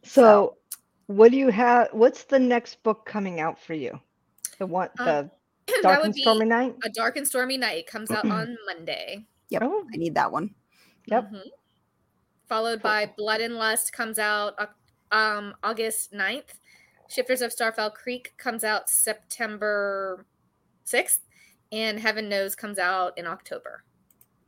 so, 0.03 0.57
what 1.07 1.31
do 1.31 1.37
you 1.37 1.49
have? 1.49 1.87
What's 1.93 2.25
the 2.25 2.39
next 2.39 2.83
book 2.83 3.05
coming 3.05 3.39
out 3.39 3.57
for 3.57 3.73
you? 3.73 3.99
The 4.59 4.67
one, 4.67 4.89
um, 4.99 5.31
the 5.67 5.79
Dark 5.81 6.03
and 6.03 6.15
Stormy 6.15 6.45
Night. 6.45 6.75
A 6.83 6.89
Dark 6.89 7.15
and 7.15 7.25
Stormy 7.25 7.57
Night 7.57 7.87
comes 7.87 8.11
out 8.11 8.29
on 8.29 8.57
Monday. 8.65 9.25
Yep. 9.49 9.61
Oh. 9.65 9.85
I 9.93 9.97
need 9.97 10.15
that 10.15 10.31
one. 10.31 10.53
Yep. 11.05 11.25
Mm-hmm. 11.25 11.49
Followed 12.47 12.81
by 12.81 13.11
Blood 13.17 13.41
and 13.41 13.55
Lust 13.55 13.91
comes 13.91 14.19
out 14.19 14.55
um, 15.11 15.53
August 15.63 16.13
9th. 16.13 16.59
Shifters 17.09 17.41
of 17.41 17.55
Starfell 17.55 17.93
Creek 17.93 18.33
comes 18.37 18.63
out 18.63 18.89
September 18.89 20.25
6th. 20.85 21.19
And 21.71 21.99
Heaven 21.99 22.29
Knows 22.29 22.55
comes 22.55 22.79
out 22.79 23.17
in 23.17 23.27
October. 23.27 23.83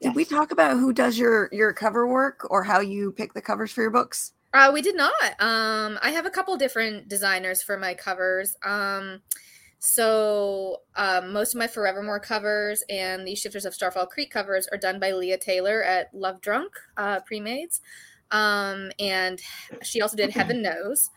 Did 0.02 0.10
yes. 0.10 0.16
we 0.16 0.24
talk 0.24 0.52
about 0.52 0.78
who 0.78 0.94
does 0.94 1.20
your 1.20 1.50
your 1.52 1.74
cover 1.74 2.08
work 2.08 2.50
or 2.50 2.64
how 2.64 2.80
you 2.80 3.12
pick 3.12 3.34
the 3.34 3.42
covers 3.42 3.74
for 3.74 3.82
your 3.82 3.92
books? 3.92 4.32
Uh, 4.54 4.72
we 4.74 4.82
did 4.82 4.96
not. 4.96 5.12
Um, 5.40 6.00
I 6.02 6.12
have 6.12 6.26
a 6.26 6.30
couple 6.30 6.56
different 6.56 7.10
designers 7.10 7.62
for 7.62 7.78
my 7.78 7.94
covers. 7.94 8.56
Um, 8.64 9.22
so 9.80 10.82
um, 10.96 11.32
most 11.32 11.56
of 11.56 11.60
my 11.60 11.68
Forevermore 11.68 12.20
covers 12.20 12.84
and 12.90 13.26
the 13.26 13.36
Shifters 13.36 13.66
of 13.66 13.74
Starfall 13.74 14.08
Creek 14.08 14.30
covers 14.30 14.68
are 14.68 14.78
done 14.78 15.00
by 15.00 15.14
Leah 15.14 15.38
Taylor 15.38 15.82
at 15.82 16.14
Love 16.14 16.42
Drunk 16.42 16.74
uh, 16.98 17.22
Pre-Mades. 17.22 17.80
Um, 18.32 18.92
and 19.00 19.42
she 19.82 20.02
also 20.02 20.18
did 20.18 20.32
Heaven 20.32 20.62
Knows. 20.62 21.10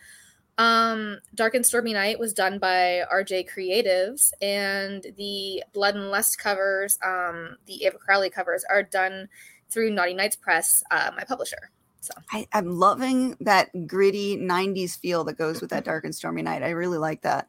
Um, 0.58 1.18
Dark 1.34 1.54
and 1.54 1.66
Stormy 1.66 1.92
Night 1.92 2.18
was 2.18 2.32
done 2.32 2.58
by 2.58 3.02
RJ 3.12 3.48
Creatives, 3.50 4.32
and 4.40 5.04
the 5.16 5.64
Blood 5.72 5.96
and 5.96 6.10
Lust 6.10 6.38
covers, 6.38 6.98
um, 7.04 7.56
the 7.66 7.84
Ava 7.84 7.98
Crowley 7.98 8.30
covers, 8.30 8.64
are 8.70 8.82
done 8.82 9.28
through 9.70 9.90
Naughty 9.90 10.14
Nights 10.14 10.36
Press, 10.36 10.84
uh, 10.90 11.10
my 11.16 11.24
publisher. 11.24 11.70
So 12.00 12.12
I, 12.30 12.46
am 12.52 12.78
loving 12.78 13.36
that 13.40 13.86
gritty 13.86 14.36
90s 14.36 14.98
feel 14.98 15.24
that 15.24 15.38
goes 15.38 15.60
with 15.60 15.70
that 15.70 15.84
Dark 15.84 16.04
and 16.04 16.14
Stormy 16.14 16.42
Night. 16.42 16.62
I 16.62 16.70
really 16.70 16.98
like 16.98 17.22
that. 17.22 17.48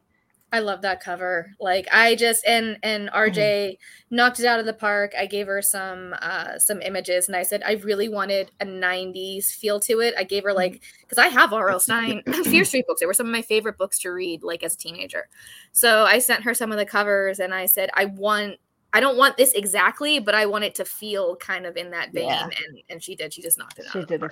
I 0.54 0.60
love 0.60 0.82
that 0.82 1.00
cover. 1.00 1.52
Like 1.58 1.88
I 1.90 2.14
just 2.14 2.46
and 2.46 2.78
and 2.84 3.10
RJ 3.10 3.34
mm-hmm. 3.34 4.14
knocked 4.14 4.38
it 4.38 4.46
out 4.46 4.60
of 4.60 4.66
the 4.66 4.72
park. 4.72 5.12
I 5.18 5.26
gave 5.26 5.48
her 5.48 5.60
some 5.60 6.14
uh 6.22 6.60
some 6.60 6.80
images 6.80 7.26
and 7.26 7.34
I 7.34 7.42
said 7.42 7.64
I 7.66 7.72
really 7.72 8.08
wanted 8.08 8.52
a 8.60 8.64
90s 8.64 9.46
feel 9.46 9.80
to 9.80 9.98
it. 9.98 10.14
I 10.16 10.22
gave 10.22 10.44
her 10.44 10.50
mm-hmm. 10.50 10.58
like 10.58 10.82
because 11.00 11.18
I 11.18 11.26
have 11.26 11.52
R.L. 11.52 11.80
Stine 11.80 12.22
Fear 12.44 12.64
Street 12.64 12.86
books. 12.86 13.00
They 13.00 13.06
were 13.06 13.14
some 13.14 13.26
of 13.26 13.32
my 13.32 13.42
favorite 13.42 13.76
books 13.76 13.98
to 14.00 14.10
read 14.10 14.44
like 14.44 14.62
as 14.62 14.74
a 14.74 14.78
teenager. 14.78 15.28
So 15.72 16.04
I 16.04 16.20
sent 16.20 16.44
her 16.44 16.54
some 16.54 16.70
of 16.70 16.78
the 16.78 16.86
covers 16.86 17.40
and 17.40 17.52
I 17.52 17.66
said 17.66 17.90
I 17.94 18.04
want 18.04 18.60
I 18.92 19.00
don't 19.00 19.16
want 19.16 19.36
this 19.36 19.54
exactly, 19.54 20.20
but 20.20 20.36
I 20.36 20.46
want 20.46 20.62
it 20.62 20.76
to 20.76 20.84
feel 20.84 21.34
kind 21.34 21.66
of 21.66 21.76
in 21.76 21.90
that 21.90 22.12
vein. 22.12 22.28
Yeah. 22.28 22.44
And 22.44 22.80
and 22.88 23.02
she 23.02 23.16
did. 23.16 23.32
She 23.32 23.42
just 23.42 23.58
knocked 23.58 23.80
it 23.80 23.86
out. 23.86 23.92
She 23.92 24.04
did 24.04 24.22
a, 24.22 24.26
a 24.26 24.30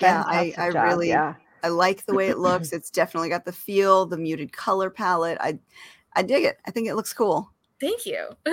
yeah, 0.00 0.22
I, 0.24 0.54
I 0.56 0.70
job, 0.70 0.90
really 0.90 1.08
yeah. 1.08 1.34
I 1.62 1.68
like 1.68 2.06
the 2.06 2.14
way 2.14 2.28
it 2.28 2.38
looks. 2.38 2.72
It's 2.80 2.90
definitely 2.90 3.28
got 3.28 3.44
the 3.44 3.52
feel, 3.52 4.06
the 4.06 4.16
muted 4.16 4.52
color 4.52 4.90
palette. 4.90 5.38
I 5.40 5.58
I 6.14 6.22
dig 6.22 6.44
it. 6.44 6.58
I 6.66 6.70
think 6.70 6.88
it 6.88 6.94
looks 6.94 7.12
cool. 7.12 7.50
Thank 7.80 8.04
you. 8.06 8.28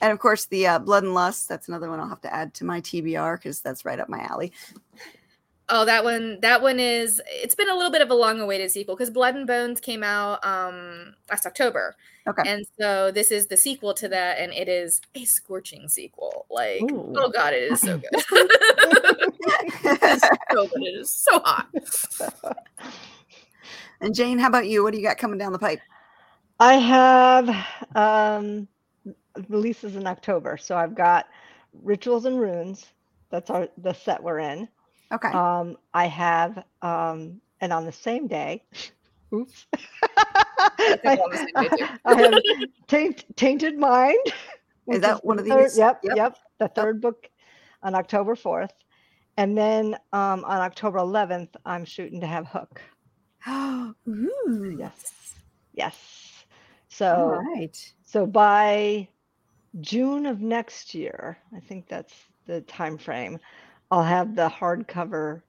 and 0.00 0.12
of 0.12 0.18
course, 0.18 0.46
the 0.46 0.66
uh, 0.66 0.78
Blood 0.78 1.04
and 1.04 1.14
Lust. 1.14 1.48
That's 1.48 1.68
another 1.68 1.90
one 1.90 2.00
I'll 2.00 2.08
have 2.08 2.20
to 2.22 2.34
add 2.34 2.54
to 2.54 2.64
my 2.64 2.80
TBR 2.80 3.36
because 3.36 3.60
that's 3.60 3.84
right 3.84 3.98
up 3.98 4.08
my 4.08 4.20
alley. 4.20 4.52
Oh, 5.68 5.84
that 5.86 6.04
one. 6.04 6.40
That 6.40 6.60
one 6.60 6.78
is. 6.78 7.22
It's 7.26 7.54
been 7.54 7.70
a 7.70 7.74
little 7.74 7.90
bit 7.90 8.02
of 8.02 8.10
a 8.10 8.14
long-awaited 8.14 8.70
sequel 8.70 8.96
because 8.96 9.10
Blood 9.10 9.34
and 9.34 9.46
Bones 9.46 9.80
came 9.80 10.02
out 10.02 10.44
um 10.44 11.14
last 11.30 11.46
October. 11.46 11.96
Okay. 12.26 12.42
And 12.46 12.66
so 12.78 13.10
this 13.10 13.30
is 13.30 13.46
the 13.46 13.56
sequel 13.56 13.94
to 13.94 14.08
that, 14.08 14.38
and 14.38 14.52
it 14.52 14.68
is 14.68 15.00
a 15.14 15.24
scorching 15.24 15.88
sequel. 15.88 16.46
Like, 16.50 16.82
Ooh. 16.82 17.14
oh 17.16 17.30
god, 17.30 17.52
it 17.54 17.72
is 17.72 17.80
so 17.80 17.98
good. 17.98 18.08
it's 19.84 20.28
so 20.52 20.66
good. 20.66 20.82
It 20.82 21.00
is 21.00 21.10
so 21.10 21.38
hot. 21.40 21.68
And 24.00 24.14
Jane, 24.14 24.38
how 24.38 24.48
about 24.48 24.66
you? 24.66 24.82
What 24.82 24.92
do 24.92 24.98
you 24.98 25.04
got 25.04 25.18
coming 25.18 25.38
down 25.38 25.52
the 25.52 25.58
pipe? 25.58 25.80
I 26.60 26.74
have 26.74 27.66
um 27.94 28.68
releases 29.48 29.96
in 29.96 30.06
October, 30.06 30.56
so 30.56 30.76
I've 30.76 30.94
got 30.94 31.26
Rituals 31.82 32.26
and 32.26 32.38
Runes. 32.38 32.86
That's 33.30 33.50
our 33.50 33.68
the 33.78 33.92
set 33.92 34.22
we're 34.22 34.40
in. 34.40 34.68
Okay. 35.12 35.28
Um, 35.28 35.76
I 35.92 36.06
have 36.06 36.64
um, 36.82 37.40
and 37.60 37.72
on 37.72 37.84
the 37.84 37.92
same 37.92 38.26
day, 38.26 38.64
oops. 39.34 39.66
I, 40.58 41.18
I 42.04 42.20
have 42.20 42.42
taint, 42.86 43.24
Tainted 43.36 43.78
Mind. 43.78 44.18
Is 44.88 45.00
that 45.00 45.24
one 45.24 45.38
of 45.38 45.44
these? 45.44 45.54
Third, 45.54 45.70
yep, 45.76 46.00
yep, 46.02 46.16
yep, 46.16 46.38
The 46.58 46.68
third 46.68 46.96
yep. 46.96 47.02
book 47.02 47.30
on 47.82 47.94
October 47.94 48.34
4th. 48.34 48.70
And 49.36 49.56
then 49.56 49.94
um, 50.12 50.44
on 50.44 50.60
October 50.60 50.98
11th, 50.98 51.50
I'm 51.64 51.84
shooting 51.84 52.20
to 52.20 52.26
have 52.26 52.46
Hook. 52.46 52.80
Ooh. 53.48 54.76
Yes. 54.78 55.34
Yes. 55.72 56.44
So, 56.88 57.06
All 57.06 57.54
right. 57.54 57.92
So 58.04 58.26
by 58.26 59.08
June 59.80 60.26
of 60.26 60.40
next 60.40 60.94
year, 60.94 61.38
I 61.54 61.60
think 61.60 61.88
that's 61.88 62.14
the 62.46 62.60
time 62.62 62.96
frame, 62.98 63.40
I'll 63.90 64.02
have 64.02 64.34
the 64.34 64.48
hardcover 64.48 65.42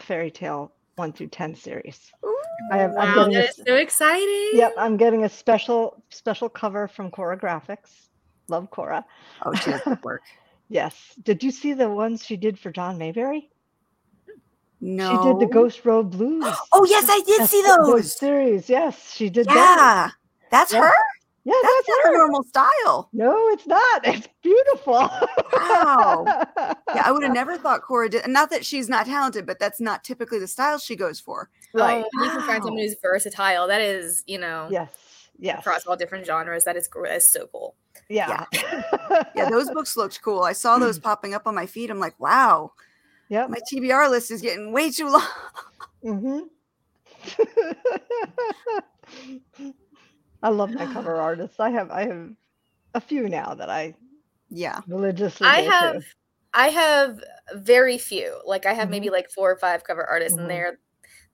fairy 0.00 0.30
tale 0.30 0.72
one 0.96 1.12
through 1.12 1.28
10 1.28 1.54
series. 1.54 2.12
Ooh. 2.24 2.36
I 2.70 2.78
have, 2.78 2.92
wow, 2.92 3.24
I'm 3.24 3.32
that 3.32 3.44
a, 3.44 3.48
is 3.48 3.62
so 3.66 3.74
exciting. 3.76 4.50
Yep, 4.54 4.74
I'm 4.78 4.96
getting 4.96 5.24
a 5.24 5.28
special 5.28 6.02
special 6.10 6.48
cover 6.48 6.86
from 6.86 7.10
Cora 7.10 7.36
Graphics. 7.38 8.08
Love 8.48 8.70
Cora. 8.70 9.04
Oh, 9.44 9.54
she 9.54 9.70
does 9.70 9.80
good 9.82 9.98
work. 10.04 10.22
yes. 10.68 10.94
Did 11.22 11.42
you 11.42 11.50
see 11.50 11.72
the 11.72 11.88
ones 11.88 12.24
she 12.24 12.36
did 12.36 12.58
for 12.58 12.70
John 12.70 12.98
Maberry? 12.98 13.48
No. 14.80 15.10
She 15.10 15.28
did 15.28 15.48
the 15.48 15.52
Ghost 15.52 15.84
Road 15.84 16.10
Blues. 16.10 16.44
Oh 16.72 16.84
yes, 16.84 17.06
I 17.08 17.20
did 17.26 17.48
see 17.48 17.62
those. 17.62 17.86
those 17.86 18.18
series. 18.18 18.68
Yes, 18.68 19.14
she 19.14 19.30
did. 19.30 19.46
Yeah, 19.46 19.54
that. 19.54 20.12
that's 20.50 20.72
yeah. 20.72 20.82
her. 20.82 20.92
Yeah, 21.44 21.54
that's, 21.60 21.74
that's 21.74 21.88
not 21.88 22.12
her. 22.12 22.18
normal 22.18 22.42
style. 22.44 23.08
No, 23.12 23.48
it's 23.48 23.66
not. 23.66 24.06
It's 24.06 24.28
beautiful. 24.42 25.10
wow. 25.52 26.24
Yeah, 26.94 27.04
I 27.06 27.12
would 27.12 27.22
have 27.22 27.32
never 27.32 27.56
thought 27.56 27.80
Cora 27.80 28.10
did. 28.10 28.28
Not 28.28 28.50
that 28.50 28.66
she's 28.66 28.86
not 28.86 29.06
talented, 29.06 29.46
but 29.46 29.58
that's 29.58 29.80
not 29.80 30.04
typically 30.04 30.38
the 30.38 30.46
style 30.46 30.76
she 30.78 30.94
goes 30.94 31.18
for. 31.18 31.48
Right. 31.72 32.04
Oh, 32.04 32.08
wow. 32.18 32.24
You 32.24 32.30
can 32.30 32.42
find 32.42 32.62
someone 32.62 32.82
who's 32.82 32.94
versatile. 33.00 33.66
That 33.66 33.80
is, 33.80 34.22
you 34.26 34.38
know. 34.38 34.68
Yes. 34.70 34.90
Yes. 35.38 35.60
Across 35.60 35.86
all 35.86 35.96
different 35.96 36.26
genres. 36.26 36.64
That 36.64 36.76
is, 36.76 36.86
that 36.88 37.16
is 37.16 37.32
so 37.32 37.46
cool. 37.46 37.74
Yeah. 38.10 38.44
Yeah. 38.52 39.24
yeah. 39.34 39.48
Those 39.48 39.70
books 39.70 39.96
looked 39.96 40.20
cool. 40.20 40.42
I 40.42 40.52
saw 40.52 40.78
those 40.78 40.98
popping 40.98 41.32
up 41.32 41.46
on 41.46 41.54
my 41.54 41.64
feed. 41.64 41.90
I'm 41.90 41.98
like, 41.98 42.20
wow. 42.20 42.72
Yeah. 43.30 43.46
My 43.46 43.58
TBR 43.72 44.10
list 44.10 44.30
is 44.30 44.42
getting 44.42 44.70
way 44.70 44.90
too 44.90 45.08
long. 45.08 45.26
mm-hmm. 46.04 46.40
I 50.42 50.48
love 50.50 50.72
my 50.72 50.86
cover 50.92 51.16
artists. 51.16 51.60
I 51.60 51.70
have 51.70 51.90
I 51.90 52.06
have 52.06 52.30
a 52.94 53.00
few 53.00 53.28
now 53.28 53.54
that 53.54 53.70
I 53.70 53.94
yeah 54.50 54.80
religiously. 54.86 55.46
I 55.46 55.60
have 55.60 55.94
to. 55.94 56.02
I 56.54 56.68
have 56.68 57.22
very 57.54 57.98
few. 57.98 58.40
Like 58.44 58.66
I 58.66 58.74
have 58.74 58.84
mm-hmm. 58.84 58.90
maybe 58.90 59.10
like 59.10 59.30
four 59.30 59.50
or 59.50 59.56
five 59.56 59.84
cover 59.84 60.04
artists, 60.04 60.34
mm-hmm. 60.34 60.42
and 60.42 60.50
they're 60.50 60.78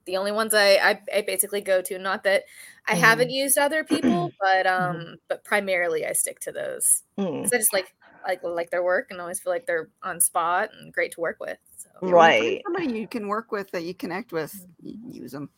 the 0.07 0.17
only 0.17 0.33
ones 0.33 0.55
I, 0.55 0.77
I, 0.77 1.01
I 1.17 1.21
basically 1.23 1.61
go 1.61 1.83
to. 1.83 1.99
Not 1.99 2.25
that 2.25 2.45
I 2.87 2.93
mm-hmm. 2.93 3.01
haven't 3.01 3.31
used 3.31 3.59
other 3.59 3.85
people, 3.85 4.31
but 4.41 4.67
mm-hmm. 4.67 4.97
um, 4.97 5.17
but 5.29 5.45
primarily 5.45 6.07
I 6.07 6.13
stick 6.13 6.41
to 6.41 6.53
those 6.53 7.03
because 7.17 7.51
mm. 7.51 7.55
I 7.55 7.59
just 7.59 7.73
like 7.73 7.95
like 8.27 8.43
like 8.43 8.71
their 8.71 8.83
work 8.83 9.09
and 9.11 9.21
always 9.21 9.41
feel 9.41 9.53
like 9.53 9.67
they're 9.67 9.91
on 10.03 10.21
spot 10.21 10.71
and 10.79 10.93
great 10.93 11.13
to 11.13 11.21
work 11.21 11.39
with. 11.41 11.59
So. 11.77 12.09
Right, 12.09 12.63
somebody 12.65 12.99
you 12.99 13.09
can 13.09 13.29
work 13.29 13.53
with 13.53 13.71
that 13.73 13.85
you 13.85 13.95
connect 13.95 14.33
with, 14.33 14.67
use 14.83 15.33
them. 15.33 15.51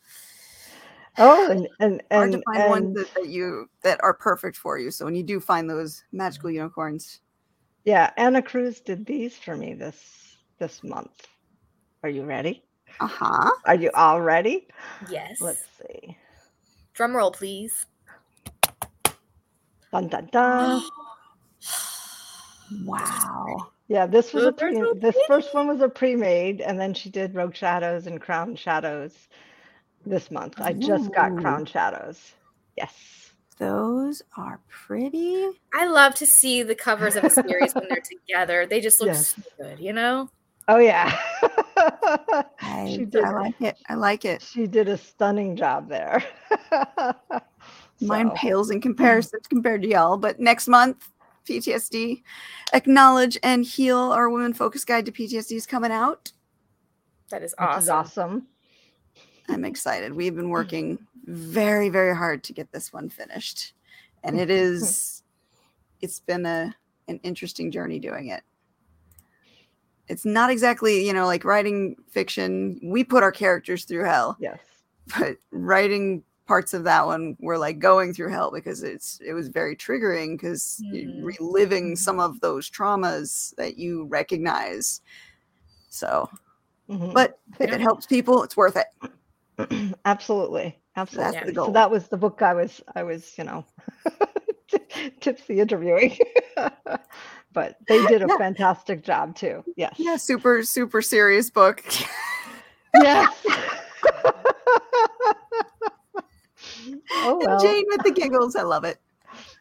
Oh, 1.17 1.51
and 1.51 1.67
and 1.79 2.01
and, 2.09 2.17
hard 2.19 2.33
and, 2.33 2.33
to 2.33 2.41
find 2.45 2.61
and, 2.61 2.69
ones 2.69 2.95
that, 2.95 3.13
that, 3.15 3.27
you 3.27 3.69
that 3.83 3.99
are 4.03 4.13
perfect 4.13 4.57
for 4.57 4.77
you. 4.77 4.91
So 4.91 5.05
when 5.05 5.15
you 5.15 5.23
do 5.23 5.39
find 5.39 5.69
those 5.69 6.03
magical 6.11 6.49
unicorns, 6.49 7.19
yeah, 7.83 8.11
Anna 8.17 8.41
Cruz 8.41 8.79
did 8.79 9.05
these 9.05 9.37
for 9.37 9.55
me 9.55 9.73
this 9.73 10.37
this 10.59 10.83
month. 10.83 11.27
Are 12.03 12.09
you 12.09 12.23
ready? 12.23 12.63
Uh 12.99 13.07
huh. 13.07 13.51
Are 13.65 13.75
you 13.75 13.91
all 13.93 14.21
ready? 14.21 14.67
Yes. 15.09 15.41
Let's 15.41 15.63
see. 15.79 16.17
Drum 16.93 17.15
roll, 17.15 17.31
please. 17.31 17.85
Dun 19.91 20.07
dun 20.07 20.29
dun. 20.31 20.81
wow. 22.85 23.67
Yeah, 23.89 24.05
this 24.05 24.31
was 24.31 24.45
a 24.45 24.53
pre- 24.53 24.81
this 25.01 25.17
first 25.27 25.53
one 25.53 25.67
was 25.67 25.81
a 25.81 25.89
pre-made, 25.89 26.61
and 26.61 26.79
then 26.79 26.93
she 26.93 27.09
did 27.09 27.35
Rogue 27.35 27.55
Shadows 27.55 28.07
and 28.07 28.21
Crown 28.21 28.55
Shadows 28.55 29.27
this 30.05 30.31
month. 30.31 30.59
I 30.59 30.73
just 30.73 31.13
got 31.13 31.35
Crown 31.37 31.65
Shadows. 31.65 32.33
Yes. 32.77 32.93
Those 33.57 34.23
are 34.37 34.59
pretty. 34.69 35.47
I 35.73 35.85
love 35.85 36.15
to 36.15 36.25
see 36.25 36.63
the 36.63 36.73
covers 36.73 37.15
of 37.15 37.23
a 37.23 37.29
series 37.29 37.75
when 37.75 37.87
they're 37.87 38.01
together. 38.27 38.65
They 38.65 38.81
just 38.81 38.99
look 38.99 39.09
yes. 39.09 39.35
so 39.35 39.41
good, 39.57 39.79
you 39.79 39.93
know? 39.93 40.29
Oh 40.67 40.77
yeah. 40.77 41.15
I, 42.61 43.05
did, 43.09 43.23
I 43.23 43.31
like 43.31 43.61
it. 43.61 43.77
I 43.87 43.95
like 43.95 44.25
it. 44.25 44.41
She 44.41 44.67
did 44.67 44.87
a 44.87 44.97
stunning 44.97 45.55
job 45.55 45.89
there. 45.89 46.23
Mine 48.01 48.31
pales 48.31 48.71
in 48.71 48.81
comparison 48.81 49.39
compared 49.47 49.83
to 49.83 49.87
y'all, 49.87 50.17
but 50.17 50.39
next 50.39 50.67
month 50.67 51.11
PTSD 51.47 52.23
acknowledge 52.73 53.37
and 53.43 53.65
heal 53.65 53.97
our 53.97 54.29
women 54.29 54.53
focus 54.53 54.85
guide 54.85 55.05
to 55.05 55.11
PTSD 55.11 55.51
is 55.51 55.67
coming 55.67 55.91
out. 55.91 56.31
That 57.29 57.43
is 57.43 57.53
awesome. 57.57 57.81
Is 57.81 57.89
awesome. 57.89 58.47
I'm 59.51 59.65
excited. 59.65 60.13
We've 60.13 60.35
been 60.35 60.49
working 60.49 60.97
very, 61.25 61.89
very 61.89 62.15
hard 62.15 62.43
to 62.45 62.53
get 62.53 62.71
this 62.71 62.93
one 62.93 63.09
finished. 63.09 63.73
And 64.23 64.39
it 64.39 64.49
is 64.49 65.23
it's 66.01 66.19
been 66.19 66.45
a 66.45 66.75
an 67.07 67.19
interesting 67.23 67.71
journey 67.71 67.99
doing 67.99 68.29
it. 68.29 68.43
It's 70.07 70.25
not 70.25 70.49
exactly, 70.49 71.05
you 71.05 71.13
know, 71.13 71.25
like 71.25 71.43
writing 71.45 71.95
fiction. 72.09 72.79
We 72.83 73.03
put 73.03 73.23
our 73.23 73.31
characters 73.31 73.85
through 73.85 74.05
hell. 74.05 74.37
Yes. 74.39 74.59
But 75.17 75.37
writing 75.51 76.23
parts 76.47 76.73
of 76.73 76.83
that 76.83 77.05
one 77.05 77.37
were 77.39 77.57
like 77.57 77.79
going 77.79 78.13
through 78.13 78.29
hell 78.29 78.51
because 78.51 78.83
it's 78.83 79.19
it 79.25 79.33
was 79.33 79.49
very 79.49 79.75
triggering 79.75 80.37
because 80.37 80.81
mm-hmm. 80.85 81.23
reliving 81.23 81.95
some 81.95 82.19
of 82.19 82.39
those 82.39 82.69
traumas 82.69 83.53
that 83.55 83.77
you 83.77 84.05
recognize. 84.05 85.01
So 85.89 86.29
Mm-hmm. 86.91 87.13
But 87.13 87.39
if 87.59 87.69
yeah. 87.69 87.75
it 87.75 87.81
helps 87.81 88.05
people, 88.05 88.43
it's 88.43 88.57
worth 88.57 88.75
it. 88.75 88.87
Absolutely. 90.05 90.77
Absolutely. 90.95 91.31
That's 91.31 91.45
the 91.45 91.53
goal. 91.53 91.65
So 91.67 91.71
that 91.71 91.91
was 91.91 92.07
the 92.07 92.17
book 92.17 92.41
I 92.41 92.53
was 92.53 92.81
I 92.95 93.03
was, 93.03 93.37
you 93.37 93.43
know, 93.43 93.65
tipsy 95.19 95.59
interviewing. 95.59 96.17
but 97.53 97.77
they 97.87 98.05
did 98.07 98.23
a 98.23 98.27
yeah. 98.29 98.37
fantastic 98.37 99.03
job 99.03 99.35
too. 99.35 99.63
Yes. 99.75 99.95
Yeah, 99.97 100.17
super, 100.17 100.63
super 100.63 101.01
serious 101.01 101.49
book. 101.49 101.83
yes. 102.95 103.33
oh 107.13 107.39
well. 107.41 107.59
Jane 107.59 107.85
with 107.87 108.03
the 108.03 108.11
giggles. 108.13 108.55
I 108.55 108.63
love 108.63 108.83
it. 108.83 108.99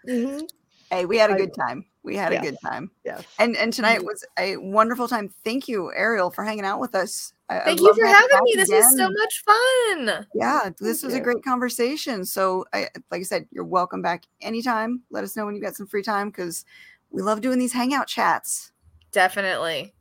Mm-hmm. 0.09 0.47
Hey, 0.91 1.05
we 1.05 1.19
had 1.19 1.31
a 1.31 1.37
good 1.37 1.55
time. 1.55 1.85
We 2.03 2.17
had 2.17 2.33
yes. 2.33 2.43
a 2.43 2.51
good 2.51 2.59
time. 2.65 2.91
Yes. 3.05 3.25
And 3.39 3.57
and 3.57 3.73
tonight 3.73 3.99
mm-hmm. 3.99 4.07
was 4.07 4.27
a 4.39 4.57
wonderful 4.57 5.07
time. 5.07 5.33
Thank 5.45 5.69
you, 5.69 5.93
Ariel, 5.95 6.31
for 6.31 6.45
hanging 6.45 6.65
out 6.65 6.81
with 6.81 6.95
us. 6.95 7.33
I, 7.49 7.61
Thank 7.61 7.81
I 7.81 7.83
you 7.83 7.95
for 7.95 8.07
having 8.07 8.39
me. 8.43 8.55
This 8.57 8.69
again. 8.69 8.83
was 8.83 8.97
so 8.97 9.11
much 9.11 9.45
fun. 9.45 10.27
Yeah, 10.35 10.71
this 10.81 11.01
Thank 11.01 11.09
was 11.09 11.15
you. 11.15 11.21
a 11.21 11.21
great 11.21 11.45
conversation. 11.45 12.25
So, 12.25 12.65
I, 12.73 12.89
like 13.11 13.21
I 13.21 13.23
said, 13.23 13.47
you're 13.51 13.65
welcome 13.65 14.03
back 14.03 14.25
anytime. 14.41 15.03
Let 15.11 15.25
us 15.25 15.37
know 15.37 15.47
when 15.47 15.55
you 15.55 15.61
got 15.61 15.77
some 15.77 15.87
free 15.87 16.03
time 16.03 16.31
because 16.31 16.65
we 17.11 17.23
love 17.23 17.41
doing 17.41 17.59
these 17.59 17.73
hangout 17.73 18.07
chats. 18.07 18.73
Definitely. 19.13 19.93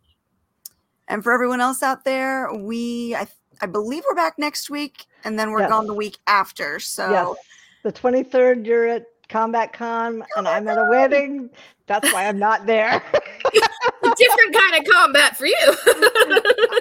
And 1.07 1.23
for 1.23 1.33
everyone 1.33 1.59
else 1.59 1.83
out 1.83 2.05
there, 2.05 2.53
we 2.53 3.15
I, 3.15 3.27
I 3.61 3.65
believe 3.65 4.03
we're 4.07 4.15
back 4.15 4.39
next 4.39 4.69
week, 4.69 5.05
and 5.23 5.37
then 5.37 5.51
we're 5.51 5.61
yes. 5.61 5.69
gone 5.69 5.87
the 5.87 5.93
week 5.93 6.17
after. 6.27 6.79
So, 6.79 7.09
yes. 7.11 7.37
the 7.83 7.91
23rd, 7.91 8.65
you're 8.65 8.87
at 8.87 9.05
Combat 9.29 9.71
Con, 9.71 10.23
and 10.35 10.47
I'm 10.47 10.67
at 10.67 10.77
a 10.77 10.87
wedding. 10.89 11.49
That's 11.85 12.11
why 12.11 12.27
I'm 12.27 12.39
not 12.39 12.65
there. 12.65 13.01
different 14.19 14.53
kind 14.53 14.75
of 14.75 14.91
combat 14.91 15.37
for 15.37 15.45
you. 15.45 15.55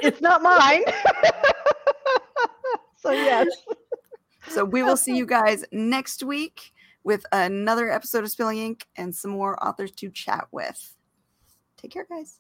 it's 0.03 0.21
not 0.21 0.43
mine. 0.43 0.83
so 2.97 3.13
yes. 3.13 3.47
So 4.49 4.65
we 4.65 4.83
will 4.83 4.97
see 4.97 5.17
you 5.17 5.27
guys 5.27 5.65
next 5.73 6.23
week 6.23 6.73
with 7.05 7.25
another 7.33 7.91
episode 7.91 8.25
of 8.25 8.31
Spilling 8.31 8.59
Ink 8.59 8.87
and 8.97 9.15
some 9.15 9.31
more 9.31 9.63
authors 9.63 9.91
to 9.93 10.11
chat 10.11 10.49
with. 10.51 10.95
Take 11.77 11.93
care, 11.93 12.07
guys. 12.09 12.39